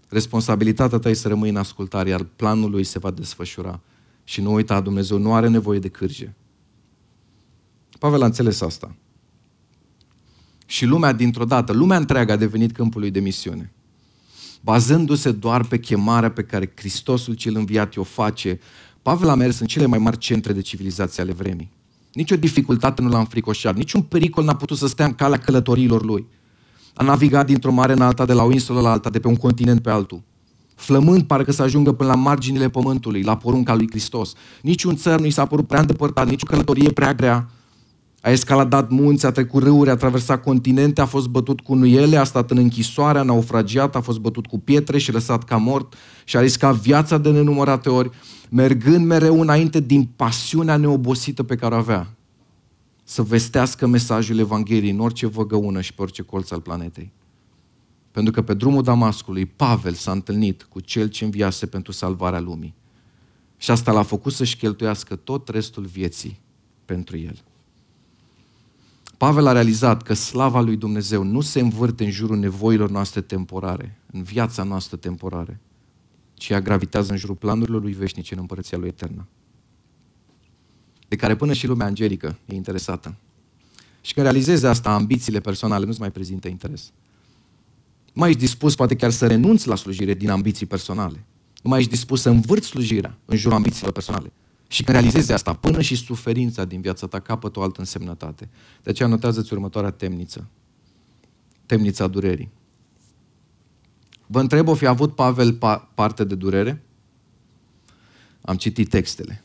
Responsabilitatea 0.07 0.97
ta 0.97 1.09
e 1.09 1.13
să 1.13 1.27
rămâi 1.27 1.49
în 1.49 1.55
ascultare, 1.55 2.09
iar 2.09 2.23
planul 2.23 2.69
lui 2.69 2.83
se 2.83 2.99
va 2.99 3.11
desfășura. 3.11 3.81
Și 4.23 4.41
nu 4.41 4.53
uita, 4.53 4.81
Dumnezeu 4.81 5.17
nu 5.17 5.33
are 5.33 5.47
nevoie 5.47 5.79
de 5.79 5.89
cârje. 5.89 6.35
Pavel 7.99 8.21
a 8.21 8.25
înțeles 8.25 8.61
asta. 8.61 8.95
Și 10.65 10.85
lumea 10.85 11.11
dintr-o 11.11 11.45
dată, 11.45 11.73
lumea 11.73 11.97
întreagă 11.97 12.31
a 12.31 12.35
devenit 12.35 12.71
câmpul 12.71 13.01
lui 13.01 13.11
de 13.11 13.19
misiune. 13.19 13.74
Bazându-se 14.65 15.31
doar 15.31 15.63
pe 15.63 15.79
chemarea 15.79 16.31
pe 16.31 16.43
care 16.43 16.71
Hristosul 16.75 17.33
cel 17.33 17.55
înviat 17.55 17.97
o 17.97 18.03
face, 18.03 18.59
Pavel 19.01 19.29
a 19.29 19.35
mers 19.35 19.59
în 19.59 19.67
cele 19.67 19.85
mai 19.85 19.99
mari 19.99 20.17
centre 20.17 20.53
de 20.53 20.61
civilizație 20.61 21.23
ale 21.23 21.31
vremii. 21.31 21.71
Nici 22.13 22.31
o 22.31 22.35
dificultate 22.35 23.01
nu 23.01 23.09
l-a 23.09 23.19
înfricoșat, 23.19 23.75
niciun 23.75 24.01
pericol 24.01 24.43
n-a 24.43 24.55
putut 24.55 24.77
să 24.77 24.87
stea 24.87 25.05
în 25.05 25.13
calea 25.13 25.37
călătoriilor 25.37 26.03
lui. 26.05 26.25
A 26.93 27.03
navigat 27.03 27.45
dintr-o 27.45 27.71
mare 27.71 27.93
în 27.93 28.01
alta, 28.01 28.25
de 28.25 28.33
la 28.33 28.43
o 28.43 28.51
insulă 28.51 28.81
la 28.81 28.91
alta, 28.91 29.09
de 29.09 29.19
pe 29.19 29.27
un 29.27 29.35
continent 29.35 29.81
pe 29.81 29.89
altul. 29.89 30.21
Flămând 30.75 31.23
parcă 31.23 31.51
să 31.51 31.61
ajungă 31.61 31.91
până 31.91 32.09
la 32.09 32.15
marginile 32.15 32.69
pământului, 32.69 33.21
la 33.21 33.37
porunca 33.37 33.75
lui 33.75 33.87
Hristos. 33.89 34.33
Niciun 34.61 34.95
țăr 34.95 35.19
nu 35.19 35.25
i 35.25 35.31
s-a 35.31 35.45
părut 35.45 35.67
prea 35.67 35.79
îndepărtat, 35.79 36.27
nici 36.29 36.41
o 36.43 36.45
călătorie 36.45 36.91
prea 36.91 37.13
grea. 37.13 37.49
A 38.25 38.29
escaladat 38.29 38.89
munți, 38.89 39.25
a 39.25 39.31
trecut 39.31 39.63
râuri, 39.63 39.89
a 39.89 39.95
traversat 39.95 40.43
continente, 40.43 41.01
a 41.01 41.05
fost 41.05 41.27
bătut 41.27 41.61
cu 41.61 41.75
nuiele, 41.75 42.17
a 42.17 42.23
stat 42.23 42.51
în 42.51 42.57
închisoare, 42.57 43.19
a 43.19 43.23
naufragiat, 43.23 43.95
a 43.95 44.01
fost 44.01 44.19
bătut 44.19 44.47
cu 44.47 44.59
pietre 44.59 44.97
și 44.97 45.11
lăsat 45.11 45.43
ca 45.43 45.57
mort 45.57 45.93
și 46.23 46.37
a 46.37 46.39
riscat 46.39 46.75
viața 46.75 47.17
de 47.17 47.31
nenumărate 47.31 47.89
ori 47.89 48.09
mergând 48.49 49.05
mereu 49.05 49.41
înainte 49.41 49.79
din 49.79 50.09
pasiunea 50.15 50.77
neobosită 50.77 51.43
pe 51.43 51.55
care 51.55 51.75
o 51.75 51.77
avea, 51.77 52.15
să 53.03 53.21
vestească 53.21 53.87
mesajul 53.87 54.39
Evangheliei 54.39 54.91
în 54.91 54.99
orice 54.99 55.27
văgăună 55.27 55.81
și 55.81 55.93
pe 55.93 56.01
orice 56.01 56.21
colț 56.21 56.51
al 56.51 56.61
planetei. 56.61 57.11
Pentru 58.11 58.33
că 58.33 58.41
pe 58.41 58.53
drumul 58.53 58.83
Damascului, 58.83 59.45
Pavel 59.45 59.93
s-a 59.93 60.11
întâlnit 60.11 60.63
cu 60.63 60.79
cel 60.79 61.07
ce 61.07 61.23
înviase 61.23 61.65
pentru 61.65 61.91
salvarea 61.91 62.39
lumii. 62.39 62.75
Și 63.57 63.71
asta 63.71 63.91
l-a 63.91 64.03
făcut 64.03 64.33
să-și 64.33 64.57
cheltuiască 64.57 65.15
tot 65.15 65.47
restul 65.47 65.83
vieții 65.83 66.39
pentru 66.85 67.17
el. 67.17 67.43
Pavel 69.25 69.47
a 69.47 69.51
realizat 69.51 70.01
că 70.01 70.13
slava 70.13 70.61
lui 70.61 70.75
Dumnezeu 70.75 71.23
nu 71.23 71.41
se 71.41 71.59
învârte 71.59 72.03
în 72.03 72.09
jurul 72.11 72.37
nevoilor 72.37 72.89
noastre 72.89 73.21
temporare, 73.21 73.99
în 74.11 74.23
viața 74.23 74.63
noastră 74.63 74.97
temporare, 74.97 75.59
ci 76.33 76.49
ea 76.49 76.61
gravitează 76.61 77.11
în 77.11 77.17
jurul 77.17 77.35
planurilor 77.35 77.81
lui 77.81 77.91
veșnice 77.91 78.33
în 78.33 78.39
împărăția 78.39 78.77
lui 78.77 78.87
eternă. 78.87 79.27
De 81.07 81.15
care 81.15 81.35
până 81.35 81.53
și 81.53 81.67
lumea 81.67 81.85
angelică 81.85 82.37
e 82.45 82.55
interesată. 82.55 83.15
Și 84.01 84.13
când 84.13 84.25
realizezi 84.25 84.65
asta, 84.65 84.93
ambițiile 84.93 85.39
personale 85.39 85.85
nu-ți 85.85 85.99
mai 85.99 86.11
prezintă 86.11 86.47
interes. 86.47 86.91
Nu 88.05 88.13
mai 88.13 88.29
ești 88.29 88.41
dispus 88.41 88.75
poate 88.75 88.95
chiar 88.95 89.11
să 89.11 89.27
renunți 89.27 89.67
la 89.67 89.75
slujire 89.75 90.13
din 90.13 90.29
ambiții 90.29 90.65
personale. 90.65 91.25
Nu 91.61 91.69
mai 91.69 91.79
ești 91.79 91.91
dispus 91.91 92.21
să 92.21 92.29
învârți 92.29 92.67
slujirea 92.67 93.17
în 93.25 93.37
jurul 93.37 93.57
ambițiilor 93.57 93.91
personale. 93.91 94.31
Și 94.67 94.83
când 94.83 94.97
realizezi 94.97 95.31
asta, 95.31 95.53
până 95.53 95.81
și 95.81 95.95
suferința 95.95 96.65
din 96.65 96.81
viața 96.81 97.07
ta 97.07 97.19
capătă 97.19 97.59
o 97.59 97.61
altă 97.61 97.79
însemnătate. 97.79 98.49
De 98.83 98.89
aceea 98.89 99.07
notează-ți 99.07 99.53
următoarea 99.53 99.91
temniță. 99.91 100.47
Temnița 101.65 102.07
durerii. 102.07 102.49
Vă 104.27 104.39
întreb, 104.39 104.67
o 104.67 104.73
fi 104.73 104.85
avut 104.85 105.15
Pavel 105.15 105.57
pa- 105.57 105.93
parte 105.95 106.23
de 106.23 106.35
durere? 106.35 106.83
Am 108.41 108.55
citit 108.55 108.89
textele. 108.89 109.43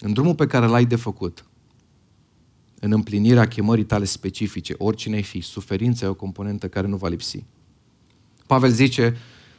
În 0.00 0.12
drumul 0.12 0.34
pe 0.34 0.46
care 0.46 0.66
l-ai 0.66 0.84
de 0.84 0.96
făcut, 0.96 1.44
în 2.80 2.92
împlinirea 2.92 3.48
chemării 3.48 3.84
tale 3.84 4.04
specifice, 4.04 4.74
oricine 4.78 5.14
ai 5.14 5.22
fi, 5.22 5.40
suferința 5.40 6.06
e 6.06 6.08
o 6.08 6.14
componentă 6.14 6.68
care 6.68 6.86
nu 6.86 6.96
va 6.96 7.08
lipsi. 7.08 7.44
Pavel 8.46 8.70
zice, 8.70 9.16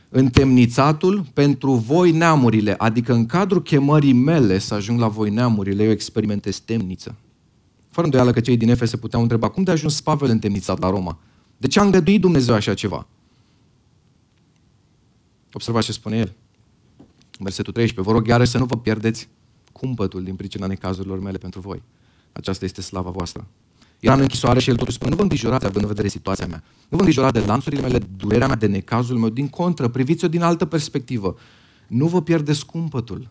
întemnițatul 0.09 1.25
pentru 1.33 1.73
voi 1.73 2.11
neamurile, 2.11 2.75
adică 2.77 3.13
în 3.13 3.25
cadrul 3.25 3.61
chemării 3.61 4.13
mele 4.13 4.57
să 4.57 4.73
ajung 4.73 4.99
la 4.99 5.07
voi 5.07 5.29
neamurile, 5.29 5.83
eu 5.83 5.91
experimentez 5.91 6.59
temniță. 6.59 7.15
Fără 7.89 8.05
îndoială 8.05 8.31
că 8.31 8.39
cei 8.39 8.57
din 8.57 8.69
Efes 8.69 8.89
se 8.89 8.97
puteau 8.97 9.21
întreba, 9.21 9.49
cum 9.49 9.63
de 9.63 9.69
a 9.69 9.73
ajuns 9.73 10.01
Pavel 10.01 10.29
întemnițat 10.29 10.79
la 10.79 10.89
Roma? 10.89 11.17
De 11.57 11.67
ce 11.67 11.79
a 11.79 11.83
îngăduit 11.83 12.21
Dumnezeu 12.21 12.55
așa 12.55 12.73
ceva? 12.73 13.07
Observați 15.53 15.85
ce 15.85 15.91
spune 15.91 16.17
el. 16.17 16.35
Versetul 17.39 17.73
13. 17.73 18.11
Vă 18.11 18.17
rog 18.17 18.27
iarăși 18.27 18.51
să 18.51 18.57
nu 18.57 18.65
vă 18.65 18.77
pierdeți 18.77 19.27
cumpătul 19.71 20.23
din 20.23 20.35
pricina 20.35 20.67
necazurilor 20.67 21.19
mele 21.19 21.37
pentru 21.37 21.59
voi. 21.59 21.81
Aceasta 22.31 22.65
este 22.65 22.81
slava 22.81 23.09
voastră. 23.09 23.47
Era 23.99 24.13
în 24.13 24.19
închisoare 24.19 24.59
și 24.59 24.69
el 24.69 24.75
totuși 24.75 24.95
spune, 24.95 25.09
nu 25.09 25.15
vă 25.15 25.21
îngrijorați 25.21 25.65
având 25.65 25.83
în 25.83 25.89
vedere 25.89 26.07
situația 26.07 26.47
mea. 26.47 26.63
Nu 26.79 26.97
vă 26.97 26.97
îngrijorați 26.97 27.33
de 27.33 27.45
lanțurile 27.45 27.81
mele, 27.81 27.99
durerea 28.17 28.47
mea, 28.47 28.55
de 28.55 28.67
necazul 28.67 29.17
meu. 29.17 29.29
Din 29.29 29.47
contră, 29.47 29.87
priviți-o 29.87 30.27
din 30.27 30.41
altă 30.41 30.65
perspectivă. 30.65 31.37
Nu 31.87 32.07
vă 32.07 32.21
pierdeți 32.21 32.65
cumpătul. 32.65 33.29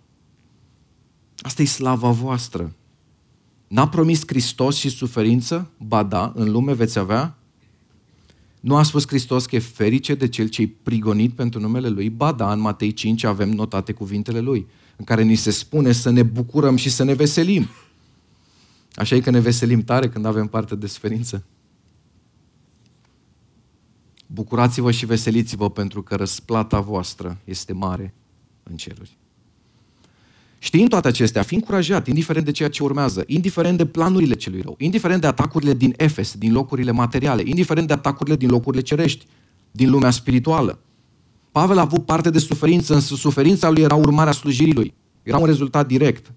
Asta 1.38 1.62
e 1.62 1.64
slava 1.64 2.10
voastră. 2.10 2.74
N-a 3.68 3.88
promis 3.88 4.22
Hristos 4.26 4.76
și 4.76 4.88
suferință? 4.88 5.70
Ba 5.78 6.02
da, 6.02 6.32
în 6.34 6.50
lume 6.50 6.72
veți 6.72 6.98
avea 6.98 7.38
nu 8.60 8.76
a 8.76 8.82
spus 8.82 9.06
Hristos 9.06 9.46
că 9.46 9.56
e 9.56 9.58
ferice 9.58 10.14
de 10.14 10.28
cel 10.28 10.48
ce-i 10.48 10.66
prigonit 10.66 11.32
pentru 11.32 11.60
numele 11.60 11.88
Lui? 11.88 12.10
Ba 12.10 12.32
da, 12.32 12.52
în 12.52 12.60
Matei 12.60 12.92
5 12.92 13.24
avem 13.24 13.50
notate 13.50 13.92
cuvintele 13.92 14.40
Lui, 14.40 14.66
în 14.96 15.04
care 15.04 15.22
ni 15.22 15.34
se 15.34 15.50
spune 15.50 15.92
să 15.92 16.10
ne 16.10 16.22
bucurăm 16.22 16.76
și 16.76 16.90
să 16.90 17.04
ne 17.04 17.12
veselim. 17.12 17.68
Așa 18.98 19.14
e 19.14 19.20
că 19.20 19.30
ne 19.30 19.40
veselim 19.40 19.82
tare 19.82 20.08
când 20.08 20.24
avem 20.24 20.46
parte 20.46 20.74
de 20.74 20.86
suferință. 20.86 21.44
Bucurați-vă 24.26 24.90
și 24.90 25.06
veseliți-vă 25.06 25.70
pentru 25.70 26.02
că 26.02 26.14
răsplata 26.14 26.80
voastră 26.80 27.38
este 27.44 27.72
mare 27.72 28.14
în 28.62 28.76
ceruri. 28.76 29.16
Știind 30.58 30.88
toate 30.88 31.08
acestea, 31.08 31.42
fi 31.42 31.54
încurajat, 31.54 32.06
indiferent 32.06 32.44
de 32.44 32.50
ceea 32.50 32.68
ce 32.68 32.82
urmează, 32.82 33.24
indiferent 33.26 33.76
de 33.76 33.86
planurile 33.86 34.34
celui 34.34 34.60
rău, 34.60 34.74
indiferent 34.78 35.20
de 35.20 35.26
atacurile 35.26 35.74
din 35.74 35.94
Efes, 35.96 36.34
din 36.34 36.52
locurile 36.52 36.90
materiale, 36.90 37.42
indiferent 37.44 37.86
de 37.86 37.92
atacurile 37.92 38.36
din 38.36 38.48
locurile 38.48 38.82
cerești, 38.82 39.26
din 39.70 39.90
lumea 39.90 40.10
spirituală. 40.10 40.78
Pavel 41.50 41.78
a 41.78 41.80
avut 41.80 42.04
parte 42.04 42.30
de 42.30 42.38
suferință, 42.38 42.94
însă 42.94 43.14
suferința 43.14 43.70
lui 43.70 43.82
era 43.82 43.94
urmarea 43.94 44.32
slujirii 44.32 44.74
lui. 44.74 44.94
Era 45.22 45.38
un 45.38 45.46
rezultat 45.46 45.86
direct. 45.86 46.32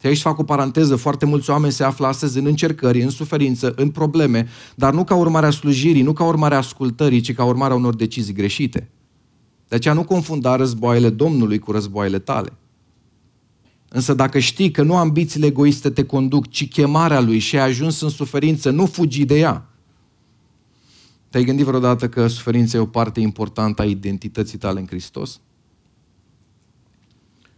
Și 0.00 0.06
aici 0.06 0.20
fac 0.20 0.38
o 0.38 0.42
paranteză, 0.42 0.96
foarte 0.96 1.26
mulți 1.26 1.50
oameni 1.50 1.72
se 1.72 1.84
află 1.84 2.06
astăzi 2.06 2.38
în 2.38 2.46
încercări, 2.46 3.02
în 3.02 3.10
suferință, 3.10 3.72
în 3.76 3.90
probleme, 3.90 4.48
dar 4.74 4.92
nu 4.92 5.04
ca 5.04 5.14
urmare 5.14 5.46
a 5.46 5.50
slujirii, 5.50 6.02
nu 6.02 6.12
ca 6.12 6.24
urmare 6.24 6.54
a 6.54 6.58
ascultării, 6.58 7.20
ci 7.20 7.34
ca 7.34 7.44
urmare 7.44 7.72
a 7.72 7.76
unor 7.76 7.94
decizii 7.94 8.34
greșite. 8.34 8.90
De 9.68 9.74
aceea 9.76 9.94
nu 9.94 10.04
confunda 10.04 10.56
războaiele 10.56 11.10
Domnului 11.10 11.58
cu 11.58 11.72
războaiele 11.72 12.18
tale. 12.18 12.52
Însă 13.88 14.14
dacă 14.14 14.38
știi 14.38 14.70
că 14.70 14.82
nu 14.82 14.96
ambițiile 14.96 15.46
egoiste 15.46 15.90
te 15.90 16.04
conduc, 16.04 16.48
ci 16.48 16.68
chemarea 16.68 17.20
lui 17.20 17.38
și 17.38 17.58
ai 17.58 17.68
ajuns 17.68 18.00
în 18.00 18.08
suferință, 18.08 18.70
nu 18.70 18.86
fugi 18.86 19.24
de 19.24 19.38
ea. 19.38 19.70
Te-ai 21.28 21.44
gândit 21.44 21.64
vreodată 21.64 22.08
că 22.08 22.26
suferința 22.26 22.76
e 22.76 22.80
o 22.80 22.86
parte 22.86 23.20
importantă 23.20 23.82
a 23.82 23.84
identității 23.84 24.58
tale 24.58 24.80
în 24.80 24.86
Hristos? 24.86 25.40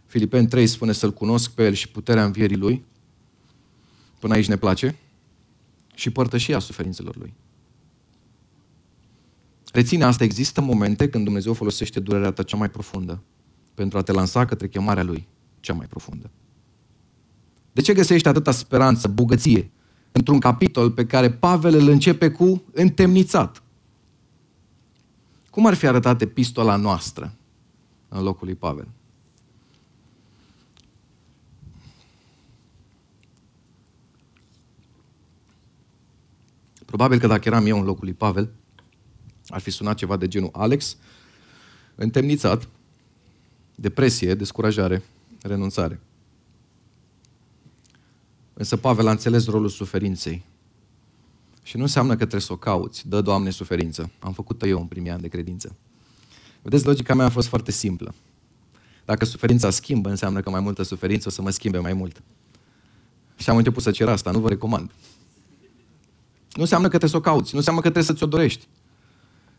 Filipeni 0.09 0.47
3 0.47 0.67
spune 0.67 0.91
să-L 0.91 1.13
cunosc 1.13 1.51
pe 1.51 1.65
El 1.65 1.73
și 1.73 1.89
puterea 1.89 2.25
învierii 2.25 2.57
Lui. 2.57 2.85
Până 4.19 4.33
aici 4.33 4.47
ne 4.47 4.55
place. 4.55 4.95
Și 5.95 6.09
părtășia 6.09 6.59
suferințelor 6.59 7.15
Lui. 7.17 7.33
Reține 9.71 10.03
asta, 10.03 10.23
există 10.23 10.61
momente 10.61 11.09
când 11.09 11.23
Dumnezeu 11.23 11.53
folosește 11.53 11.99
durerea 11.99 12.31
ta 12.31 12.43
cea 12.43 12.57
mai 12.57 12.69
profundă 12.69 13.21
pentru 13.73 13.97
a 13.97 14.01
te 14.01 14.11
lansa 14.11 14.45
către 14.45 14.67
chemarea 14.67 15.03
Lui 15.03 15.27
cea 15.59 15.73
mai 15.73 15.85
profundă. 15.85 16.29
De 17.71 17.81
ce 17.81 17.93
găsești 17.93 18.27
atâta 18.27 18.51
speranță, 18.51 19.07
bogăție, 19.07 19.71
într-un 20.11 20.39
capitol 20.39 20.91
pe 20.91 21.05
care 21.05 21.31
Pavel 21.31 21.75
îl 21.75 21.87
începe 21.87 22.31
cu 22.31 22.63
întemnițat? 22.71 23.63
Cum 25.49 25.65
ar 25.65 25.73
fi 25.73 25.87
arătat 25.87 26.21
epistola 26.21 26.75
noastră 26.75 27.33
în 28.07 28.23
locul 28.23 28.47
lui 28.47 28.55
Pavel? 28.55 28.87
Probabil 36.89 37.19
că 37.19 37.27
dacă 37.27 37.47
eram 37.47 37.65
eu 37.65 37.79
în 37.79 37.85
locul 37.85 38.03
lui 38.03 38.13
Pavel, 38.13 38.49
ar 39.47 39.59
fi 39.59 39.71
sunat 39.71 39.95
ceva 39.95 40.17
de 40.17 40.27
genul 40.27 40.49
Alex, 40.53 40.97
întemnițat, 41.95 42.67
depresie, 43.75 44.35
descurajare, 44.35 45.03
renunțare. 45.41 45.99
Însă 48.53 48.77
Pavel 48.77 49.07
a 49.07 49.11
înțeles 49.11 49.45
rolul 49.45 49.69
suferinței. 49.69 50.43
Și 51.63 51.77
nu 51.77 51.81
înseamnă 51.81 52.11
că 52.11 52.17
trebuie 52.17 52.41
să 52.41 52.53
o 52.53 52.57
cauți. 52.57 53.07
Dă, 53.07 53.21
Doamne, 53.21 53.49
suferință. 53.49 54.11
Am 54.19 54.33
făcut-o 54.33 54.67
eu 54.67 54.79
în 54.79 54.87
primii 54.87 55.11
ani 55.11 55.21
de 55.21 55.27
credință. 55.27 55.75
Vedeți, 56.61 56.85
logica 56.85 57.13
mea 57.13 57.25
a 57.25 57.29
fost 57.29 57.47
foarte 57.47 57.71
simplă. 57.71 58.13
Dacă 59.05 59.25
suferința 59.25 59.69
schimbă, 59.69 60.09
înseamnă 60.09 60.41
că 60.41 60.49
mai 60.49 60.59
multă 60.59 60.83
suferință 60.83 61.27
o 61.27 61.31
să 61.31 61.41
mă 61.41 61.49
schimbe 61.49 61.77
mai 61.77 61.93
mult. 61.93 62.21
Și 63.35 63.49
am 63.49 63.57
început 63.57 63.83
să 63.83 63.91
cer 63.91 64.07
asta, 64.07 64.31
nu 64.31 64.39
vă 64.39 64.49
recomand. 64.49 64.91
Nu 66.59 66.65
înseamnă 66.65 66.87
că 66.87 66.97
trebuie 66.97 67.21
să 67.21 67.27
o 67.27 67.31
cauți, 67.31 67.49
nu 67.51 67.57
înseamnă 67.57 67.81
că 67.81 67.89
trebuie 67.89 68.11
să 68.11 68.17
ți-o 68.17 68.27
dorești. 68.27 68.67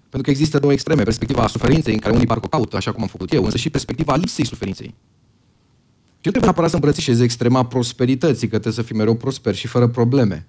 Pentru 0.00 0.22
că 0.22 0.30
există 0.30 0.58
două 0.58 0.72
extreme, 0.72 1.02
perspectiva 1.02 1.46
suferinței, 1.46 1.92
în 1.92 1.98
care 1.98 2.14
unii 2.14 2.26
parcă 2.26 2.44
o 2.44 2.48
caută, 2.48 2.76
așa 2.76 2.92
cum 2.92 3.02
am 3.02 3.08
făcut 3.08 3.32
eu, 3.32 3.44
însă 3.44 3.56
și 3.56 3.70
perspectiva 3.70 4.16
lipsei 4.16 4.46
suferinței. 4.46 4.86
Și 4.86 6.26
nu 6.26 6.30
trebuie 6.30 6.42
neapărat 6.42 6.68
să 6.70 6.74
îmbrățișezi 6.74 7.22
extrema 7.22 7.66
prosperității, 7.66 8.48
că 8.48 8.52
trebuie 8.52 8.72
să 8.72 8.82
fii 8.82 8.96
mereu 8.96 9.14
prosper 9.14 9.54
și 9.54 9.66
fără 9.66 9.88
probleme. 9.88 10.46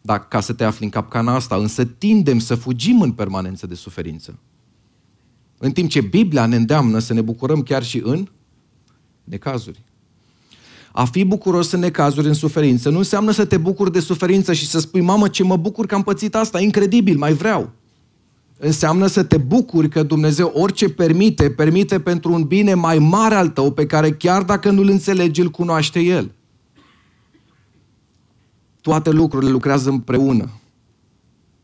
Dar 0.00 0.28
ca 0.28 0.40
să 0.40 0.52
te 0.52 0.64
afli 0.64 0.84
în 0.84 0.90
capcana 0.90 1.34
asta, 1.34 1.56
însă 1.56 1.84
tindem 1.84 2.38
să 2.38 2.54
fugim 2.54 3.00
în 3.00 3.12
permanență 3.12 3.66
de 3.66 3.74
suferință. 3.74 4.38
În 5.58 5.72
timp 5.72 5.90
ce 5.90 6.00
Biblia 6.00 6.46
ne 6.46 6.56
îndeamnă 6.56 6.98
să 6.98 7.12
ne 7.12 7.20
bucurăm 7.20 7.62
chiar 7.62 7.82
și 7.82 8.00
în 8.04 8.28
necazuri. 9.24 9.82
A 10.92 11.04
fi 11.04 11.24
bucuros 11.24 11.70
în 11.70 11.80
necazuri, 11.80 12.26
în 12.26 12.34
suferință, 12.34 12.90
nu 12.90 12.98
înseamnă 12.98 13.30
să 13.30 13.44
te 13.44 13.56
bucuri 13.56 13.92
de 13.92 14.00
suferință 14.00 14.52
și 14.52 14.66
să 14.66 14.78
spui, 14.78 15.00
mamă, 15.00 15.28
ce 15.28 15.42
mă 15.42 15.56
bucur 15.56 15.86
că 15.86 15.94
am 15.94 16.02
pățit 16.02 16.34
asta, 16.34 16.60
incredibil, 16.60 17.18
mai 17.18 17.32
vreau. 17.32 17.72
Înseamnă 18.58 19.06
să 19.06 19.22
te 19.22 19.36
bucuri 19.36 19.88
că 19.88 20.02
Dumnezeu 20.02 20.52
orice 20.54 20.88
permite, 20.88 21.50
permite 21.50 22.00
pentru 22.00 22.32
un 22.32 22.44
bine 22.44 22.74
mai 22.74 22.98
mare 22.98 23.34
al 23.34 23.48
tău, 23.48 23.72
pe 23.72 23.86
care 23.86 24.12
chiar 24.12 24.42
dacă 24.42 24.70
nu-l 24.70 24.88
înțelegi, 24.88 25.40
îl 25.40 25.48
cunoaște 25.48 26.00
El. 26.00 26.34
Toate 28.80 29.10
lucrurile 29.10 29.50
lucrează 29.50 29.90
împreună 29.90 30.50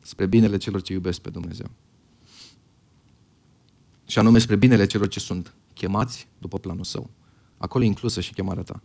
spre 0.02 0.26
binele 0.26 0.56
celor 0.56 0.82
ce 0.82 0.92
iubesc 0.92 1.20
pe 1.20 1.30
Dumnezeu. 1.30 1.66
Și 4.06 4.18
anume 4.18 4.38
spre 4.38 4.56
binele 4.56 4.86
celor 4.86 5.08
ce 5.08 5.20
sunt 5.20 5.54
chemați 5.74 6.28
după 6.38 6.58
planul 6.58 6.84
său. 6.84 7.10
Acolo 7.58 7.84
e 7.84 7.86
inclusă 7.86 8.20
și 8.20 8.32
chemarea 8.32 8.62
ta. 8.62 8.82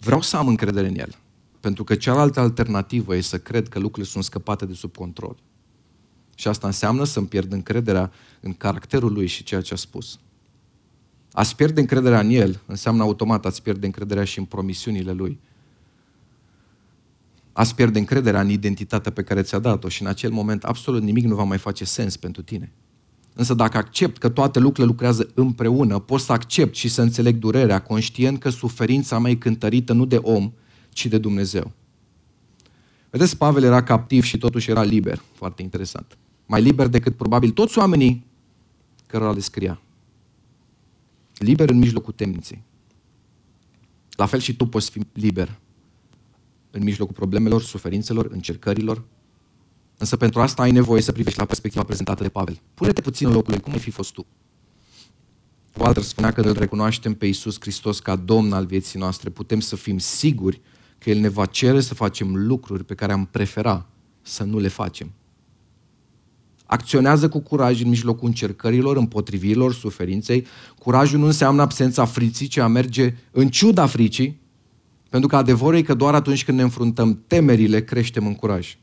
Vreau 0.00 0.20
să 0.20 0.36
am 0.36 0.48
încredere 0.48 0.88
în 0.88 0.98
El. 0.98 1.14
Pentru 1.60 1.84
că 1.84 1.94
cealaltă 1.94 2.40
alternativă 2.40 3.16
e 3.16 3.20
să 3.20 3.38
cred 3.38 3.68
că 3.68 3.78
lucrurile 3.78 4.12
sunt 4.12 4.24
scăpate 4.24 4.66
de 4.66 4.72
sub 4.72 4.96
control. 4.96 5.36
Și 6.34 6.48
asta 6.48 6.66
înseamnă 6.66 7.04
să-mi 7.04 7.26
pierd 7.26 7.52
încrederea 7.52 8.12
în 8.40 8.52
caracterul 8.52 9.12
lui 9.12 9.26
și 9.26 9.42
ceea 9.42 9.60
ce 9.60 9.74
a 9.74 9.76
spus. 9.76 10.18
A-ți 11.32 11.56
pierde 11.56 11.80
încrederea 11.80 12.20
în 12.20 12.30
el 12.30 12.60
înseamnă 12.66 13.02
automat 13.02 13.46
a-ți 13.46 13.62
pierde 13.62 13.86
încrederea 13.86 14.24
și 14.24 14.38
în 14.38 14.44
promisiunile 14.44 15.12
lui. 15.12 15.40
A-ți 17.52 17.74
pierde 17.74 17.98
încrederea 17.98 18.40
în 18.40 18.48
identitatea 18.48 19.12
pe 19.12 19.22
care 19.22 19.42
ți-a 19.42 19.58
dat-o 19.58 19.88
și 19.88 20.02
în 20.02 20.08
acel 20.08 20.30
moment 20.30 20.64
absolut 20.64 21.02
nimic 21.02 21.24
nu 21.24 21.34
va 21.34 21.42
mai 21.42 21.58
face 21.58 21.84
sens 21.84 22.16
pentru 22.16 22.42
tine. 22.42 22.72
Însă 23.34 23.54
dacă 23.54 23.76
accept 23.76 24.18
că 24.18 24.28
toate 24.28 24.58
lucrurile 24.58 24.86
lucrează 24.86 25.30
împreună, 25.34 25.98
pot 25.98 26.20
să 26.20 26.32
accept 26.32 26.74
și 26.74 26.88
să 26.88 27.02
înțeleg 27.02 27.36
durerea, 27.36 27.82
conștient 27.82 28.38
că 28.38 28.48
suferința 28.48 29.18
mea 29.18 29.30
e 29.30 29.34
cântărită 29.34 29.92
nu 29.92 30.04
de 30.04 30.16
om, 30.16 30.52
ci 30.88 31.06
de 31.06 31.18
Dumnezeu. 31.18 31.72
Vedeți, 33.10 33.36
Pavel 33.36 33.62
era 33.62 33.82
captiv 33.82 34.22
și 34.22 34.38
totuși 34.38 34.70
era 34.70 34.82
liber. 34.82 35.22
Foarte 35.32 35.62
interesant. 35.62 36.18
Mai 36.46 36.62
liber 36.62 36.86
decât 36.86 37.16
probabil 37.16 37.50
toți 37.50 37.78
oamenii 37.78 38.26
cărora 39.06 39.32
le 39.32 39.40
scria. 39.40 39.80
Liber 41.38 41.70
în 41.70 41.78
mijlocul 41.78 42.12
temniței. 42.12 42.62
La 44.10 44.26
fel 44.26 44.40
și 44.40 44.56
tu 44.56 44.66
poți 44.66 44.90
fi 44.90 45.00
liber 45.12 45.58
în 46.70 46.82
mijlocul 46.82 47.14
problemelor, 47.14 47.62
suferințelor, 47.62 48.28
încercărilor. 48.30 49.02
Însă 50.00 50.16
pentru 50.16 50.40
asta 50.40 50.62
ai 50.62 50.70
nevoie 50.70 51.02
să 51.02 51.12
privești 51.12 51.38
la 51.38 51.44
perspectiva 51.44 51.84
prezentată 51.84 52.22
de 52.22 52.28
Pavel. 52.28 52.60
Pune-te 52.74 53.00
puțin 53.00 53.26
în 53.26 53.32
locul 53.32 53.52
lui, 53.52 53.60
cum 53.60 53.72
ai 53.72 53.78
fi 53.78 53.90
fost 53.90 54.12
tu? 54.12 54.26
Walter 55.78 56.02
spunea 56.02 56.32
că 56.32 56.40
îl 56.40 56.52
recunoaștem 56.52 57.14
pe 57.14 57.26
Iisus 57.26 57.56
Hristos 57.60 57.98
ca 57.98 58.16
Domn 58.16 58.52
al 58.52 58.66
vieții 58.66 58.98
noastre, 58.98 59.30
putem 59.30 59.60
să 59.60 59.76
fim 59.76 59.98
siguri 59.98 60.60
că 60.98 61.10
El 61.10 61.18
ne 61.18 61.28
va 61.28 61.46
cere 61.46 61.80
să 61.80 61.94
facem 61.94 62.36
lucruri 62.46 62.84
pe 62.84 62.94
care 62.94 63.12
am 63.12 63.24
prefera 63.30 63.86
să 64.22 64.44
nu 64.44 64.58
le 64.58 64.68
facem. 64.68 65.12
Acționează 66.66 67.28
cu 67.28 67.40
curaj 67.40 67.82
în 67.82 67.88
mijlocul 67.88 68.28
încercărilor, 68.28 68.96
împotrivirilor, 68.96 69.74
suferinței. 69.74 70.46
Curajul 70.78 71.18
nu 71.18 71.26
înseamnă 71.26 71.62
absența 71.62 72.04
friții, 72.04 72.46
ci 72.46 72.56
a 72.56 72.66
merge 72.66 73.14
în 73.30 73.48
ciuda 73.48 73.86
fricii, 73.86 74.40
pentru 75.08 75.28
că 75.28 75.36
adevărul 75.36 75.78
e 75.78 75.82
că 75.82 75.94
doar 75.94 76.14
atunci 76.14 76.44
când 76.44 76.56
ne 76.56 76.62
înfruntăm 76.62 77.24
temerile, 77.26 77.84
creștem 77.84 78.26
în 78.26 78.34
curaj. 78.34 78.76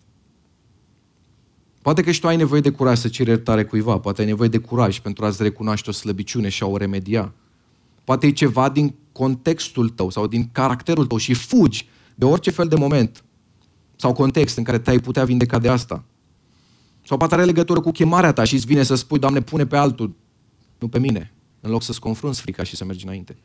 Poate 1.88 2.02
că 2.02 2.12
și 2.12 2.20
tu 2.20 2.28
ai 2.28 2.36
nevoie 2.36 2.62
de 2.62 2.70
curaj 2.70 2.98
să 2.98 3.08
ceri 3.08 3.30
iertare 3.30 3.66
cuiva, 3.66 4.00
poate 4.00 4.22
ai 4.22 4.28
nevoie 4.28 4.50
de 4.50 4.58
curaj 4.58 5.00
pentru 5.00 5.26
a-ți 5.26 5.44
recunoaște 5.44 5.90
o 5.90 5.94
slăbiciune 5.94 6.50
și 6.50 6.64
a 6.64 6.66
o 6.66 6.78
remedia. 6.78 7.34
Poate 8.04 8.28
e 8.28 8.32
ceva 8.32 8.70
din 8.70 8.96
contextul 9.12 9.90
tău 9.90 10.10
sau 10.10 10.28
din 10.28 10.50
caracterul 10.52 11.06
tău 11.06 11.18
și 11.18 11.34
fugi 11.34 11.88
de 12.16 12.26
orice 12.26 12.52
fel 12.52 12.68
de 12.68 12.76
moment 12.76 13.24
sau 13.96 14.14
context 14.14 14.58
în 14.58 14.64
care 14.64 14.80
te-ai 14.80 15.00
putea 15.00 15.24
vindeca 15.24 15.60
de 15.60 15.70
asta. 15.70 16.04
Sau 17.06 17.18
poate 17.18 17.34
are 17.34 17.44
legătură 17.44 17.80
cu 17.80 17.92
chemarea 17.92 18.34
ta 18.34 18.44
și 18.44 18.54
îți 18.54 18.66
vine 18.66 18.84
să 18.84 18.96
spui, 18.96 19.20
Doamne, 19.20 19.42
pune 19.42 19.66
pe 19.66 19.78
altul, 19.78 20.16
nu 20.80 20.88
pe 20.88 21.00
mine, 21.00 21.34
în 21.62 21.72
loc 21.72 21.84
să-ți 21.84 22.00
confrunți 22.00 22.42
frica 22.42 22.64
și 22.64 22.76
să 22.76 22.86
mergi 22.86 23.06
înainte. 23.06 23.38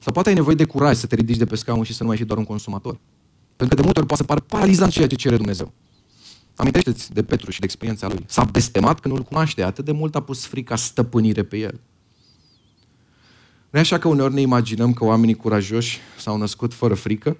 Sau 0.00 0.12
poate 0.12 0.28
ai 0.28 0.34
nevoie 0.34 0.56
de 0.56 0.64
curaj 0.64 0.96
să 0.96 1.06
te 1.06 1.14
ridici 1.14 1.36
de 1.36 1.46
pe 1.46 1.56
scaun 1.56 1.82
și 1.82 1.94
să 1.94 2.02
nu 2.02 2.08
mai 2.08 2.16
fii 2.16 2.26
doar 2.26 2.38
un 2.38 2.44
consumator. 2.44 2.98
Pentru 3.56 3.68
că 3.68 3.74
de 3.74 3.82
multe 3.82 3.98
ori 3.98 4.08
poate 4.08 4.22
să 4.22 4.28
pară 4.28 4.40
paralizant 4.40 4.92
ceea 4.92 5.06
ce 5.06 5.14
cere 5.14 5.36
Dumnezeu. 5.36 5.72
Amintește-ți 6.58 7.12
de 7.12 7.22
Petru 7.22 7.50
și 7.50 7.58
de 7.58 7.64
experiența 7.64 8.08
lui. 8.08 8.24
S-a 8.26 8.44
bestemat 8.44 9.00
că 9.00 9.08
nu-l 9.08 9.22
cunoaște, 9.22 9.62
atât 9.62 9.84
de 9.84 9.92
mult 9.92 10.14
a 10.14 10.22
pus 10.22 10.46
frica 10.46 10.76
stăpânire 10.76 11.42
pe 11.42 11.56
el. 11.58 11.80
Nu 13.70 13.78
e 13.78 13.82
așa 13.82 13.98
că 13.98 14.08
uneori 14.08 14.34
ne 14.34 14.40
imaginăm 14.40 14.92
că 14.92 15.04
oamenii 15.04 15.34
curajoși 15.34 15.98
s-au 16.18 16.36
născut 16.36 16.74
fără 16.74 16.94
frică? 16.94 17.36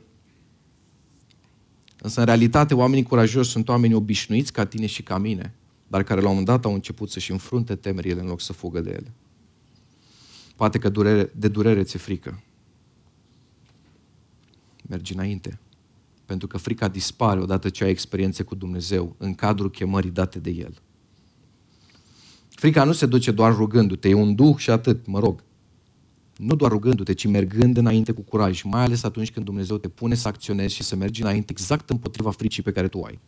Însă, 2.00 2.20
în 2.20 2.26
realitate, 2.26 2.74
oamenii 2.74 3.04
curajoși 3.04 3.50
sunt 3.50 3.68
oameni 3.68 3.94
obișnuiți 3.94 4.52
ca 4.52 4.66
tine 4.66 4.86
și 4.86 5.02
ca 5.02 5.18
mine, 5.18 5.54
dar 5.86 6.02
care 6.02 6.20
la 6.20 6.28
un 6.28 6.34
moment 6.34 6.46
dat 6.46 6.64
au 6.64 6.74
început 6.74 7.10
să-și 7.10 7.30
înfrunte 7.30 7.74
temerile 7.74 8.20
în 8.20 8.26
loc 8.26 8.40
să 8.40 8.52
fugă 8.52 8.80
de 8.80 8.90
ele. 8.90 9.12
Poate 10.56 10.78
că 10.78 10.88
durere, 10.88 11.32
de 11.36 11.48
durere 11.48 11.82
ți-e 11.82 11.98
frică. 11.98 12.42
Mergi 14.88 15.12
înainte. 15.12 15.58
Pentru 16.28 16.46
că 16.46 16.58
frica 16.58 16.88
dispare 16.88 17.40
odată 17.40 17.68
ce 17.68 17.84
ai 17.84 17.90
experiențe 17.90 18.42
cu 18.42 18.54
Dumnezeu 18.54 19.14
în 19.18 19.34
cadrul 19.34 19.70
chemării 19.70 20.10
date 20.10 20.38
de 20.38 20.50
El. 20.50 20.74
Frica 22.48 22.84
nu 22.84 22.92
se 22.92 23.06
duce 23.06 23.30
doar 23.30 23.54
rugându-te, 23.56 24.08
e 24.08 24.14
un 24.14 24.34
duh 24.34 24.56
și 24.56 24.70
atât, 24.70 25.06
mă 25.06 25.18
rog. 25.18 25.44
Nu 26.36 26.54
doar 26.54 26.70
rugându-te, 26.70 27.12
ci 27.12 27.26
mergând 27.26 27.76
înainte 27.76 28.12
cu 28.12 28.20
curaj, 28.20 28.62
mai 28.62 28.82
ales 28.82 29.02
atunci 29.02 29.30
când 29.30 29.44
Dumnezeu 29.44 29.76
te 29.76 29.88
pune 29.88 30.14
să 30.14 30.28
acționezi 30.28 30.74
și 30.74 30.82
să 30.82 30.96
mergi 30.96 31.22
înainte 31.22 31.52
exact 31.52 31.90
împotriva 31.90 32.30
fricii 32.30 32.62
pe 32.62 32.72
care 32.72 32.88
tu 32.88 32.98
o 32.98 33.04
ai. 33.04 33.18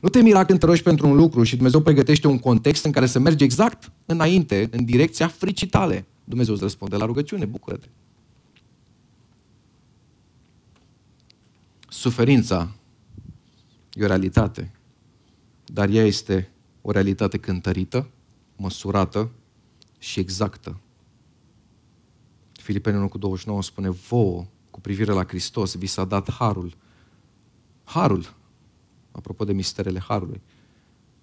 Nu 0.00 0.08
te 0.08 0.22
mira 0.22 0.44
când 0.44 0.58
te 0.58 0.66
rogi 0.66 0.82
pentru 0.82 1.08
un 1.08 1.16
lucru 1.16 1.42
și 1.42 1.54
Dumnezeu 1.54 1.80
pregătește 1.80 2.26
un 2.26 2.38
context 2.38 2.84
în 2.84 2.90
care 2.90 3.06
să 3.06 3.18
mergi 3.18 3.44
exact 3.44 3.92
înainte, 4.06 4.68
în 4.70 4.84
direcția 4.84 5.28
fricii 5.28 5.66
tale. 5.66 6.06
Dumnezeu 6.24 6.54
îți 6.54 6.62
răspunde 6.62 6.96
la 6.96 7.04
rugăciune, 7.04 7.44
bucură-te. 7.44 7.88
Suferința 12.02 12.74
e 13.92 14.04
o 14.04 14.06
realitate, 14.06 14.72
dar 15.64 15.88
ea 15.88 16.04
este 16.04 16.50
o 16.80 16.90
realitate 16.90 17.38
cântărită, 17.38 18.08
măsurată 18.56 19.30
și 19.98 20.20
exactă. 20.20 20.80
Filipeni 22.52 22.96
1 22.96 23.08
cu 23.08 23.18
29 23.18 23.62
spune, 23.62 23.88
vouă, 23.88 24.46
cu 24.70 24.80
privire 24.80 25.12
la 25.12 25.24
Hristos, 25.24 25.74
vi 25.74 25.86
s-a 25.86 26.04
dat 26.04 26.30
harul. 26.30 26.76
Harul, 27.84 28.34
apropo 29.12 29.44
de 29.44 29.52
misterele 29.52 30.00
harului. 30.00 30.40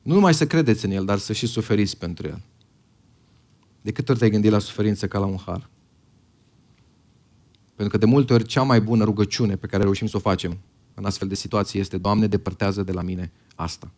Nu 0.01 0.13
numai 0.13 0.33
să 0.33 0.47
credeți 0.47 0.85
în 0.85 0.91
el, 0.91 1.05
dar 1.05 1.17
să 1.17 1.33
și 1.33 1.47
suferiți 1.47 1.97
pentru 1.97 2.27
el. 2.27 2.41
De 3.81 3.91
câte 3.91 4.11
ori 4.11 4.19
te-ai 4.19 4.31
gândit 4.31 4.51
la 4.51 4.59
suferință 4.59 5.07
ca 5.07 5.19
la 5.19 5.25
un 5.25 5.37
har? 5.45 5.69
Pentru 7.75 7.97
că 7.97 8.05
de 8.05 8.11
multe 8.11 8.33
ori 8.33 8.45
cea 8.45 8.63
mai 8.63 8.81
bună 8.81 9.03
rugăciune 9.03 9.55
pe 9.55 9.67
care 9.67 9.83
reușim 9.83 10.07
să 10.07 10.17
o 10.17 10.19
facem 10.19 10.57
în 10.99 11.05
astfel 11.05 11.27
de 11.27 11.35
situații 11.35 11.79
este 11.79 11.97
Doamne, 11.97 12.27
depărtează 12.27 12.83
de 12.83 12.91
la 12.91 13.01
mine 13.01 13.31
asta. 13.55 13.91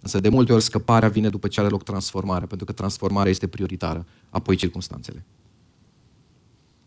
Însă 0.00 0.20
de 0.20 0.28
multe 0.28 0.52
ori 0.52 0.62
scăparea 0.62 1.08
vine 1.08 1.28
după 1.28 1.48
ce 1.48 1.60
are 1.60 1.68
loc 1.68 1.82
transformarea, 1.82 2.46
pentru 2.46 2.66
că 2.66 2.72
transformarea 2.72 3.30
este 3.30 3.46
prioritară, 3.46 4.06
apoi 4.30 4.56
circunstanțele. 4.56 5.24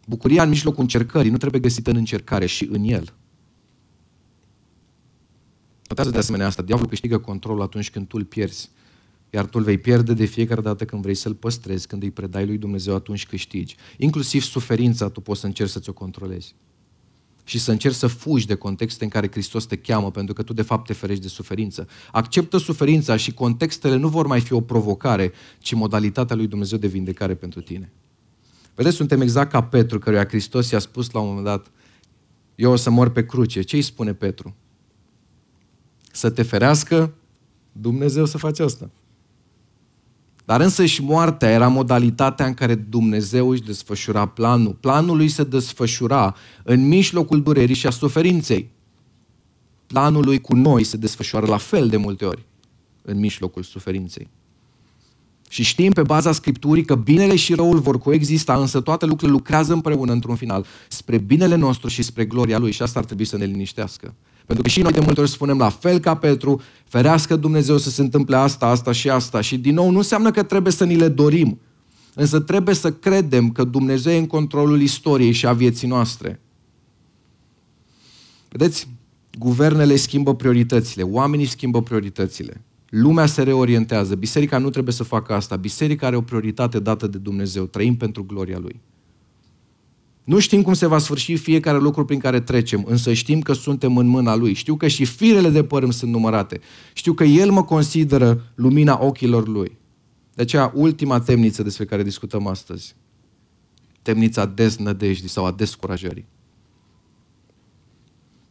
Bucuria 0.07 0.43
în 0.43 0.49
mijlocul 0.49 0.81
încercării 0.81 1.31
nu 1.31 1.37
trebuie 1.37 1.61
găsită 1.61 1.89
în 1.89 1.95
încercare 1.95 2.45
și 2.45 2.67
în 2.71 2.83
el. 2.83 3.13
Notează 5.87 6.09
de 6.09 6.17
asemenea 6.17 6.45
asta, 6.45 6.61
diavolul 6.61 6.89
câștigă 6.89 7.17
controlul 7.17 7.61
atunci 7.61 7.91
când 7.91 8.07
tu 8.07 8.17
îl 8.17 8.25
pierzi. 8.25 8.69
Iar 9.29 9.45
tu 9.45 9.57
îl 9.57 9.63
vei 9.63 9.77
pierde 9.77 10.13
de 10.13 10.25
fiecare 10.25 10.61
dată 10.61 10.85
când 10.85 11.01
vrei 11.01 11.15
să-l 11.15 11.33
păstrezi, 11.33 11.87
când 11.87 12.03
îi 12.03 12.11
predai 12.11 12.45
lui 12.45 12.57
Dumnezeu, 12.57 12.95
atunci 12.95 13.27
câștigi. 13.27 13.75
Inclusiv 13.97 14.41
suferința 14.41 15.09
tu 15.09 15.21
poți 15.21 15.39
să 15.39 15.45
încerci 15.45 15.69
să 15.69 15.79
ți-o 15.79 15.93
controlezi. 15.93 16.55
Și 17.49 17.59
să 17.59 17.71
încerci 17.71 17.95
să 17.95 18.07
fugi 18.07 18.45
de 18.45 18.55
contexte 18.55 19.03
în 19.03 19.09
care 19.09 19.29
Hristos 19.31 19.65
te 19.65 19.75
cheamă, 19.75 20.11
pentru 20.11 20.33
că 20.33 20.43
tu 20.43 20.53
de 20.53 20.61
fapt 20.61 20.85
te 20.85 20.93
ferești 20.93 21.21
de 21.21 21.27
suferință. 21.27 21.87
Acceptă 22.11 22.57
suferința 22.57 23.15
și 23.15 23.33
contextele 23.33 23.95
nu 23.95 24.07
vor 24.07 24.27
mai 24.27 24.41
fi 24.41 24.53
o 24.53 24.61
provocare, 24.61 25.31
ci 25.59 25.73
modalitatea 25.73 26.35
lui 26.35 26.47
Dumnezeu 26.47 26.77
de 26.77 26.87
vindecare 26.87 27.35
pentru 27.35 27.61
tine. 27.61 27.91
Vedeți, 28.75 28.95
suntem 28.95 29.21
exact 29.21 29.51
ca 29.51 29.63
Petru, 29.63 29.99
căruia 29.99 30.27
Hristos 30.27 30.69
i-a 30.69 30.79
spus 30.79 31.11
la 31.11 31.19
un 31.19 31.27
moment 31.27 31.45
dat, 31.45 31.71
eu 32.55 32.71
o 32.71 32.75
să 32.75 32.89
mor 32.89 33.09
pe 33.09 33.25
cruce. 33.25 33.61
Ce 33.61 33.75
îi 33.75 33.81
spune 33.81 34.13
Petru? 34.13 34.55
Să 36.11 36.29
te 36.29 36.43
ferească 36.43 37.13
Dumnezeu 37.71 38.25
să 38.25 38.37
faci 38.37 38.59
asta. 38.59 38.89
Dar 40.49 40.61
însă 40.61 40.85
și 40.85 41.03
moartea 41.03 41.49
era 41.49 41.67
modalitatea 41.67 42.45
în 42.45 42.53
care 42.53 42.75
Dumnezeu 42.75 43.49
își 43.49 43.61
desfășura 43.61 44.25
planul. 44.25 44.73
Planul 44.79 45.17
lui 45.17 45.27
se 45.27 45.43
desfășura 45.43 46.35
în 46.63 46.87
mijlocul 46.87 47.41
durerii 47.41 47.75
și 47.75 47.87
a 47.87 47.89
suferinței. 47.89 48.71
Planul 49.87 50.25
lui 50.25 50.41
cu 50.41 50.55
noi 50.55 50.83
se 50.83 50.97
desfășoară 50.97 51.45
la 51.45 51.57
fel 51.57 51.87
de 51.87 51.97
multe 51.97 52.25
ori 52.25 52.45
în 53.01 53.19
mijlocul 53.19 53.63
suferinței. 53.63 54.29
Și 55.49 55.63
știm 55.63 55.91
pe 55.91 56.01
baza 56.01 56.31
Scripturii 56.31 56.85
că 56.85 56.95
binele 56.95 57.35
și 57.35 57.53
răul 57.53 57.79
vor 57.79 57.97
coexista, 57.97 58.57
însă 58.57 58.81
toate 58.81 59.05
lucrurile 59.05 59.37
lucrează 59.37 59.73
împreună 59.73 60.11
într-un 60.11 60.35
final, 60.35 60.65
spre 60.87 61.17
binele 61.17 61.55
nostru 61.55 61.87
și 61.89 62.01
spre 62.01 62.25
gloria 62.25 62.57
Lui. 62.57 62.71
Și 62.71 62.81
asta 62.81 62.99
ar 62.99 63.05
trebui 63.05 63.25
să 63.25 63.37
ne 63.37 63.45
liniștească. 63.45 64.13
Pentru 64.49 64.67
că 64.67 64.69
și 64.69 64.81
noi 64.81 64.91
de 64.91 64.99
multe 64.99 65.19
ori 65.21 65.29
spunem 65.29 65.57
la 65.57 65.69
fel 65.69 65.99
ca 65.99 66.15
Petru, 66.15 66.61
ferească 66.87 67.35
Dumnezeu 67.35 67.77
să 67.77 67.89
se 67.89 68.01
întâmple 68.01 68.35
asta, 68.35 68.65
asta 68.65 68.91
și 68.91 69.09
asta. 69.09 69.41
Și 69.41 69.57
din 69.57 69.73
nou 69.73 69.89
nu 69.89 69.97
înseamnă 69.97 70.31
că 70.31 70.43
trebuie 70.43 70.73
să 70.73 70.85
ni 70.85 70.95
le 70.95 71.07
dorim, 71.07 71.59
însă 72.13 72.39
trebuie 72.39 72.75
să 72.75 72.91
credem 72.91 73.51
că 73.51 73.63
Dumnezeu 73.63 74.13
e 74.13 74.17
în 74.17 74.27
controlul 74.27 74.81
istoriei 74.81 75.31
și 75.31 75.47
a 75.47 75.53
vieții 75.53 75.87
noastre. 75.87 76.39
Vedeți, 78.49 78.87
guvernele 79.37 79.95
schimbă 79.95 80.35
prioritățile, 80.35 81.03
oamenii 81.03 81.45
schimbă 81.45 81.81
prioritățile. 81.81 82.61
Lumea 82.89 83.25
se 83.25 83.43
reorientează. 83.43 84.15
Biserica 84.15 84.57
nu 84.57 84.69
trebuie 84.69 84.93
să 84.93 85.03
facă 85.03 85.33
asta. 85.33 85.55
Biserica 85.55 86.07
are 86.07 86.15
o 86.15 86.21
prioritate 86.21 86.79
dată 86.79 87.07
de 87.07 87.17
Dumnezeu. 87.17 87.65
Trăim 87.65 87.95
pentru 87.95 88.23
gloria 88.23 88.57
Lui. 88.57 88.81
Nu 90.29 90.39
știm 90.39 90.61
cum 90.61 90.73
se 90.73 90.85
va 90.85 90.97
sfârși 90.97 91.35
fiecare 91.35 91.77
lucru 91.77 92.05
prin 92.05 92.19
care 92.19 92.39
trecem, 92.39 92.83
însă 92.87 93.13
știm 93.13 93.41
că 93.41 93.53
suntem 93.53 93.97
în 93.97 94.07
mâna 94.07 94.35
Lui. 94.35 94.53
Știu 94.53 94.75
că 94.75 94.87
și 94.87 95.05
firele 95.05 95.49
de 95.49 95.63
păr 95.63 95.83
îmi 95.83 95.93
sunt 95.93 96.11
numărate. 96.11 96.59
Știu 96.93 97.13
că 97.13 97.23
El 97.23 97.51
mă 97.51 97.63
consideră 97.63 98.51
lumina 98.55 99.03
ochilor 99.03 99.47
Lui. 99.47 99.77
De 100.33 100.41
aceea, 100.41 100.71
ultima 100.75 101.19
temniță 101.19 101.63
despre 101.63 101.85
care 101.85 102.03
discutăm 102.03 102.47
astăzi. 102.47 102.95
Temnița 104.01 104.45
deznădejdii 104.45 105.29
sau 105.29 105.45
a 105.45 105.51
descurajării. 105.51 106.25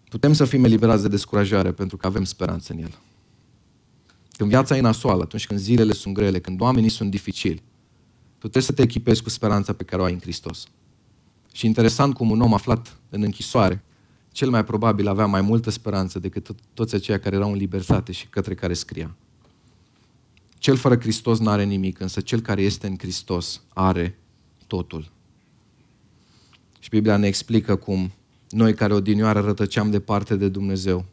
Putem 0.09 0.33
să 0.33 0.45
fim 0.45 0.65
eliberați 0.65 1.03
de 1.03 1.09
descurajare 1.09 1.73
pentru 1.73 1.97
că 1.97 2.07
avem 2.07 2.25
speranță 2.25 2.73
în 2.73 2.79
El. 2.79 2.99
Când 4.31 4.51
viața 4.51 4.77
e 4.77 4.81
nasoală, 4.81 5.23
atunci 5.23 5.47
când 5.47 5.61
zilele 5.61 5.93
sunt 5.93 6.15
grele, 6.15 6.39
când 6.39 6.61
oamenii 6.61 6.91
sunt 6.91 7.11
dificili, 7.11 7.63
tu 8.29 8.39
trebuie 8.39 8.63
să 8.63 8.73
te 8.73 8.83
echipezi 8.83 9.23
cu 9.23 9.29
speranța 9.29 9.73
pe 9.73 9.85
care 9.85 10.03
o 10.03 10.05
ai 10.05 10.13
în 10.13 10.21
Hristos. 10.21 10.69
Și 11.59 11.67
interesant 11.67 12.15
cum 12.15 12.31
un 12.31 12.41
om 12.41 12.55
aflat 12.55 12.97
în 13.11 13.23
închisoare, 13.23 13.85
cel 14.33 14.51
mai 14.51 14.65
probabil 14.65 15.09
avea 15.09 15.27
mai 15.27 15.41
multă 15.41 15.71
speranță 15.71 16.19
decât 16.19 16.49
toți 16.75 16.95
aceia 16.95 17.19
care 17.19 17.37
erau 17.37 17.53
în 17.53 17.57
libertate 17.57 18.13
și 18.13 18.27
către 18.27 18.55
care 18.55 18.75
scria. 18.75 19.17
Cel 20.59 20.77
fără 20.77 20.99
Hristos 20.99 21.39
nu 21.39 21.49
are 21.49 21.65
nimic, 21.65 22.01
însă 22.01 22.21
cel 22.21 22.41
care 22.41 22.63
este 22.63 22.87
în 22.87 22.97
Hristos 22.99 23.63
are 23.69 24.19
totul. 24.67 25.11
Și 26.79 26.89
Biblia 26.89 27.17
ne 27.17 27.27
explică 27.27 27.77
cum 27.77 28.11
noi 28.51 28.75
care 28.75 28.95
odinioară 28.95 29.41
rătăceam 29.41 29.91
departe 29.91 30.37
de 30.37 30.49
Dumnezeu, 30.49 31.05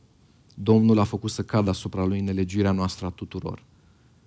Domnul 0.54 1.00
a 1.00 1.04
făcut 1.04 1.32
să 1.32 1.44
cadă 1.44 1.70
asupra 1.70 2.06
lui 2.06 2.22
nelegiuirea 2.22 2.72
noastră 2.72 3.06
a 3.06 3.10
tuturor. 3.10 3.64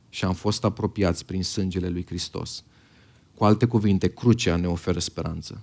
Și 0.09 0.25
am 0.25 0.35
fost 0.35 0.65
apropiați 0.65 1.25
prin 1.25 1.43
sângele 1.43 1.89
lui 1.89 2.07
Hristos. 2.07 2.65
Cu 3.35 3.45
alte 3.45 3.67
cuvinte, 3.67 4.09
crucea 4.09 4.57
ne 4.57 4.67
oferă 4.67 4.99
speranță. 4.99 5.63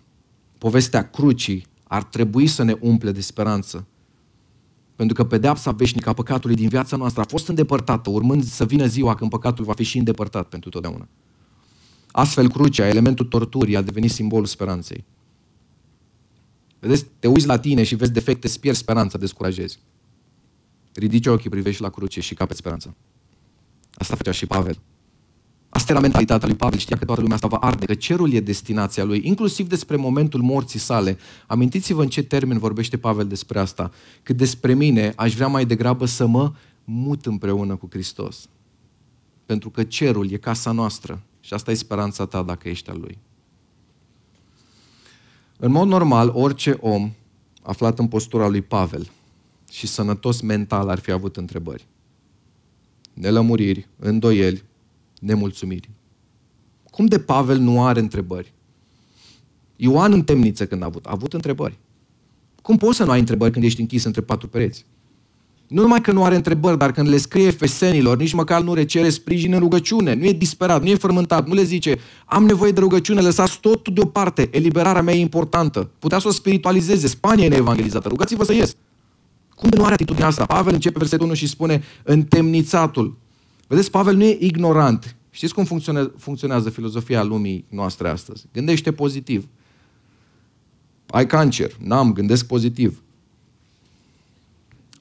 Povestea 0.66 1.10
crucii 1.10 1.66
ar 1.84 2.04
trebui 2.04 2.48
să 2.48 2.64
ne 2.64 2.76
umple 2.80 3.12
de 3.12 3.22
speranță. 3.22 3.88
Pentru 4.96 5.16
că 5.16 5.26
pedeapsa 5.26 5.72
veșnică 5.72 6.10
a 6.10 6.14
păcatului 6.14 6.56
din 6.56 6.68
viața 6.68 6.98
noastră 6.98 7.22
a 7.22 7.26
fost 7.26 7.48
îndepărtată, 7.48 8.10
urmând 8.10 8.44
să 8.44 8.66
vină 8.66 8.86
ziua 8.86 9.16
când 9.16 9.30
păcatul 9.30 9.66
va 9.66 9.74
fi 9.74 9.84
și 9.84 9.98
îndepărtat 9.98 10.48
pentru 10.48 10.70
totdeauna. 10.70 11.08
Astfel, 12.12 12.50
crucea, 12.50 12.88
elementul 12.88 13.26
torturii, 13.26 13.76
a 13.76 13.82
devenit 13.82 14.12
simbolul 14.12 14.46
speranței. 14.46 15.06
Vedeți, 16.80 17.06
te 17.20 17.28
uiți 17.28 17.48
la 17.48 17.60
tine 17.60 17.84
și 17.84 17.96
vezi 17.96 18.12
defecte, 18.12 18.48
îți 18.48 18.60
pierzi 18.60 18.80
speranța, 18.80 19.18
descurajezi. 19.18 19.80
Ridici 20.94 21.26
ochii, 21.26 21.50
privești 21.50 21.82
la 21.82 21.90
cruce 21.90 22.22
și 22.22 22.34
capeți 22.34 22.60
speranța. 22.60 22.96
Asta 23.94 24.16
făcea 24.16 24.32
și 24.32 24.46
Pavel. 24.46 24.80
Asta 25.76 25.92
era 25.92 26.02
mentalitatea 26.02 26.48
lui 26.48 26.58
Pavel, 26.58 26.80
știa 26.80 26.98
că 26.98 27.06
toată 27.06 27.22
lumea 27.22 27.36
asta 27.36 27.48
va 27.48 27.58
arde, 27.58 27.86
că 27.86 27.94
cerul 27.94 28.34
e 28.34 28.40
destinația 28.40 29.04
lui, 29.04 29.22
inclusiv 29.24 29.68
despre 29.68 29.96
momentul 29.96 30.42
morții 30.42 30.80
sale. 30.80 31.18
Amintiți-vă 31.48 32.02
în 32.02 32.10
ce 32.10 32.24
termen 32.24 32.58
vorbește 32.58 32.98
Pavel 32.98 33.28
despre 33.28 33.60
asta. 33.60 33.92
Că 34.24 34.34
despre 34.34 34.74
mine 34.74 35.14
aș 35.16 35.34
vrea 35.34 35.48
mai 35.48 35.66
degrabă 35.66 36.06
să 36.06 36.26
mă 36.26 36.54
mut 36.84 37.26
împreună 37.26 37.76
cu 37.76 37.88
Hristos. 37.90 38.50
Pentru 39.46 39.70
că 39.70 39.84
cerul 39.84 40.32
e 40.32 40.38
casa 40.38 40.72
noastră 40.72 41.22
și 41.40 41.54
asta 41.54 41.72
e 41.72 41.74
speranța 41.74 42.26
ta 42.26 42.44
dacă 42.44 42.70
ești 42.70 42.90
al 42.90 43.00
lui. 43.00 43.18
În 45.58 45.72
mod 45.72 45.88
normal, 45.88 46.32
orice 46.34 46.78
om 46.80 47.12
aflat 47.62 48.00
în 48.00 48.08
postura 48.08 48.48
lui 48.48 48.62
Pavel 48.62 49.10
și 49.72 49.88
sănătos 49.88 50.42
mental 50.42 50.90
ar 50.90 51.00
fi 51.00 51.12
avut 51.12 51.38
întrebări. 51.38 51.86
Nelămuriri, 53.14 53.88
îndoieli, 54.00 54.64
nemulțumiri. 55.26 55.90
Cum 56.92 57.06
de 57.06 57.20
Pavel 57.20 57.58
nu 57.58 57.84
are 57.86 58.00
întrebări? 58.00 58.54
Ioan 59.76 60.12
în 60.12 60.24
temniță 60.24 60.66
când 60.66 60.82
a 60.82 60.86
avut, 60.86 61.06
a 61.06 61.12
avut 61.12 61.34
întrebări. 61.34 61.78
Cum 62.62 62.78
poți 62.78 62.98
să 62.98 63.04
nu 63.04 63.12
ai 63.12 63.20
întrebări 63.20 63.52
când 63.52 63.66
ești 63.66 63.82
închis 63.82 64.04
între 64.04 64.22
patru 64.22 64.48
pereți? 64.48 64.86
Nu 65.68 65.82
numai 65.82 66.02
că 66.02 66.12
nu 66.12 66.24
are 66.24 66.36
întrebări, 66.36 66.78
dar 66.78 66.92
când 66.92 67.08
le 67.08 67.18
scrie 67.18 67.50
fesenilor, 67.50 68.18
nici 68.18 68.34
măcar 68.34 68.62
nu 68.62 68.74
recere 68.74 69.10
sprijin 69.10 69.54
în 69.54 69.60
rugăciune, 69.60 70.14
nu 70.14 70.26
e 70.26 70.32
disperat, 70.32 70.82
nu 70.82 70.90
e 70.90 70.96
frământat, 70.96 71.48
nu 71.48 71.54
le 71.54 71.64
zice 71.64 72.00
am 72.26 72.46
nevoie 72.46 72.72
de 72.72 72.80
rugăciune, 72.80 73.22
lăsați 73.22 73.60
totul 73.60 73.94
deoparte, 73.94 74.50
eliberarea 74.52 75.02
mea 75.02 75.14
e 75.14 75.20
importantă. 75.20 75.90
Putea 76.00 76.20
să 76.20 76.28
o 76.28 76.32
spiritualizeze, 76.32 77.08
Spania 77.08 77.46
e 77.46 77.48
neevangelizată, 77.48 78.08
rugați-vă 78.08 78.44
să 78.44 78.54
ies. 78.54 78.76
Cum 79.56 79.70
de 79.70 79.78
nu 79.78 79.84
are 79.84 79.94
atitudinea 79.94 80.28
asta? 80.28 80.46
Pavel 80.46 80.74
începe 80.74 80.98
versetul 80.98 81.26
1 81.26 81.34
și 81.34 81.48
spune 81.48 81.84
întemnițatul. 82.04 83.18
Vedeți, 83.68 83.92
Pavel 83.92 84.16
nu 84.16 84.24
e 84.24 84.38
ignorant. 84.40 85.16
Știți 85.30 85.54
cum 85.54 85.64
funcționează, 85.64 86.14
funcționează 86.18 86.70
filozofia 86.70 87.24
lumii 87.24 87.66
noastre 87.70 88.10
astăzi? 88.10 88.46
Gândește 88.54 88.92
pozitiv. 88.92 89.48
Ai 91.08 91.28
cancer, 91.28 91.78
n-am, 91.80 92.14
gândesc 92.14 92.48
pozitiv. 92.48 93.04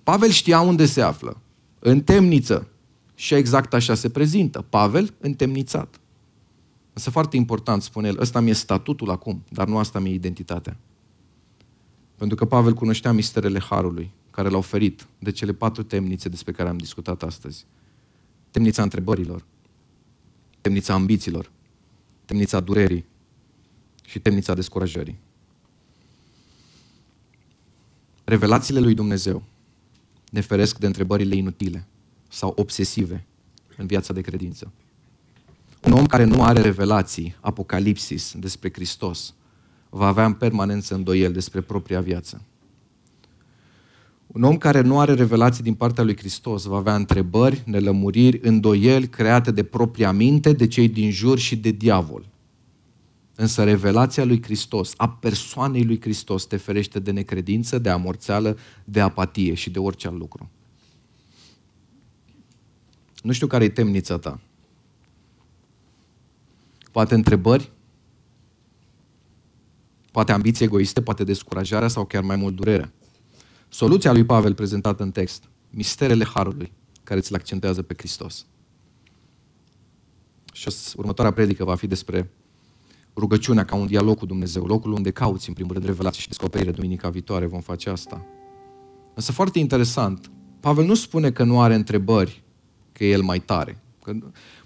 Pavel 0.02 0.30
știa 0.30 0.60
unde 0.60 0.86
se 0.86 1.00
află. 1.00 1.40
În 1.78 2.02
temniță. 2.02 2.68
Și 3.14 3.34
exact 3.34 3.74
așa 3.74 3.94
se 3.94 4.08
prezintă. 4.08 4.64
Pavel 4.68 5.14
întemnițat. 5.20 6.00
Însă 6.92 7.10
foarte 7.10 7.36
important, 7.36 7.82
spune 7.82 8.08
el, 8.08 8.20
ăsta 8.20 8.40
mi-e 8.40 8.52
statutul 8.52 9.10
acum, 9.10 9.44
dar 9.48 9.68
nu 9.68 9.78
asta 9.78 9.98
mi-e 9.98 10.14
identitatea. 10.14 10.76
Pentru 12.16 12.36
că 12.36 12.44
Pavel 12.44 12.72
cunoștea 12.72 13.12
misterele 13.12 13.60
Harului, 13.60 14.10
care 14.30 14.48
l-a 14.48 14.56
oferit 14.56 15.06
de 15.18 15.30
cele 15.30 15.52
patru 15.52 15.82
temnițe 15.82 16.28
despre 16.28 16.52
care 16.52 16.68
am 16.68 16.76
discutat 16.76 17.22
astăzi. 17.22 17.66
Temnița 18.54 18.82
întrebărilor, 18.82 19.44
temnița 20.60 20.94
ambițiilor, 20.94 21.50
temnița 22.24 22.60
durerii 22.60 23.04
și 24.04 24.18
temnița 24.18 24.54
descurajării. 24.54 25.18
Revelațiile 28.24 28.80
lui 28.80 28.94
Dumnezeu 28.94 29.42
ne 30.30 30.40
feresc 30.40 30.78
de 30.78 30.86
întrebările 30.86 31.34
inutile 31.34 31.86
sau 32.28 32.52
obsesive 32.56 33.26
în 33.76 33.86
viața 33.86 34.12
de 34.12 34.20
credință. 34.20 34.72
Un 35.82 35.92
om 35.92 36.06
care 36.06 36.24
nu 36.24 36.44
are 36.44 36.60
revelații, 36.60 37.36
apocalipsis 37.40 38.34
despre 38.36 38.72
Hristos, 38.72 39.34
va 39.90 40.06
avea 40.06 40.24
în 40.24 40.34
permanență 40.34 40.94
îndoiel 40.94 41.32
despre 41.32 41.60
propria 41.60 42.00
viață. 42.00 42.42
Un 44.34 44.42
om 44.42 44.56
care 44.58 44.80
nu 44.80 44.98
are 44.98 45.14
revelații 45.14 45.62
din 45.62 45.74
partea 45.74 46.04
lui 46.04 46.16
Hristos 46.16 46.64
va 46.64 46.76
avea 46.76 46.94
întrebări, 46.94 47.62
nelămuriri, 47.66 48.40
îndoieli 48.42 49.08
create 49.08 49.50
de 49.50 49.62
propria 49.62 50.12
minte, 50.12 50.52
de 50.52 50.66
cei 50.66 50.88
din 50.88 51.10
jur 51.10 51.38
și 51.38 51.56
de 51.56 51.70
diavol. 51.70 52.28
Însă 53.34 53.64
revelația 53.64 54.24
lui 54.24 54.42
Hristos, 54.42 54.94
a 54.96 55.08
persoanei 55.08 55.84
lui 55.84 56.00
Hristos, 56.00 56.44
te 56.44 56.56
ferește 56.56 56.98
de 56.98 57.10
necredință, 57.10 57.78
de 57.78 57.88
amorțeală, 57.88 58.58
de 58.84 59.00
apatie 59.00 59.54
și 59.54 59.70
de 59.70 59.78
orice 59.78 60.08
alt 60.08 60.18
lucru. 60.18 60.50
Nu 63.22 63.32
știu 63.32 63.46
care 63.46 63.64
e 63.64 63.68
temnița 63.68 64.18
ta. 64.18 64.40
Poate 66.92 67.14
întrebări, 67.14 67.70
poate 70.10 70.32
ambiții 70.32 70.64
egoiste, 70.64 71.02
poate 71.02 71.24
descurajarea 71.24 71.88
sau 71.88 72.04
chiar 72.04 72.22
mai 72.22 72.36
mult 72.36 72.54
durerea. 72.54 72.92
Soluția 73.74 74.12
lui 74.12 74.24
Pavel 74.24 74.54
prezentată 74.54 75.02
în 75.02 75.10
text, 75.10 75.48
misterele 75.70 76.24
Harului, 76.24 76.72
care 77.04 77.20
ți-l 77.20 77.34
accentează 77.34 77.82
pe 77.82 77.94
Hristos. 77.96 78.46
Și 80.52 80.68
următoarea 80.96 81.32
predică 81.32 81.64
va 81.64 81.74
fi 81.74 81.86
despre 81.86 82.30
rugăciunea 83.16 83.64
ca 83.64 83.74
un 83.74 83.86
dialog 83.86 84.18
cu 84.18 84.26
Dumnezeu, 84.26 84.64
locul 84.64 84.92
unde 84.92 85.10
cauți, 85.10 85.48
în 85.48 85.54
primul 85.54 85.72
rând, 85.72 85.84
revelație 85.84 86.20
și 86.20 86.28
descoperire. 86.28 86.70
Duminica 86.70 87.08
viitoare 87.08 87.46
vom 87.46 87.60
face 87.60 87.90
asta. 87.90 88.26
Însă 89.14 89.32
foarte 89.32 89.58
interesant, 89.58 90.30
Pavel 90.60 90.84
nu 90.84 90.94
spune 90.94 91.30
că 91.30 91.44
nu 91.44 91.60
are 91.60 91.74
întrebări, 91.74 92.42
că 92.92 93.04
e 93.04 93.10
el 93.10 93.22
mai 93.22 93.40
tare. 93.40 93.82
Că 94.02 94.12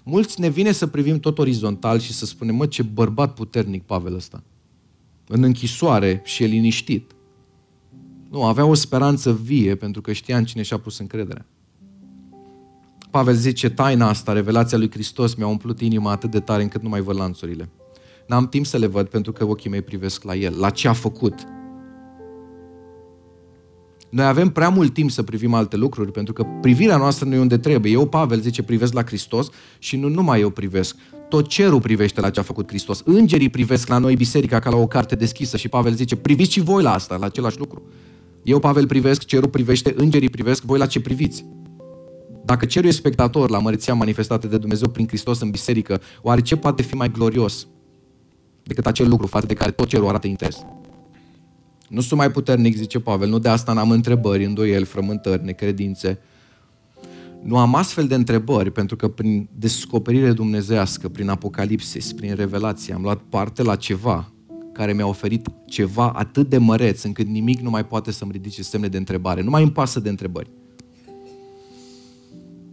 mulți 0.03 0.39
ne 0.39 0.49
vine 0.49 0.71
să 0.71 0.87
privim 0.87 1.19
tot 1.19 1.37
orizontal 1.37 1.99
și 1.99 2.13
să 2.13 2.25
spunem, 2.25 2.55
mă, 2.55 2.65
ce 2.65 2.83
bărbat 2.83 3.33
puternic 3.33 3.83
Pavel 3.83 4.15
ăsta. 4.15 4.43
În 5.27 5.43
închisoare 5.43 6.21
și 6.25 6.43
e 6.43 6.45
liniștit. 6.45 7.13
Nu, 8.29 8.43
avea 8.43 8.65
o 8.65 8.73
speranță 8.73 9.33
vie 9.33 9.75
pentru 9.75 10.01
că 10.01 10.11
știa 10.11 10.37
în 10.37 10.45
cine 10.45 10.63
și-a 10.63 10.77
pus 10.77 10.99
încrederea. 10.99 11.45
Pavel 13.11 13.35
zice, 13.35 13.69
taina 13.69 14.07
asta, 14.07 14.33
revelația 14.33 14.77
lui 14.77 14.91
Hristos 14.91 15.35
mi-a 15.35 15.47
umplut 15.47 15.81
inima 15.81 16.11
atât 16.11 16.31
de 16.31 16.39
tare 16.39 16.61
încât 16.61 16.81
nu 16.81 16.89
mai 16.89 17.01
văd 17.01 17.15
lanțurile. 17.15 17.69
N-am 18.27 18.47
timp 18.47 18.65
să 18.65 18.77
le 18.77 18.85
văd 18.85 19.07
pentru 19.07 19.31
că 19.31 19.45
ochii 19.45 19.69
mei 19.69 19.81
privesc 19.81 20.23
la 20.23 20.35
El, 20.35 20.59
la 20.59 20.69
ce 20.69 20.87
a 20.87 20.93
făcut. 20.93 21.33
Noi 24.09 24.25
avem 24.25 24.49
prea 24.49 24.69
mult 24.69 24.93
timp 24.93 25.11
să 25.11 25.23
privim 25.23 25.53
alte 25.53 25.75
lucruri, 25.75 26.11
pentru 26.11 26.33
că 26.33 26.45
privirea 26.61 26.97
noastră 26.97 27.25
nu 27.25 27.35
e 27.35 27.39
unde 27.39 27.57
trebuie. 27.57 27.91
Eu, 27.91 28.07
Pavel, 28.07 28.39
zice, 28.39 28.63
privesc 28.63 28.93
la 28.93 29.03
Hristos 29.03 29.49
și 29.79 29.97
nu 29.97 30.07
numai 30.07 30.41
eu 30.41 30.49
privesc. 30.49 30.95
Tot 31.29 31.47
cerul 31.47 31.81
privește 31.81 32.21
la 32.21 32.29
ce 32.29 32.39
a 32.39 32.43
făcut 32.43 32.67
Hristos. 32.67 33.01
Îngerii 33.05 33.49
privesc 33.49 33.87
la 33.87 33.97
noi 33.97 34.15
biserica 34.15 34.59
ca 34.59 34.69
la 34.69 34.75
o 34.75 34.87
carte 34.87 35.15
deschisă 35.15 35.57
și 35.57 35.67
Pavel 35.67 35.93
zice, 35.93 36.15
priviți 36.15 36.51
și 36.51 36.59
voi 36.59 36.83
la 36.83 36.93
asta, 36.93 37.15
la 37.15 37.25
același 37.25 37.57
lucru. 37.57 37.81
Eu, 38.43 38.59
Pavel, 38.59 38.87
privesc, 38.87 39.25
cerul 39.25 39.49
privește, 39.49 39.93
îngerii 39.97 40.29
privesc, 40.29 40.63
voi 40.63 40.77
la 40.77 40.85
ce 40.85 41.01
priviți? 41.01 41.45
Dacă 42.45 42.65
cerul 42.65 42.89
e 42.89 42.91
spectator 42.91 43.49
la 43.49 43.59
măreția 43.59 43.93
manifestată 43.93 44.47
de 44.47 44.57
Dumnezeu 44.57 44.89
prin 44.89 45.07
Hristos 45.07 45.39
în 45.39 45.49
biserică, 45.49 46.01
oare 46.21 46.41
ce 46.41 46.57
poate 46.57 46.81
fi 46.81 46.95
mai 46.95 47.11
glorios 47.11 47.67
decât 48.63 48.85
acel 48.85 49.09
lucru 49.09 49.27
față 49.27 49.45
de 49.45 49.53
care 49.53 49.71
tot 49.71 49.87
cerul 49.87 50.07
arată 50.07 50.27
interes? 50.27 50.65
Nu 51.89 52.01
sunt 52.01 52.19
mai 52.19 52.31
puternic, 52.31 52.75
zice 52.75 52.99
Pavel, 52.99 53.29
nu 53.29 53.39
de 53.39 53.49
asta 53.49 53.73
n-am 53.73 53.91
întrebări, 53.91 54.45
îndoieli, 54.45 54.85
frământări, 54.85 55.43
necredințe. 55.43 56.19
Nu 57.43 57.57
am 57.57 57.75
astfel 57.75 58.07
de 58.07 58.15
întrebări 58.15 58.71
pentru 58.71 58.95
că 58.95 59.07
prin 59.07 59.49
descoperire 59.57 60.31
dumnezească, 60.31 61.09
prin 61.09 61.29
apocalipsis, 61.29 62.13
prin 62.13 62.35
revelație, 62.35 62.93
am 62.93 63.01
luat 63.01 63.19
parte 63.29 63.63
la 63.63 63.75
ceva 63.75 64.31
care 64.79 64.93
mi-a 64.93 65.07
oferit 65.07 65.47
ceva 65.65 66.09
atât 66.09 66.49
de 66.49 66.57
măreț 66.57 67.03
încât 67.03 67.27
nimic 67.27 67.59
nu 67.59 67.69
mai 67.69 67.85
poate 67.85 68.11
să-mi 68.11 68.31
ridice 68.31 68.63
semne 68.63 68.87
de 68.87 68.97
întrebare. 68.97 69.41
Nu 69.41 69.49
mai 69.49 69.61
îmi 69.61 69.71
pasă 69.71 69.99
de 69.99 70.09
întrebări. 70.09 70.49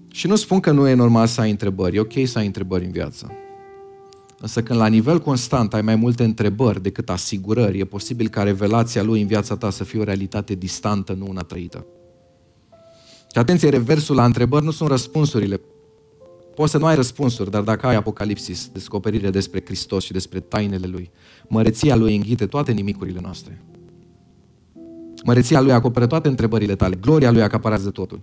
Și 0.09 0.26
nu 0.26 0.36
spun 0.36 0.61
că 0.61 0.70
nu 0.70 0.88
e 0.88 0.94
normal 0.94 1.26
să 1.26 1.40
ai 1.40 1.50
întrebări, 1.50 1.96
e 1.96 2.00
ok 2.00 2.12
să 2.24 2.38
ai 2.38 2.46
întrebări 2.46 2.84
în 2.84 2.90
viață. 2.90 3.32
Însă 4.40 4.62
când 4.62 4.78
la 4.78 4.86
nivel 4.86 5.20
constant 5.20 5.74
ai 5.74 5.82
mai 5.82 5.96
multe 5.96 6.24
întrebări 6.24 6.82
decât 6.82 7.11
asigurări, 7.11 7.78
e 7.78 7.84
posibil 7.84 8.28
ca 8.28 8.42
revelația 8.42 9.02
lui 9.02 9.20
în 9.20 9.26
viața 9.26 9.57
ta 9.57 9.70
să 9.70 9.84
fie 9.84 10.00
o 10.00 10.04
realitate 10.04 10.54
distantă, 10.54 11.12
nu 11.12 11.26
una 11.28 11.42
trăită. 11.42 11.86
Și 13.32 13.38
atenție, 13.38 13.68
reversul 13.68 14.16
la 14.16 14.24
întrebări 14.24 14.64
nu 14.64 14.70
sunt 14.70 14.88
răspunsurile. 14.88 15.61
Poți 16.57 16.70
să 16.70 16.78
nu 16.78 16.86
ai 16.86 16.94
răspunsuri, 16.94 17.50
dar 17.50 17.62
dacă 17.62 17.86
ai 17.86 17.94
apocalipsis, 17.94 18.68
descoperire 18.72 19.30
despre 19.30 19.62
Hristos 19.64 20.04
și 20.04 20.12
despre 20.12 20.40
tainele 20.40 20.86
Lui, 20.86 21.11
măreția 21.48 21.96
Lui 21.96 22.16
înghite 22.16 22.46
toate 22.46 22.72
nimicurile 22.72 23.18
noastre. 23.22 23.62
Măreția 25.24 25.61
Lui 25.61 25.72
acoperă 25.72 26.07
toate 26.07 26.28
întrebările 26.28 26.74
tale, 26.74 26.94
gloria 26.94 27.30
Lui 27.30 27.42
acaparează 27.42 27.90
totul. 27.90 28.20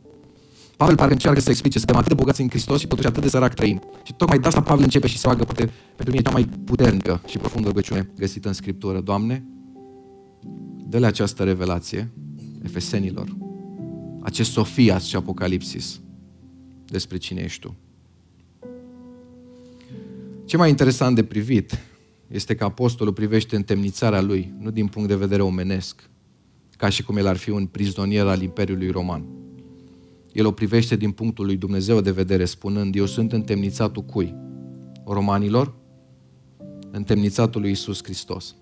Pavel 0.78 0.96
parcă 0.96 1.14
încearcă 1.14 1.40
să 1.40 1.50
explice, 1.50 1.78
suntem 1.78 1.96
atât 1.96 2.08
de 2.08 2.14
bogați 2.14 2.42
în 2.42 2.50
Hristos 2.50 2.80
și 2.80 2.88
totuși 2.88 3.08
atât 3.08 3.22
de 3.22 3.30
sărac 3.30 3.54
trăim. 3.54 3.82
Și 4.04 4.14
tocmai 4.14 4.40
de 4.40 4.48
asta 4.48 4.62
Pavel 4.62 4.84
începe 4.84 5.08
și 5.08 5.18
se 5.18 5.28
roagă, 5.28 5.44
poate 5.44 5.72
pentru 5.96 6.16
mine 6.16 6.22
cea 6.22 6.32
mai 6.32 6.50
puternică 6.66 7.22
și 7.28 7.38
profundă 7.38 7.68
rugăciune 7.68 8.10
găsită 8.18 8.48
în 8.48 8.54
Scriptură. 8.54 9.00
Doamne, 9.00 9.46
dă-le 10.88 11.06
această 11.06 11.44
revelație 11.44 12.12
efesenilor, 12.64 13.38
acest 14.22 14.52
Sofias 14.52 15.04
și 15.06 15.16
Apocalipsis 15.16 16.02
despre 16.86 17.18
cine 17.18 17.42
ești 17.42 17.60
Tu. 17.60 17.76
Ce 20.54 20.60
mai 20.60 20.70
interesant 20.70 21.16
de 21.16 21.24
privit 21.24 21.80
este 22.28 22.56
că 22.56 22.64
apostolul 22.64 23.14
privește 23.14 23.56
întemnițarea 23.56 24.22
lui, 24.22 24.54
nu 24.60 24.72
din 24.72 24.88
punct 24.88 25.08
de 25.08 25.16
vedere 25.16 25.42
omenesc, 25.42 26.10
ca 26.78 26.90
și 26.90 27.04
cum 27.04 27.18
el 27.18 27.28
ar 27.28 27.38
fi 27.38 27.50
un 27.50 27.66
prizonier 27.66 28.28
al 28.28 28.42
Imperiului 28.42 28.90
Roman. 28.90 29.26
El 30.32 30.46
o 30.46 30.52
privește 30.52 30.96
din 30.96 31.12
punctul 31.12 31.46
lui 31.46 31.56
Dumnezeu 31.56 32.02
de 32.02 32.12
vedere, 32.12 32.46
spunând, 32.46 32.96
eu 32.96 33.06
sunt 33.06 33.32
întemnițatul 33.32 34.02
cui? 34.02 34.36
Romanilor? 35.06 35.76
Întemnițatul 36.92 37.62
lui 37.62 37.72
Isus 37.72 38.04
Hristos. 38.04 38.56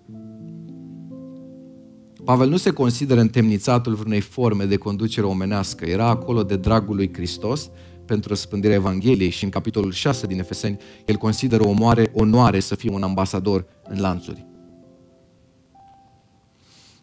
Pavel 2.23 2.49
nu 2.49 2.57
se 2.57 2.71
consideră 2.71 3.19
întemnițatul 3.19 3.93
vreunei 3.93 4.21
forme 4.21 4.65
de 4.65 4.77
conducere 4.77 5.25
omenească. 5.25 5.85
Era 5.85 6.07
acolo 6.07 6.43
de 6.43 6.55
dragul 6.55 6.95
lui 6.95 7.13
Hristos 7.13 7.69
pentru 8.11 8.29
răspândirea 8.29 8.75
Evangheliei 8.75 9.29
și 9.29 9.43
în 9.43 9.49
capitolul 9.49 9.91
6 9.91 10.27
din 10.27 10.39
Efeseni, 10.39 10.77
el 11.05 11.15
consideră 11.15 11.63
o 11.65 11.71
mare 11.71 12.11
onoare 12.13 12.59
să 12.59 12.75
fie 12.75 12.91
un 12.91 13.03
ambasador 13.03 13.65
în 13.83 13.99
lanțuri. 13.99 14.45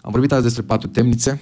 Am 0.00 0.10
vorbit 0.10 0.32
azi 0.32 0.42
despre 0.42 0.62
patru 0.62 0.88
temnițe, 0.88 1.40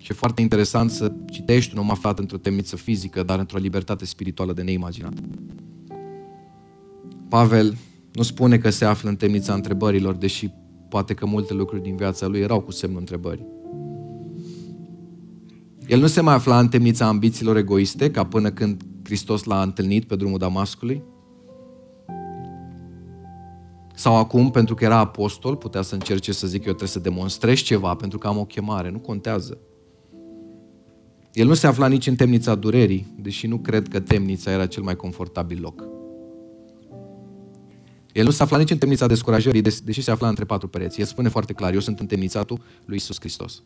și 0.00 0.12
e 0.12 0.14
foarte 0.14 0.40
interesant 0.40 0.90
să 0.90 1.12
citești 1.30 1.74
un 1.74 1.80
om 1.80 1.90
aflat 1.90 2.18
într-o 2.18 2.36
temniță 2.36 2.76
fizică, 2.76 3.22
dar 3.22 3.38
într-o 3.38 3.58
libertate 3.58 4.04
spirituală 4.04 4.52
de 4.52 4.62
neimaginat. 4.62 5.12
Pavel 7.28 7.76
nu 8.12 8.22
spune 8.22 8.58
că 8.58 8.70
se 8.70 8.84
află 8.84 9.08
în 9.08 9.16
temnița 9.16 9.54
întrebărilor, 9.54 10.14
deși 10.14 10.50
poate 10.88 11.14
că 11.14 11.26
multe 11.26 11.54
lucruri 11.54 11.82
din 11.82 11.96
viața 11.96 12.26
lui 12.26 12.40
erau 12.40 12.60
cu 12.60 12.70
semnul 12.70 12.98
întrebării. 12.98 13.46
El 15.86 16.00
nu 16.00 16.06
se 16.06 16.20
mai 16.20 16.34
afla 16.34 16.58
în 16.58 16.68
temnița 16.68 17.06
ambițiilor 17.06 17.56
egoiste, 17.56 18.10
ca 18.10 18.24
până 18.24 18.50
când 18.50 18.82
Hristos 19.04 19.44
l-a 19.44 19.62
întâlnit 19.62 20.04
pe 20.04 20.16
drumul 20.16 20.38
Damascului. 20.38 21.02
Sau 23.94 24.16
acum, 24.16 24.50
pentru 24.50 24.74
că 24.74 24.84
era 24.84 24.98
apostol, 24.98 25.56
putea 25.56 25.82
să 25.82 25.94
încerce 25.94 26.32
să 26.32 26.46
zic 26.46 26.58
eu 26.58 26.66
trebuie 26.66 26.88
să 26.88 26.98
demonstrez 26.98 27.58
ceva 27.58 27.94
pentru 27.94 28.18
că 28.18 28.26
am 28.26 28.38
o 28.38 28.44
chemare, 28.44 28.90
nu 28.90 28.98
contează. 28.98 29.58
El 31.32 31.46
nu 31.46 31.54
se 31.54 31.66
afla 31.66 31.86
nici 31.86 32.06
în 32.06 32.14
temnița 32.14 32.54
durerii, 32.54 33.14
deși 33.18 33.46
nu 33.46 33.58
cred 33.58 33.88
că 33.88 34.00
temnița 34.00 34.50
era 34.50 34.66
cel 34.66 34.82
mai 34.82 34.96
confortabil 34.96 35.60
loc. 35.60 35.84
El 38.12 38.24
nu 38.24 38.30
se 38.30 38.42
afla 38.42 38.58
nici 38.58 38.70
în 38.70 38.78
temnița 38.78 39.06
descurajării, 39.06 39.62
deși 39.62 40.02
se 40.02 40.10
afla 40.10 40.28
între 40.28 40.44
patru 40.44 40.68
pereți. 40.68 41.00
El 41.00 41.06
spune 41.06 41.28
foarte 41.28 41.52
clar, 41.52 41.74
eu 41.74 41.80
sunt 41.80 42.00
în 42.00 42.06
temnițatul 42.06 42.60
lui 42.84 42.96
Isus 42.96 43.16
Hristos. 43.18 43.62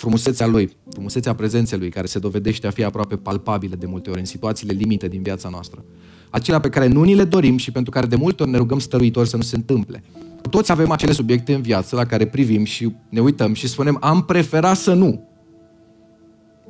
Frumusețea 0.00 0.46
lui, 0.46 0.76
frumusețea 0.90 1.34
prezenței 1.34 1.78
lui, 1.78 1.90
care 1.90 2.06
se 2.06 2.18
dovedește 2.18 2.66
a 2.66 2.70
fi 2.70 2.84
aproape 2.84 3.16
palpabilă 3.16 3.76
de 3.76 3.86
multe 3.86 4.10
ori 4.10 4.18
în 4.18 4.24
situațiile 4.24 4.72
limite 4.72 5.08
din 5.08 5.22
viața 5.22 5.48
noastră, 5.48 5.84
acelea 6.30 6.60
pe 6.60 6.68
care 6.68 6.86
nu 6.86 7.02
ni 7.02 7.14
le 7.14 7.24
dorim 7.24 7.56
și 7.56 7.72
pentru 7.72 7.90
care 7.90 8.06
de 8.06 8.16
multe 8.16 8.42
ori 8.42 8.50
ne 8.50 8.56
rugăm 8.56 8.78
stăruitor 8.78 9.26
să 9.26 9.36
nu 9.36 9.42
se 9.42 9.56
întâmple. 9.56 10.02
Toți 10.50 10.70
avem 10.70 10.90
acele 10.90 11.12
subiecte 11.12 11.54
în 11.54 11.62
viață 11.62 11.96
la 11.96 12.06
care 12.06 12.26
privim 12.26 12.64
și 12.64 12.94
ne 13.08 13.20
uităm 13.20 13.54
și 13.54 13.68
spunem, 13.68 13.96
am 14.00 14.24
preferat 14.24 14.76
să 14.76 14.94
nu. 14.94 15.28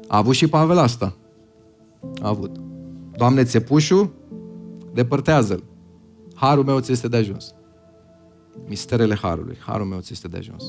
A 0.08 0.16
avut 0.16 0.34
și 0.34 0.46
Pavel 0.46 0.78
asta. 0.78 1.16
A 2.22 2.28
avut. 2.28 2.56
Doamne, 3.16 3.44
țepușul, 3.44 4.12
depărtează-l. 4.94 5.64
Harul 6.34 6.64
meu 6.64 6.80
ți 6.80 6.92
este 6.92 7.08
de 7.08 7.16
ajuns. 7.16 7.54
Misterele 8.68 9.14
Harului. 9.14 9.56
Harul 9.66 9.86
meu 9.86 10.00
ți 10.00 10.12
este 10.12 10.28
de 10.28 10.36
ajuns. 10.36 10.64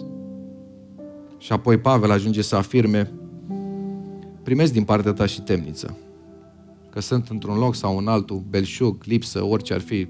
Și 1.42 1.52
apoi 1.52 1.78
Pavel 1.78 2.12
ajunge 2.12 2.42
să 2.42 2.56
afirme, 2.56 3.12
primesc 4.44 4.74
din 4.74 4.84
partea 4.84 5.14
ta 5.14 5.26
și 5.26 5.42
temniță. 5.42 5.98
Că 6.89 7.00
sunt 7.00 7.28
într-un 7.30 7.58
loc 7.58 7.76
sau 7.76 7.98
în 7.98 8.08
altul, 8.08 8.44
belșug, 8.50 9.04
lipsă, 9.04 9.44
orice 9.44 9.74
ar 9.74 9.80
fi, 9.80 10.08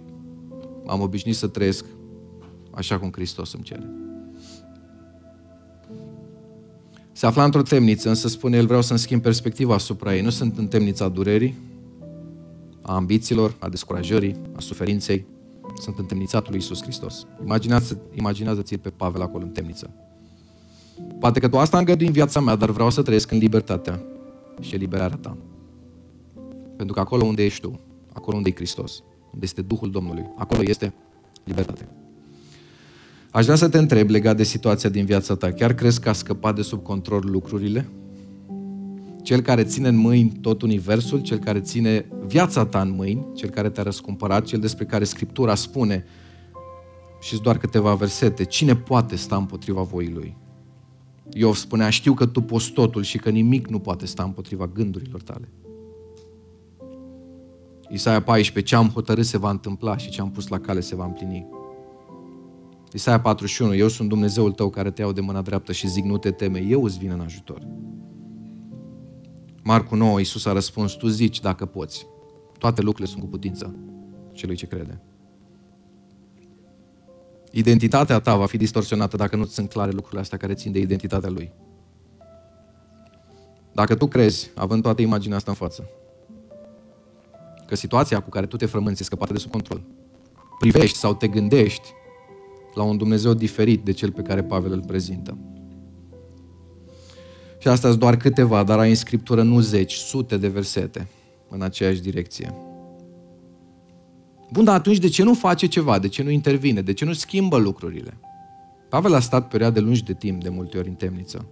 am 0.85 1.01
obișnuit 1.01 1.35
să 1.35 1.47
trăiesc 1.47 1.85
așa 2.71 2.99
cum 2.99 3.09
Hristos 3.11 3.53
îmi 3.53 3.63
cere. 3.63 3.89
Se 7.11 7.25
afla 7.25 7.43
într-o 7.43 7.61
temniță, 7.61 8.09
însă 8.09 8.27
spune 8.27 8.57
el, 8.57 8.65
vreau 8.65 8.81
să-mi 8.81 8.99
schimb 8.99 9.21
perspectiva 9.21 9.73
asupra 9.73 10.15
ei. 10.15 10.21
Nu 10.21 10.29
sunt 10.29 10.57
în 10.57 10.67
temnița 10.67 11.07
durerii, 11.07 11.57
a 12.81 12.95
ambițiilor, 12.95 13.55
a 13.59 13.69
descurajării, 13.69 14.35
a 14.55 14.59
suferinței. 14.59 15.25
Sunt 15.79 15.97
în 15.97 16.05
temnițatul 16.05 16.49
lui 16.49 16.59
Iisus 16.59 16.81
Hristos. 16.81 17.27
Imaginează, 17.43 18.01
imaginează-ți 18.13 18.75
pe 18.75 18.89
Pavel 18.89 19.21
acolo 19.21 19.43
în 19.43 19.49
temniță. 19.49 20.10
Poate 21.19 21.39
că 21.39 21.47
tu 21.47 21.57
asta 21.57 21.77
îngădui 21.77 22.05
în 22.05 22.11
viața 22.11 22.39
mea, 22.39 22.55
dar 22.55 22.69
vreau 22.69 22.89
să 22.89 23.01
trăiesc 23.01 23.31
în 23.31 23.37
libertatea 23.37 24.01
și 24.59 24.75
eliberarea 24.75 25.17
ta. 25.17 25.37
Pentru 26.75 26.95
că 26.95 26.99
acolo 26.99 27.25
unde 27.25 27.45
ești 27.45 27.61
tu, 27.61 27.79
acolo 28.13 28.37
unde 28.37 28.49
e 28.49 28.55
Hristos, 28.55 29.03
unde 29.33 29.45
este 29.45 29.61
Duhul 29.61 29.91
Domnului, 29.91 30.25
acolo 30.35 30.61
este 30.63 30.93
libertate. 31.43 31.87
Aș 33.31 33.43
vrea 33.43 33.55
să 33.55 33.69
te 33.69 33.77
întreb 33.77 34.09
legat 34.09 34.37
de 34.37 34.43
situația 34.43 34.89
din 34.89 35.05
viața 35.05 35.35
ta. 35.35 35.51
Chiar 35.51 35.73
crezi 35.73 36.01
că 36.01 36.09
a 36.09 36.13
scăpat 36.13 36.55
de 36.55 36.61
sub 36.61 36.83
control 36.83 37.23
lucrurile? 37.25 37.89
Cel 39.23 39.41
care 39.41 39.63
ține 39.63 39.87
în 39.87 39.95
mâini 39.95 40.31
tot 40.41 40.61
universul, 40.61 41.19
cel 41.21 41.37
care 41.37 41.59
ține 41.59 42.05
viața 42.25 42.65
ta 42.65 42.81
în 42.81 42.91
mâini, 42.95 43.25
cel 43.35 43.49
care 43.49 43.69
te-a 43.69 43.83
răscumpărat, 43.83 44.45
cel 44.45 44.59
despre 44.59 44.85
care 44.85 45.03
Scriptura 45.03 45.55
spune 45.55 46.05
și 47.21 47.41
doar 47.41 47.57
câteva 47.57 47.93
versete, 47.93 48.43
cine 48.43 48.75
poate 48.75 49.15
sta 49.15 49.35
împotriva 49.35 49.81
voii 49.81 50.11
lui? 50.11 50.37
Iov 51.33 51.55
spunea, 51.55 51.89
știu 51.89 52.13
că 52.13 52.25
tu 52.25 52.41
poți 52.41 52.71
totul 52.71 53.03
și 53.03 53.17
că 53.17 53.29
nimic 53.29 53.67
nu 53.67 53.79
poate 53.79 54.05
sta 54.05 54.23
împotriva 54.23 54.67
gândurilor 54.67 55.21
tale. 55.21 55.49
Isaia 57.89 58.21
14, 58.21 58.73
ce 58.73 58.75
am 58.75 58.89
hotărât 58.89 59.25
se 59.25 59.37
va 59.37 59.49
întâmpla 59.49 59.97
și 59.97 60.09
ce 60.09 60.21
am 60.21 60.31
pus 60.31 60.47
la 60.47 60.59
cale 60.59 60.79
se 60.79 60.95
va 60.95 61.05
împlini. 61.05 61.47
Isaia 62.93 63.19
41, 63.19 63.75
eu 63.75 63.87
sunt 63.87 64.09
Dumnezeul 64.09 64.51
tău 64.51 64.69
care 64.69 64.91
te 64.91 65.01
iau 65.01 65.11
de 65.11 65.21
mâna 65.21 65.41
dreaptă 65.41 65.71
și 65.71 65.87
zic 65.87 66.03
nu 66.03 66.17
te 66.17 66.31
teme, 66.31 66.59
eu 66.59 66.83
îți 66.83 66.97
vin 66.97 67.11
în 67.11 67.19
ajutor. 67.19 67.67
Marcu 69.63 69.95
9, 69.95 70.17
Iisus 70.17 70.45
a 70.45 70.51
răspuns, 70.51 70.93
tu 70.93 71.07
zici 71.07 71.39
dacă 71.39 71.65
poți. 71.65 72.07
Toate 72.57 72.81
lucrurile 72.81 73.11
sunt 73.11 73.23
cu 73.23 73.29
putință 73.29 73.75
celui 74.31 74.55
ce 74.55 74.65
crede. 74.65 75.01
Identitatea 77.51 78.19
ta 78.19 78.35
va 78.35 78.45
fi 78.45 78.57
distorsionată 78.57 79.17
dacă 79.17 79.35
nu 79.35 79.45
sunt 79.45 79.69
clare 79.69 79.91
lucrurile 79.91 80.21
astea 80.21 80.37
care 80.37 80.53
țin 80.53 80.71
de 80.71 80.79
identitatea 80.79 81.29
lui. 81.29 81.51
Dacă 83.71 83.95
tu 83.95 84.07
crezi, 84.07 84.51
având 84.55 84.81
toată 84.81 85.01
imaginea 85.01 85.37
asta 85.37 85.51
în 85.51 85.57
față, 85.57 85.89
că 87.67 87.75
situația 87.75 88.21
cu 88.21 88.29
care 88.29 88.45
tu 88.45 88.57
te 88.57 88.65
frămânți 88.65 89.01
e 89.01 89.05
scăpată 89.05 89.33
de 89.33 89.39
sub 89.39 89.51
control, 89.51 89.81
privești 90.59 90.97
sau 90.97 91.13
te 91.13 91.27
gândești 91.27 91.93
la 92.73 92.83
un 92.83 92.97
Dumnezeu 92.97 93.33
diferit 93.33 93.83
de 93.83 93.91
cel 93.91 94.11
pe 94.11 94.21
care 94.21 94.43
Pavel 94.43 94.71
îl 94.71 94.83
prezintă. 94.87 95.37
Și 97.57 97.67
asta 97.67 97.87
sunt 97.87 97.99
doar 97.99 98.17
câteva, 98.17 98.63
dar 98.63 98.79
ai 98.79 98.89
în 98.89 98.95
Scriptură 98.95 99.41
nu 99.41 99.59
zeci, 99.59 99.93
sute 99.93 100.37
de 100.37 100.47
versete 100.47 101.07
în 101.49 101.61
aceeași 101.61 102.01
direcție. 102.01 102.70
Bun, 104.51 104.63
dar 104.63 104.75
atunci 104.75 104.97
de 104.97 105.07
ce 105.07 105.23
nu 105.23 105.33
face 105.33 105.65
ceva? 105.65 105.99
De 105.99 106.07
ce 106.07 106.23
nu 106.23 106.29
intervine? 106.29 106.81
De 106.81 106.93
ce 106.93 107.05
nu 107.05 107.13
schimbă 107.13 107.57
lucrurile? 107.57 108.17
Pavel 108.89 109.13
a 109.13 109.19
stat 109.19 109.47
perioade 109.47 109.79
lungi 109.79 110.03
de 110.03 110.13
timp, 110.13 110.43
de 110.43 110.49
multe 110.49 110.77
ori, 110.77 110.87
în 110.87 110.93
temniță. 110.93 111.45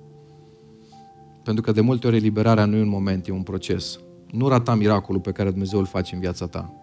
Pentru 1.43 1.63
că 1.63 1.71
de 1.71 1.81
multe 1.81 2.07
ori 2.07 2.15
eliberarea 2.15 2.65
nu 2.65 2.75
e 2.75 2.81
un 2.81 2.89
moment, 2.89 3.27
e 3.27 3.31
un 3.31 3.41
proces. 3.41 3.99
Nu 4.31 4.47
rata 4.47 4.75
miracolul 4.75 5.21
pe 5.21 5.31
care 5.31 5.49
Dumnezeu 5.49 5.79
îl 5.79 5.85
face 5.85 6.15
în 6.15 6.21
viața 6.21 6.47
ta, 6.47 6.73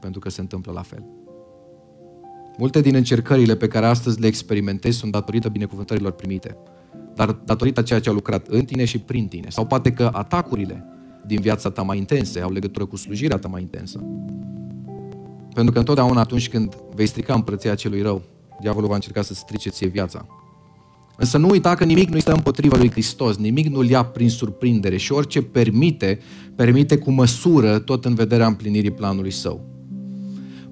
pentru 0.00 0.20
că 0.20 0.30
se 0.30 0.40
întâmplă 0.40 0.72
la 0.72 0.82
fel. 0.82 1.04
Multe 2.58 2.80
din 2.80 2.94
încercările 2.94 3.56
pe 3.56 3.68
care 3.68 3.86
astăzi 3.86 4.20
le 4.20 4.26
experimentezi 4.26 4.98
sunt 4.98 5.12
datorită 5.12 5.48
binecuvântărilor 5.48 6.12
primite, 6.12 6.56
dar 7.14 7.30
datorită 7.32 7.82
ceea 7.82 8.00
ce 8.00 8.08
a 8.08 8.12
lucrat 8.12 8.46
în 8.46 8.64
tine 8.64 8.84
și 8.84 8.98
prin 8.98 9.26
tine. 9.26 9.46
Sau 9.48 9.66
poate 9.66 9.92
că 9.92 10.10
atacurile 10.12 10.84
din 11.26 11.40
viața 11.40 11.70
ta 11.70 11.82
mai 11.82 11.98
intense 11.98 12.40
au 12.40 12.52
legătură 12.52 12.84
cu 12.84 12.96
slujirea 12.96 13.38
ta 13.38 13.48
mai 13.48 13.60
intensă. 13.60 14.04
Pentru 15.56 15.74
că 15.74 15.78
întotdeauna 15.78 16.20
atunci 16.20 16.48
când 16.48 16.76
vei 16.94 17.06
strica 17.06 17.34
împărăția 17.34 17.74
celui 17.74 18.02
rău, 18.02 18.22
diavolul 18.60 18.88
va 18.88 18.94
încerca 18.94 19.22
să 19.22 19.34
strice 19.34 19.68
ție 19.68 19.86
viața. 19.86 20.26
Însă 21.16 21.38
nu 21.38 21.48
uita 21.48 21.74
că 21.74 21.84
nimic 21.84 22.08
nu 22.08 22.16
este 22.16 22.30
împotriva 22.30 22.76
lui 22.76 22.90
Hristos, 22.90 23.36
nimic 23.36 23.66
nu-l 23.66 23.88
ia 23.88 24.02
prin 24.04 24.30
surprindere 24.30 24.96
și 24.96 25.12
orice 25.12 25.42
permite, 25.42 26.18
permite 26.54 26.98
cu 26.98 27.10
măsură 27.10 27.78
tot 27.78 28.04
în 28.04 28.14
vederea 28.14 28.46
împlinirii 28.46 28.90
planului 28.90 29.30
său. 29.30 29.60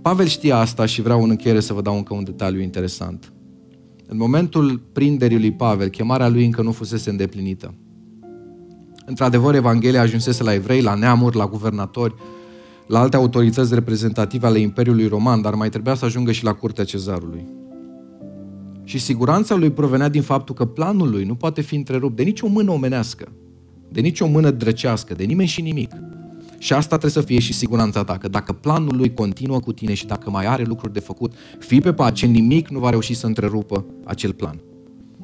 Pavel 0.02 0.26
știa 0.26 0.56
asta 0.56 0.86
și 0.86 1.02
vreau 1.02 1.22
în 1.22 1.30
încheiere 1.30 1.60
să 1.60 1.72
vă 1.72 1.82
dau 1.82 1.96
încă 1.96 2.14
un 2.14 2.24
detaliu 2.24 2.60
interesant. 2.60 3.32
În 4.06 4.16
momentul 4.16 4.78
prinderii 4.92 5.38
lui 5.38 5.52
Pavel, 5.52 5.88
chemarea 5.88 6.28
lui 6.28 6.44
încă 6.44 6.62
nu 6.62 6.72
fusese 6.72 7.10
îndeplinită. 7.10 7.74
Într-adevăr, 9.06 9.54
Evanghelia 9.54 10.00
ajunsese 10.00 10.42
la 10.42 10.54
evrei, 10.54 10.82
la 10.82 10.94
neamuri, 10.94 11.36
la 11.36 11.46
guvernatori, 11.46 12.14
la 12.86 13.00
alte 13.00 13.16
autorități 13.16 13.74
reprezentative 13.74 14.46
ale 14.46 14.58
Imperiului 14.58 15.06
Roman, 15.06 15.40
dar 15.40 15.54
mai 15.54 15.68
trebuia 15.68 15.94
să 15.94 16.04
ajungă 16.04 16.32
și 16.32 16.44
la 16.44 16.52
curtea 16.52 16.84
cezarului. 16.84 17.46
Și 18.84 18.98
siguranța 18.98 19.54
lui 19.54 19.70
provenea 19.70 20.08
din 20.08 20.22
faptul 20.22 20.54
că 20.54 20.64
planul 20.64 21.10
lui 21.10 21.24
nu 21.24 21.34
poate 21.34 21.60
fi 21.60 21.74
întrerupt 21.74 22.16
de 22.16 22.22
nicio 22.22 22.46
mână 22.46 22.70
omenească, 22.70 23.32
de 23.88 24.00
nicio 24.00 24.26
mână 24.26 24.50
drăcească, 24.50 25.14
de 25.14 25.24
nimeni 25.24 25.48
și 25.48 25.60
nimic. 25.60 25.90
Și 26.58 26.72
asta 26.72 26.88
trebuie 26.88 27.10
să 27.10 27.20
fie 27.20 27.38
și 27.38 27.52
siguranța 27.52 28.04
ta, 28.04 28.18
că 28.18 28.28
dacă 28.28 28.52
planul 28.52 28.96
lui 28.96 29.14
continuă 29.14 29.60
cu 29.60 29.72
tine 29.72 29.94
și 29.94 30.06
dacă 30.06 30.30
mai 30.30 30.46
are 30.46 30.64
lucruri 30.64 30.92
de 30.92 31.00
făcut, 31.00 31.32
fii 31.58 31.80
pe 31.80 31.92
pace, 31.92 32.26
nimic 32.26 32.68
nu 32.68 32.78
va 32.78 32.90
reuși 32.90 33.14
să 33.14 33.26
întrerupă 33.26 33.84
acel 34.04 34.32
plan. 34.32 34.60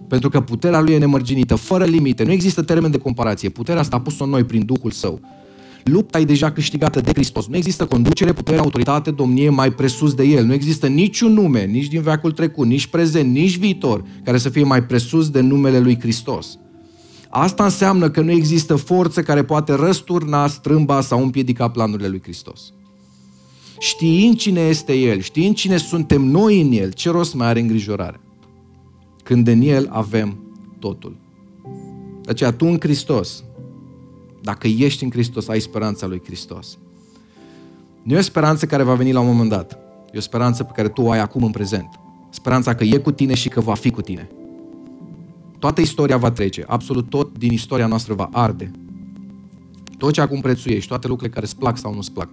Pentru 0.08 0.28
că 0.28 0.40
puterea 0.40 0.80
lui 0.80 0.92
e 0.92 0.98
nemărginită, 0.98 1.54
fără 1.54 1.84
limite, 1.84 2.24
nu 2.24 2.32
există 2.32 2.62
termen 2.62 2.90
de 2.90 2.98
comparație. 2.98 3.48
Puterea 3.48 3.80
asta 3.80 3.96
a 3.96 4.00
pus-o 4.00 4.26
noi 4.26 4.44
prin 4.44 4.64
Duhul 4.64 4.90
Său. 4.90 5.20
Lupta 5.84 6.18
e 6.18 6.24
deja 6.24 6.52
câștigată 6.52 7.00
de 7.00 7.10
Hristos. 7.14 7.46
Nu 7.46 7.56
există 7.56 7.86
conducere, 7.86 8.32
putere, 8.32 8.58
autoritate, 8.58 9.10
domnie 9.10 9.48
mai 9.48 9.72
presus 9.72 10.14
de 10.14 10.24
El. 10.24 10.44
Nu 10.44 10.52
există 10.52 10.86
niciun 10.86 11.32
nume, 11.32 11.64
nici 11.64 11.88
din 11.88 12.00
veacul 12.00 12.32
trecut, 12.32 12.66
nici 12.66 12.86
prezent, 12.86 13.32
nici 13.32 13.58
viitor, 13.58 14.04
care 14.24 14.38
să 14.38 14.48
fie 14.48 14.64
mai 14.64 14.84
presus 14.84 15.30
de 15.30 15.40
numele 15.40 15.78
lui 15.78 15.98
Hristos. 16.00 16.58
Asta 17.28 17.64
înseamnă 17.64 18.10
că 18.10 18.20
nu 18.20 18.30
există 18.30 18.76
forță 18.76 19.22
care 19.22 19.44
poate 19.44 19.74
răsturna, 19.74 20.46
strâmba 20.46 21.00
sau 21.00 21.22
împiedica 21.22 21.68
planurile 21.70 22.08
lui 22.08 22.20
Hristos. 22.22 22.72
Știind 23.78 24.36
cine 24.36 24.60
este 24.60 24.92
El, 24.92 25.20
știind 25.20 25.54
cine 25.54 25.76
suntem 25.76 26.22
noi 26.22 26.60
în 26.60 26.72
El, 26.72 26.92
ce 26.92 27.10
rost 27.10 27.34
mai 27.34 27.46
are 27.46 27.60
îngrijorare? 27.60 28.20
Când 29.22 29.46
în 29.46 29.60
El 29.60 29.88
avem 29.90 30.38
totul. 30.78 31.16
De 32.22 32.30
aceea 32.30 32.52
tu 32.52 32.66
în 32.66 32.76
Hristos, 32.80 33.44
dacă 34.40 34.66
ești 34.66 35.04
în 35.04 35.10
Hristos, 35.10 35.48
ai 35.48 35.60
speranța 35.60 36.06
lui 36.06 36.20
Hristos. 36.24 36.78
Nu 38.02 38.14
e 38.14 38.18
o 38.18 38.22
speranță 38.22 38.66
care 38.66 38.82
va 38.82 38.94
veni 38.94 39.12
la 39.12 39.20
un 39.20 39.26
moment 39.26 39.50
dat. 39.50 39.78
E 40.12 40.18
o 40.18 40.20
speranță 40.20 40.64
pe 40.64 40.72
care 40.74 40.88
tu 40.88 41.02
o 41.02 41.10
ai 41.10 41.18
acum 41.18 41.44
în 41.44 41.50
prezent. 41.50 41.88
Speranța 42.30 42.74
că 42.74 42.84
e 42.84 42.98
cu 42.98 43.10
tine 43.10 43.34
și 43.34 43.48
că 43.48 43.60
va 43.60 43.74
fi 43.74 43.90
cu 43.90 44.00
tine. 44.00 44.30
Toată 45.58 45.80
istoria 45.80 46.16
va 46.16 46.30
trece, 46.30 46.64
absolut 46.66 47.08
tot 47.08 47.38
din 47.38 47.52
istoria 47.52 47.86
noastră 47.86 48.14
va 48.14 48.28
arde. 48.32 48.70
Tot 49.98 50.12
ce 50.12 50.20
acum 50.20 50.40
prețuiești, 50.40 50.88
toate 50.88 51.06
lucrurile 51.06 51.34
care 51.34 51.46
îți 51.46 51.56
plac 51.56 51.78
sau 51.78 51.92
nu 51.92 51.98
îți 51.98 52.12
plac. 52.12 52.28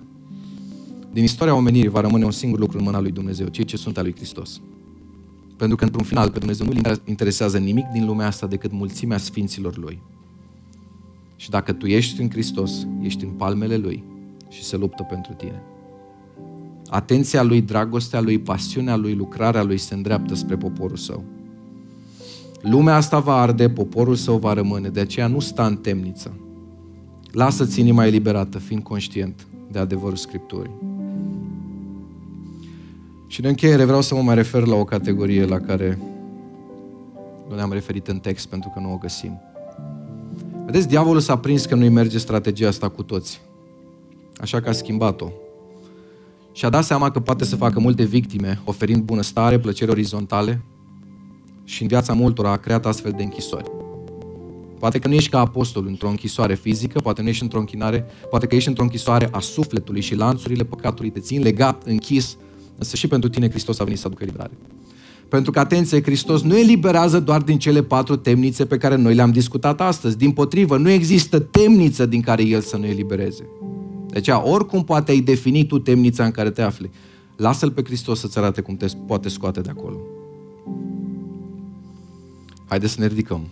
Din 1.12 1.24
istoria 1.24 1.56
omenirii 1.56 1.90
va 1.90 2.02
rămâne 2.02 2.26
un 2.26 2.32
singur 2.32 2.60
lucru 2.60 2.78
în 2.78 2.84
mâna 2.84 3.00
lui 3.00 3.12
Dumnezeu, 3.12 3.48
cei 3.48 3.66
ce 3.66 3.78
sunt 3.78 3.98
al 3.98 4.04
lui 4.04 4.16
Hristos. 4.16 4.62
Pentru 5.58 5.76
că, 5.76 5.84
într-un 5.84 6.04
final, 6.04 6.30
pe 6.32 6.40
Dumnezeu 6.40 6.66
nu 6.66 6.72
îl 6.84 7.02
interesează 7.06 7.58
nimic 7.58 7.86
din 7.86 8.06
lumea 8.06 8.28
asta 8.28 8.48
decât 8.48 8.72
mulțimea 8.72 9.18
sfinților 9.18 9.78
Lui. 9.78 10.02
Și 11.38 11.50
dacă 11.50 11.74
tu 11.74 11.86
ești 11.86 12.22
în 12.22 12.30
Hristos, 12.30 12.88
ești 13.02 13.24
în 13.24 13.30
palmele 13.30 13.78
Lui 13.78 14.04
și 14.50 14.64
se 14.64 14.78
luptă 14.78 15.04
pentru 15.04 15.34
tine. 15.34 15.62
Atenția 16.90 17.44
Lui, 17.44 17.62
dragostea 17.62 18.22
Lui, 18.22 18.40
pasiunea 18.40 18.96
Lui, 18.96 19.14
lucrarea 19.14 19.64
Lui 19.64 19.78
se 19.78 19.94
îndreaptă 19.94 20.36
spre 20.36 20.58
poporul 20.58 20.98
Său. 20.98 21.24
Lumea 22.62 22.96
asta 22.96 23.20
va 23.20 23.42
arde, 23.42 23.70
poporul 23.70 24.16
său 24.16 24.38
va 24.38 24.54
rămâne, 24.54 24.90
de 24.90 25.00
aceea 25.00 25.28
nu 25.28 25.40
sta 25.40 25.66
în 25.66 25.78
temniță. 25.78 26.34
Lasă-ți 27.32 27.80
inima 27.80 28.06
eliberată, 28.06 28.58
fiind 28.58 28.84
conștient 28.84 29.48
de 29.72 29.80
adevărul 29.80 30.16
Scripturii. 30.16 30.72
Și 33.28 33.40
în 33.40 33.46
încheiere 33.46 33.84
vreau 33.84 34.02
să 34.02 34.16
mă 34.16 34.22
mai 34.22 34.36
refer 34.36 34.66
la 34.66 34.76
o 34.76 34.84
categorie 34.84 35.46
la 35.46 35.60
care 35.60 35.98
nu 37.50 37.56
ne-am 37.56 37.72
referit 37.72 38.08
în 38.08 38.20
text 38.20 38.48
pentru 38.48 38.72
că 38.74 38.80
nu 38.80 38.94
o 38.94 38.98
găsim. 38.98 39.40
Vedeți, 40.68 40.88
diavolul 40.88 41.22
s-a 41.22 41.38
prins 41.38 41.66
că 41.66 41.76
nu-i 41.76 41.90
merge 41.90 42.18
strategia 42.18 42.68
asta 42.68 42.90
cu 42.90 43.04
toți. 43.04 43.42
Așa 44.38 44.62
că 44.62 44.70
a 44.70 44.72
schimbat-o. 44.72 45.30
Și 46.52 46.66
a 46.66 46.70
dat 46.70 46.84
seama 46.84 47.12
că 47.12 47.20
poate 47.20 47.46
să 47.46 47.56
facă 47.56 47.80
multe 47.80 48.04
victime, 48.04 48.62
oferind 48.64 49.04
bunăstare, 49.04 49.60
plăceri 49.60 49.92
orizontale 49.92 50.62
și 51.64 51.82
în 51.82 51.88
viața 51.88 52.14
multora 52.14 52.52
a 52.52 52.58
creat 52.58 52.86
astfel 52.86 53.12
de 53.12 53.24
închisori. 53.24 53.72
Poate 54.80 55.00
că 55.00 55.08
nu 55.08 55.14
ești 55.14 55.30
ca 55.30 55.40
apostol 55.40 55.88
într-o 55.88 56.10
închisoare 56.10 56.56
fizică, 56.56 57.00
poate 57.00 57.22
nu 57.22 57.28
ești 57.28 57.44
într-o 57.44 57.60
închinare, 57.60 58.06
poate 58.30 58.48
că 58.48 58.56
ești 58.56 58.68
într-o 58.68 58.84
închisoare 58.84 59.30
a 59.32 59.40
sufletului 59.40 60.02
și 60.02 60.16
lanțurile 60.16 60.64
păcatului 60.64 61.12
te 61.12 61.20
țin 61.20 61.42
legat, 61.42 61.84
închis, 61.86 62.38
însă 62.78 62.96
și 62.96 63.08
pentru 63.08 63.30
tine 63.30 63.50
Hristos 63.50 63.80
a 63.80 63.84
venit 63.84 64.00
să 64.00 64.08
aducă 64.08 64.26
liberare. 64.26 64.52
Pentru 65.30 65.52
că, 65.52 65.60
atenție, 65.60 66.02
Hristos 66.02 66.42
nu 66.42 66.58
eliberează 66.58 67.20
doar 67.20 67.42
din 67.42 67.58
cele 67.58 67.84
patru 67.84 68.16
temnițe 68.16 68.66
pe 68.66 68.78
care 68.78 68.96
noi 68.96 69.16
le-am 69.16 69.32
discutat 69.32 69.82
astăzi. 69.82 70.18
Din 70.18 70.32
potrivă, 70.32 70.78
nu 70.78 70.90
există 70.90 71.40
temniță 71.40 72.06
din 72.06 72.22
care 72.22 72.44
El 72.44 72.62
să 72.62 72.78
nu 72.78 72.86
elibereze. 72.86 73.48
Deci, 74.10 74.28
oricum 74.44 74.84
poate 74.84 75.12
ai 75.12 75.20
defini 75.20 75.66
tu 75.66 75.80
temnița 75.80 76.26
în 76.26 76.32
care 76.32 76.50
te 76.50 76.62
afli. 76.62 76.90
Lasă-L 77.36 77.72
pe 77.72 77.84
Hristos 77.84 78.20
să-ți 78.20 78.38
arate 78.38 78.62
cum 78.62 78.76
te 78.76 78.86
poate 79.08 79.30
scoate 79.30 79.62
de 79.62 79.70
acolo. 79.70 79.98
Haideți 82.68 82.94
să 82.94 83.00
ne 83.00 83.08
ridicăm. 83.08 83.48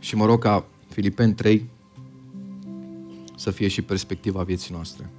Și 0.00 0.16
mă 0.16 0.26
rog 0.26 0.40
ca 0.40 0.64
Filipeni 0.88 1.34
3 1.34 1.68
să 3.46 3.52
fie 3.52 3.68
și 3.68 3.82
perspectiva 3.82 4.42
vieții 4.42 4.74
noastre. 4.74 5.10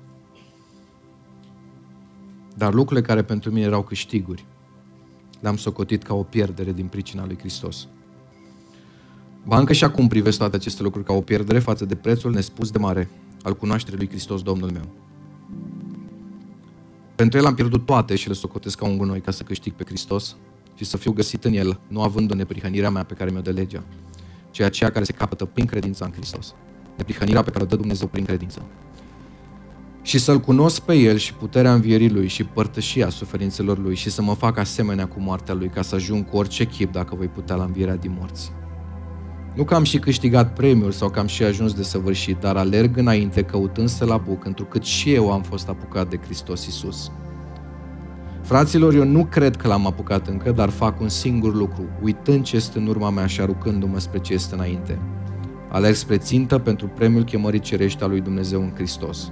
Dar 2.55 2.73
lucrurile 2.73 3.05
care 3.07 3.23
pentru 3.23 3.51
mine 3.51 3.65
erau 3.65 3.83
câștiguri, 3.83 4.45
le-am 5.39 5.57
socotit 5.57 6.03
ca 6.03 6.13
o 6.13 6.23
pierdere 6.23 6.71
din 6.71 6.87
pricina 6.87 7.25
lui 7.25 7.37
Hristos. 7.37 7.87
Bancă 9.45 9.73
și 9.73 9.83
acum 9.83 10.07
privesc 10.07 10.37
toate 10.37 10.55
aceste 10.55 10.83
lucruri 10.83 11.05
ca 11.05 11.13
o 11.13 11.21
pierdere 11.21 11.59
față 11.59 11.85
de 11.85 11.95
prețul 11.95 12.31
nespus 12.31 12.71
de 12.71 12.77
mare 12.77 13.09
al 13.43 13.55
cunoașterii 13.55 13.99
lui 13.99 14.09
Hristos, 14.09 14.41
Domnul 14.41 14.71
meu. 14.71 14.87
Pentru 17.15 17.37
el 17.37 17.45
am 17.45 17.55
pierdut 17.55 17.85
toate 17.85 18.15
și 18.15 18.27
le 18.27 18.33
socotesc 18.33 18.77
ca 18.77 18.85
un 18.85 18.97
gunoi 18.97 19.21
ca 19.21 19.31
să 19.31 19.43
câștig 19.43 19.73
pe 19.73 19.83
Hristos 19.85 20.35
și 20.75 20.85
să 20.85 20.97
fiu 20.97 21.11
găsit 21.11 21.43
în 21.43 21.53
el, 21.53 21.79
nu 21.87 22.01
având 22.01 22.31
o 22.31 22.35
neprihănirea 22.35 22.89
mea 22.89 23.03
pe 23.03 23.13
care 23.13 23.31
mi-o 23.31 23.41
dă 23.41 23.51
legea, 23.51 23.83
ci 24.51 24.59
aceea 24.59 24.91
care 24.91 25.05
se 25.05 25.13
capătă 25.13 25.45
prin 25.45 25.65
credința 25.65 26.05
în 26.05 26.11
Hristos. 26.11 26.55
Neprihănirea 26.97 27.41
pe 27.41 27.51
care 27.51 27.63
o 27.63 27.67
dă 27.67 27.75
Dumnezeu 27.75 28.07
prin 28.07 28.25
credință. 28.25 28.61
Și 30.01 30.19
să-L 30.19 30.39
cunosc 30.39 30.81
pe 30.81 30.93
El 30.93 31.17
și 31.17 31.33
puterea 31.33 31.73
învierii 31.73 32.09
Lui 32.09 32.27
și 32.27 32.43
părtășia 32.43 33.09
suferințelor 33.09 33.77
Lui 33.77 33.95
și 33.95 34.09
să 34.09 34.21
mă 34.21 34.33
fac 34.33 34.57
asemenea 34.57 35.07
cu 35.07 35.19
moartea 35.19 35.53
Lui 35.53 35.69
ca 35.69 35.81
să 35.81 35.95
ajung 35.95 36.29
cu 36.29 36.37
orice 36.37 36.65
chip 36.65 36.91
dacă 36.91 37.15
voi 37.15 37.27
putea 37.27 37.55
la 37.55 37.63
învierea 37.63 37.95
din 37.95 38.15
morți. 38.19 38.51
Nu 39.55 39.63
că 39.63 39.75
am 39.75 39.83
și 39.83 39.99
câștigat 39.99 40.53
premiul 40.53 40.91
sau 40.91 41.09
că 41.09 41.19
am 41.19 41.27
și 41.27 41.43
ajuns 41.43 41.73
de 41.73 41.83
săvârșit, 41.83 42.37
dar 42.37 42.55
alerg 42.55 42.97
înainte 42.97 43.41
căutând 43.41 43.89
să-L 43.89 44.11
apuc, 44.11 44.45
întrucât 44.45 44.83
și 44.83 45.13
eu 45.13 45.31
am 45.31 45.41
fost 45.41 45.69
apucat 45.69 46.09
de 46.09 46.19
Hristos 46.23 46.65
Isus. 46.65 47.11
Fraților, 48.41 48.93
eu 48.93 49.03
nu 49.03 49.25
cred 49.25 49.55
că 49.55 49.67
l-am 49.67 49.87
apucat 49.87 50.27
încă, 50.27 50.51
dar 50.51 50.69
fac 50.69 50.99
un 50.99 51.09
singur 51.09 51.55
lucru, 51.55 51.83
uitând 52.01 52.43
ce 52.43 52.55
este 52.55 52.77
în 52.77 52.87
urma 52.87 53.09
mea 53.09 53.25
și 53.25 53.41
aruncându-mă 53.41 53.99
spre 53.99 54.19
ce 54.19 54.33
este 54.33 54.55
înainte. 54.55 54.99
Alerg 55.69 55.95
spre 55.95 56.17
țintă 56.17 56.57
pentru 56.57 56.87
premiul 56.87 57.23
chemării 57.23 57.59
cerești 57.59 58.03
a 58.03 58.07
lui 58.07 58.21
Dumnezeu 58.21 58.61
în 58.61 58.71
Hristos. 58.75 59.31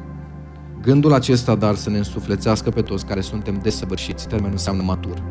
Gândul 0.81 1.13
acesta, 1.13 1.55
dar, 1.55 1.75
să 1.75 1.89
ne 1.89 1.97
însuflețească 1.97 2.69
pe 2.69 2.81
toți 2.81 3.05
care 3.05 3.21
suntem 3.21 3.59
desăvârșiți, 3.61 4.27
termenul 4.27 4.51
înseamnă 4.51 4.83
matur. 4.83 5.23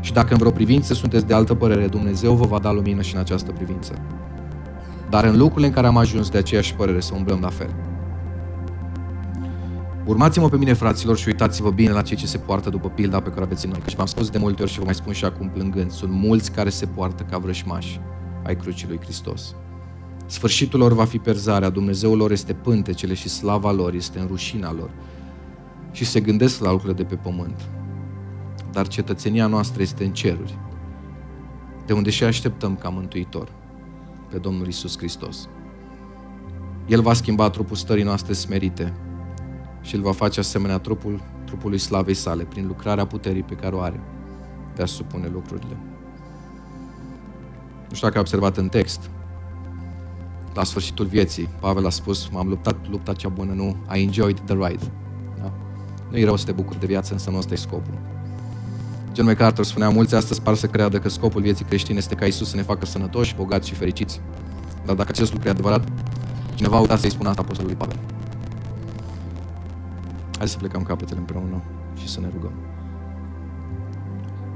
Și 0.00 0.12
dacă 0.12 0.32
în 0.32 0.38
vreo 0.38 0.50
privință 0.50 0.94
sunteți 0.94 1.26
de 1.26 1.34
altă 1.34 1.54
părere, 1.54 1.86
Dumnezeu 1.86 2.34
vă 2.34 2.46
va 2.46 2.58
da 2.58 2.72
lumină 2.72 3.02
și 3.02 3.14
în 3.14 3.20
această 3.20 3.52
privință. 3.52 3.92
Dar 5.10 5.24
în 5.24 5.36
lucrurile 5.36 5.66
în 5.66 5.72
care 5.72 5.86
am 5.86 5.96
ajuns 5.96 6.30
de 6.30 6.38
aceeași 6.38 6.74
părere, 6.74 7.00
să 7.00 7.12
umblăm 7.14 7.40
la 7.40 7.48
fel. 7.48 7.74
Urmați-mă 10.04 10.48
pe 10.48 10.56
mine, 10.56 10.72
fraților, 10.72 11.16
și 11.16 11.28
uitați-vă 11.28 11.70
bine 11.70 11.90
la 11.90 12.02
cei 12.02 12.16
ce 12.16 12.26
se 12.26 12.38
poartă 12.38 12.70
după 12.70 12.88
pilda 12.88 13.20
pe 13.20 13.28
care 13.28 13.42
aveți 13.42 13.64
în 13.64 13.70
noi. 13.70 13.80
Căci 13.80 13.94
v-am 13.94 14.06
spus 14.06 14.30
de 14.30 14.38
multe 14.38 14.62
ori 14.62 14.70
și 14.70 14.78
vă 14.78 14.84
mai 14.84 14.94
spun 14.94 15.12
și 15.12 15.24
acum 15.24 15.48
plângând. 15.48 15.90
Sunt 15.90 16.10
mulți 16.12 16.52
care 16.52 16.68
se 16.68 16.86
poartă 16.86 17.26
ca 17.30 17.38
vrășmași 17.38 18.00
ai 18.42 18.56
crucii 18.56 18.88
lui 18.88 18.98
Hristos. 19.02 19.54
Sfârșitul 20.26 20.78
lor 20.78 20.92
va 20.92 21.04
fi 21.04 21.18
perzarea, 21.18 21.70
Dumnezeul 21.70 22.16
lor 22.16 22.30
este 22.30 22.52
pântecele 22.52 23.14
și 23.14 23.28
slava 23.28 23.72
lor 23.72 23.94
este 23.94 24.18
în 24.18 24.26
rușina 24.26 24.72
lor. 24.72 24.90
Și 25.92 26.04
se 26.04 26.20
gândesc 26.20 26.60
la 26.60 26.70
lucrurile 26.70 27.02
de 27.02 27.04
pe 27.04 27.14
pământ. 27.14 27.68
Dar 28.72 28.88
cetățenia 28.88 29.46
noastră 29.46 29.82
este 29.82 30.04
în 30.04 30.12
ceruri, 30.12 30.58
de 31.86 31.92
unde 31.92 32.10
și 32.10 32.24
așteptăm 32.24 32.76
ca 32.76 32.88
mântuitor 32.88 33.52
pe 34.30 34.38
Domnul 34.38 34.66
Isus 34.66 34.98
Hristos. 34.98 35.48
El 36.86 37.00
va 37.00 37.12
schimba 37.12 37.50
trupul 37.50 37.76
stării 37.76 38.04
noastre 38.04 38.32
smerite 38.32 38.92
și 39.80 39.94
îl 39.94 40.00
va 40.00 40.12
face 40.12 40.40
asemenea 40.40 40.78
trupul, 40.78 41.20
trupului 41.44 41.78
slavei 41.78 42.14
sale, 42.14 42.44
prin 42.44 42.66
lucrarea 42.66 43.06
puterii 43.06 43.42
pe 43.42 43.54
care 43.54 43.74
o 43.74 43.80
are 43.80 44.00
de 44.74 44.82
a 44.82 44.86
supune 44.86 45.28
lucrurile. 45.32 45.76
Nu 47.88 47.94
știu 47.94 48.06
dacă 48.06 48.14
ai 48.14 48.20
observat 48.20 48.56
în 48.56 48.68
text, 48.68 49.10
la 50.54 50.64
sfârșitul 50.64 51.06
vieții, 51.06 51.48
Pavel 51.60 51.86
a 51.86 51.90
spus, 51.90 52.28
m-am 52.28 52.48
luptat 52.48 52.76
lupta 52.90 53.12
cea 53.12 53.28
bună, 53.28 53.52
nu, 53.52 53.76
I 53.94 54.02
enjoyed 54.02 54.40
the 54.40 54.54
ride. 54.54 54.92
Da? 55.38 55.52
Nu 56.10 56.16
e 56.16 56.24
rău 56.24 56.36
să 56.36 56.44
te 56.44 56.52
bucuri 56.52 56.80
de 56.80 56.86
viață, 56.86 57.12
însă 57.12 57.30
nu 57.30 57.36
ăsta 57.36 57.52
e 57.52 57.56
scopul. 57.56 57.94
John 59.14 59.28
MacArthur 59.28 59.64
spunea, 59.64 59.88
mulți 59.88 60.14
astăzi 60.14 60.42
par 60.42 60.54
să 60.54 60.66
creadă 60.66 60.98
că 60.98 61.08
scopul 61.08 61.42
vieții 61.42 61.64
creștine 61.64 61.98
este 61.98 62.14
ca 62.14 62.24
Isus 62.24 62.48
să 62.48 62.56
ne 62.56 62.62
facă 62.62 62.86
sănătoși, 62.86 63.34
bogați 63.34 63.68
și 63.68 63.74
fericiți. 63.74 64.20
Dar 64.84 64.94
dacă 64.94 65.08
acest 65.12 65.32
lucru 65.32 65.48
e 65.48 65.50
adevărat, 65.50 65.88
cineva 66.54 66.76
a 66.76 66.80
uitat 66.80 66.98
să-i 66.98 67.10
spună 67.10 67.28
asta 67.28 67.42
apostolului 67.42 67.76
Pavel. 67.76 67.98
Hai 70.38 70.48
să 70.48 70.56
plecăm 70.58 70.82
capetele 70.82 71.18
împreună 71.18 71.62
și 72.00 72.08
să 72.08 72.20
ne 72.20 72.28
rugăm. 72.32 72.52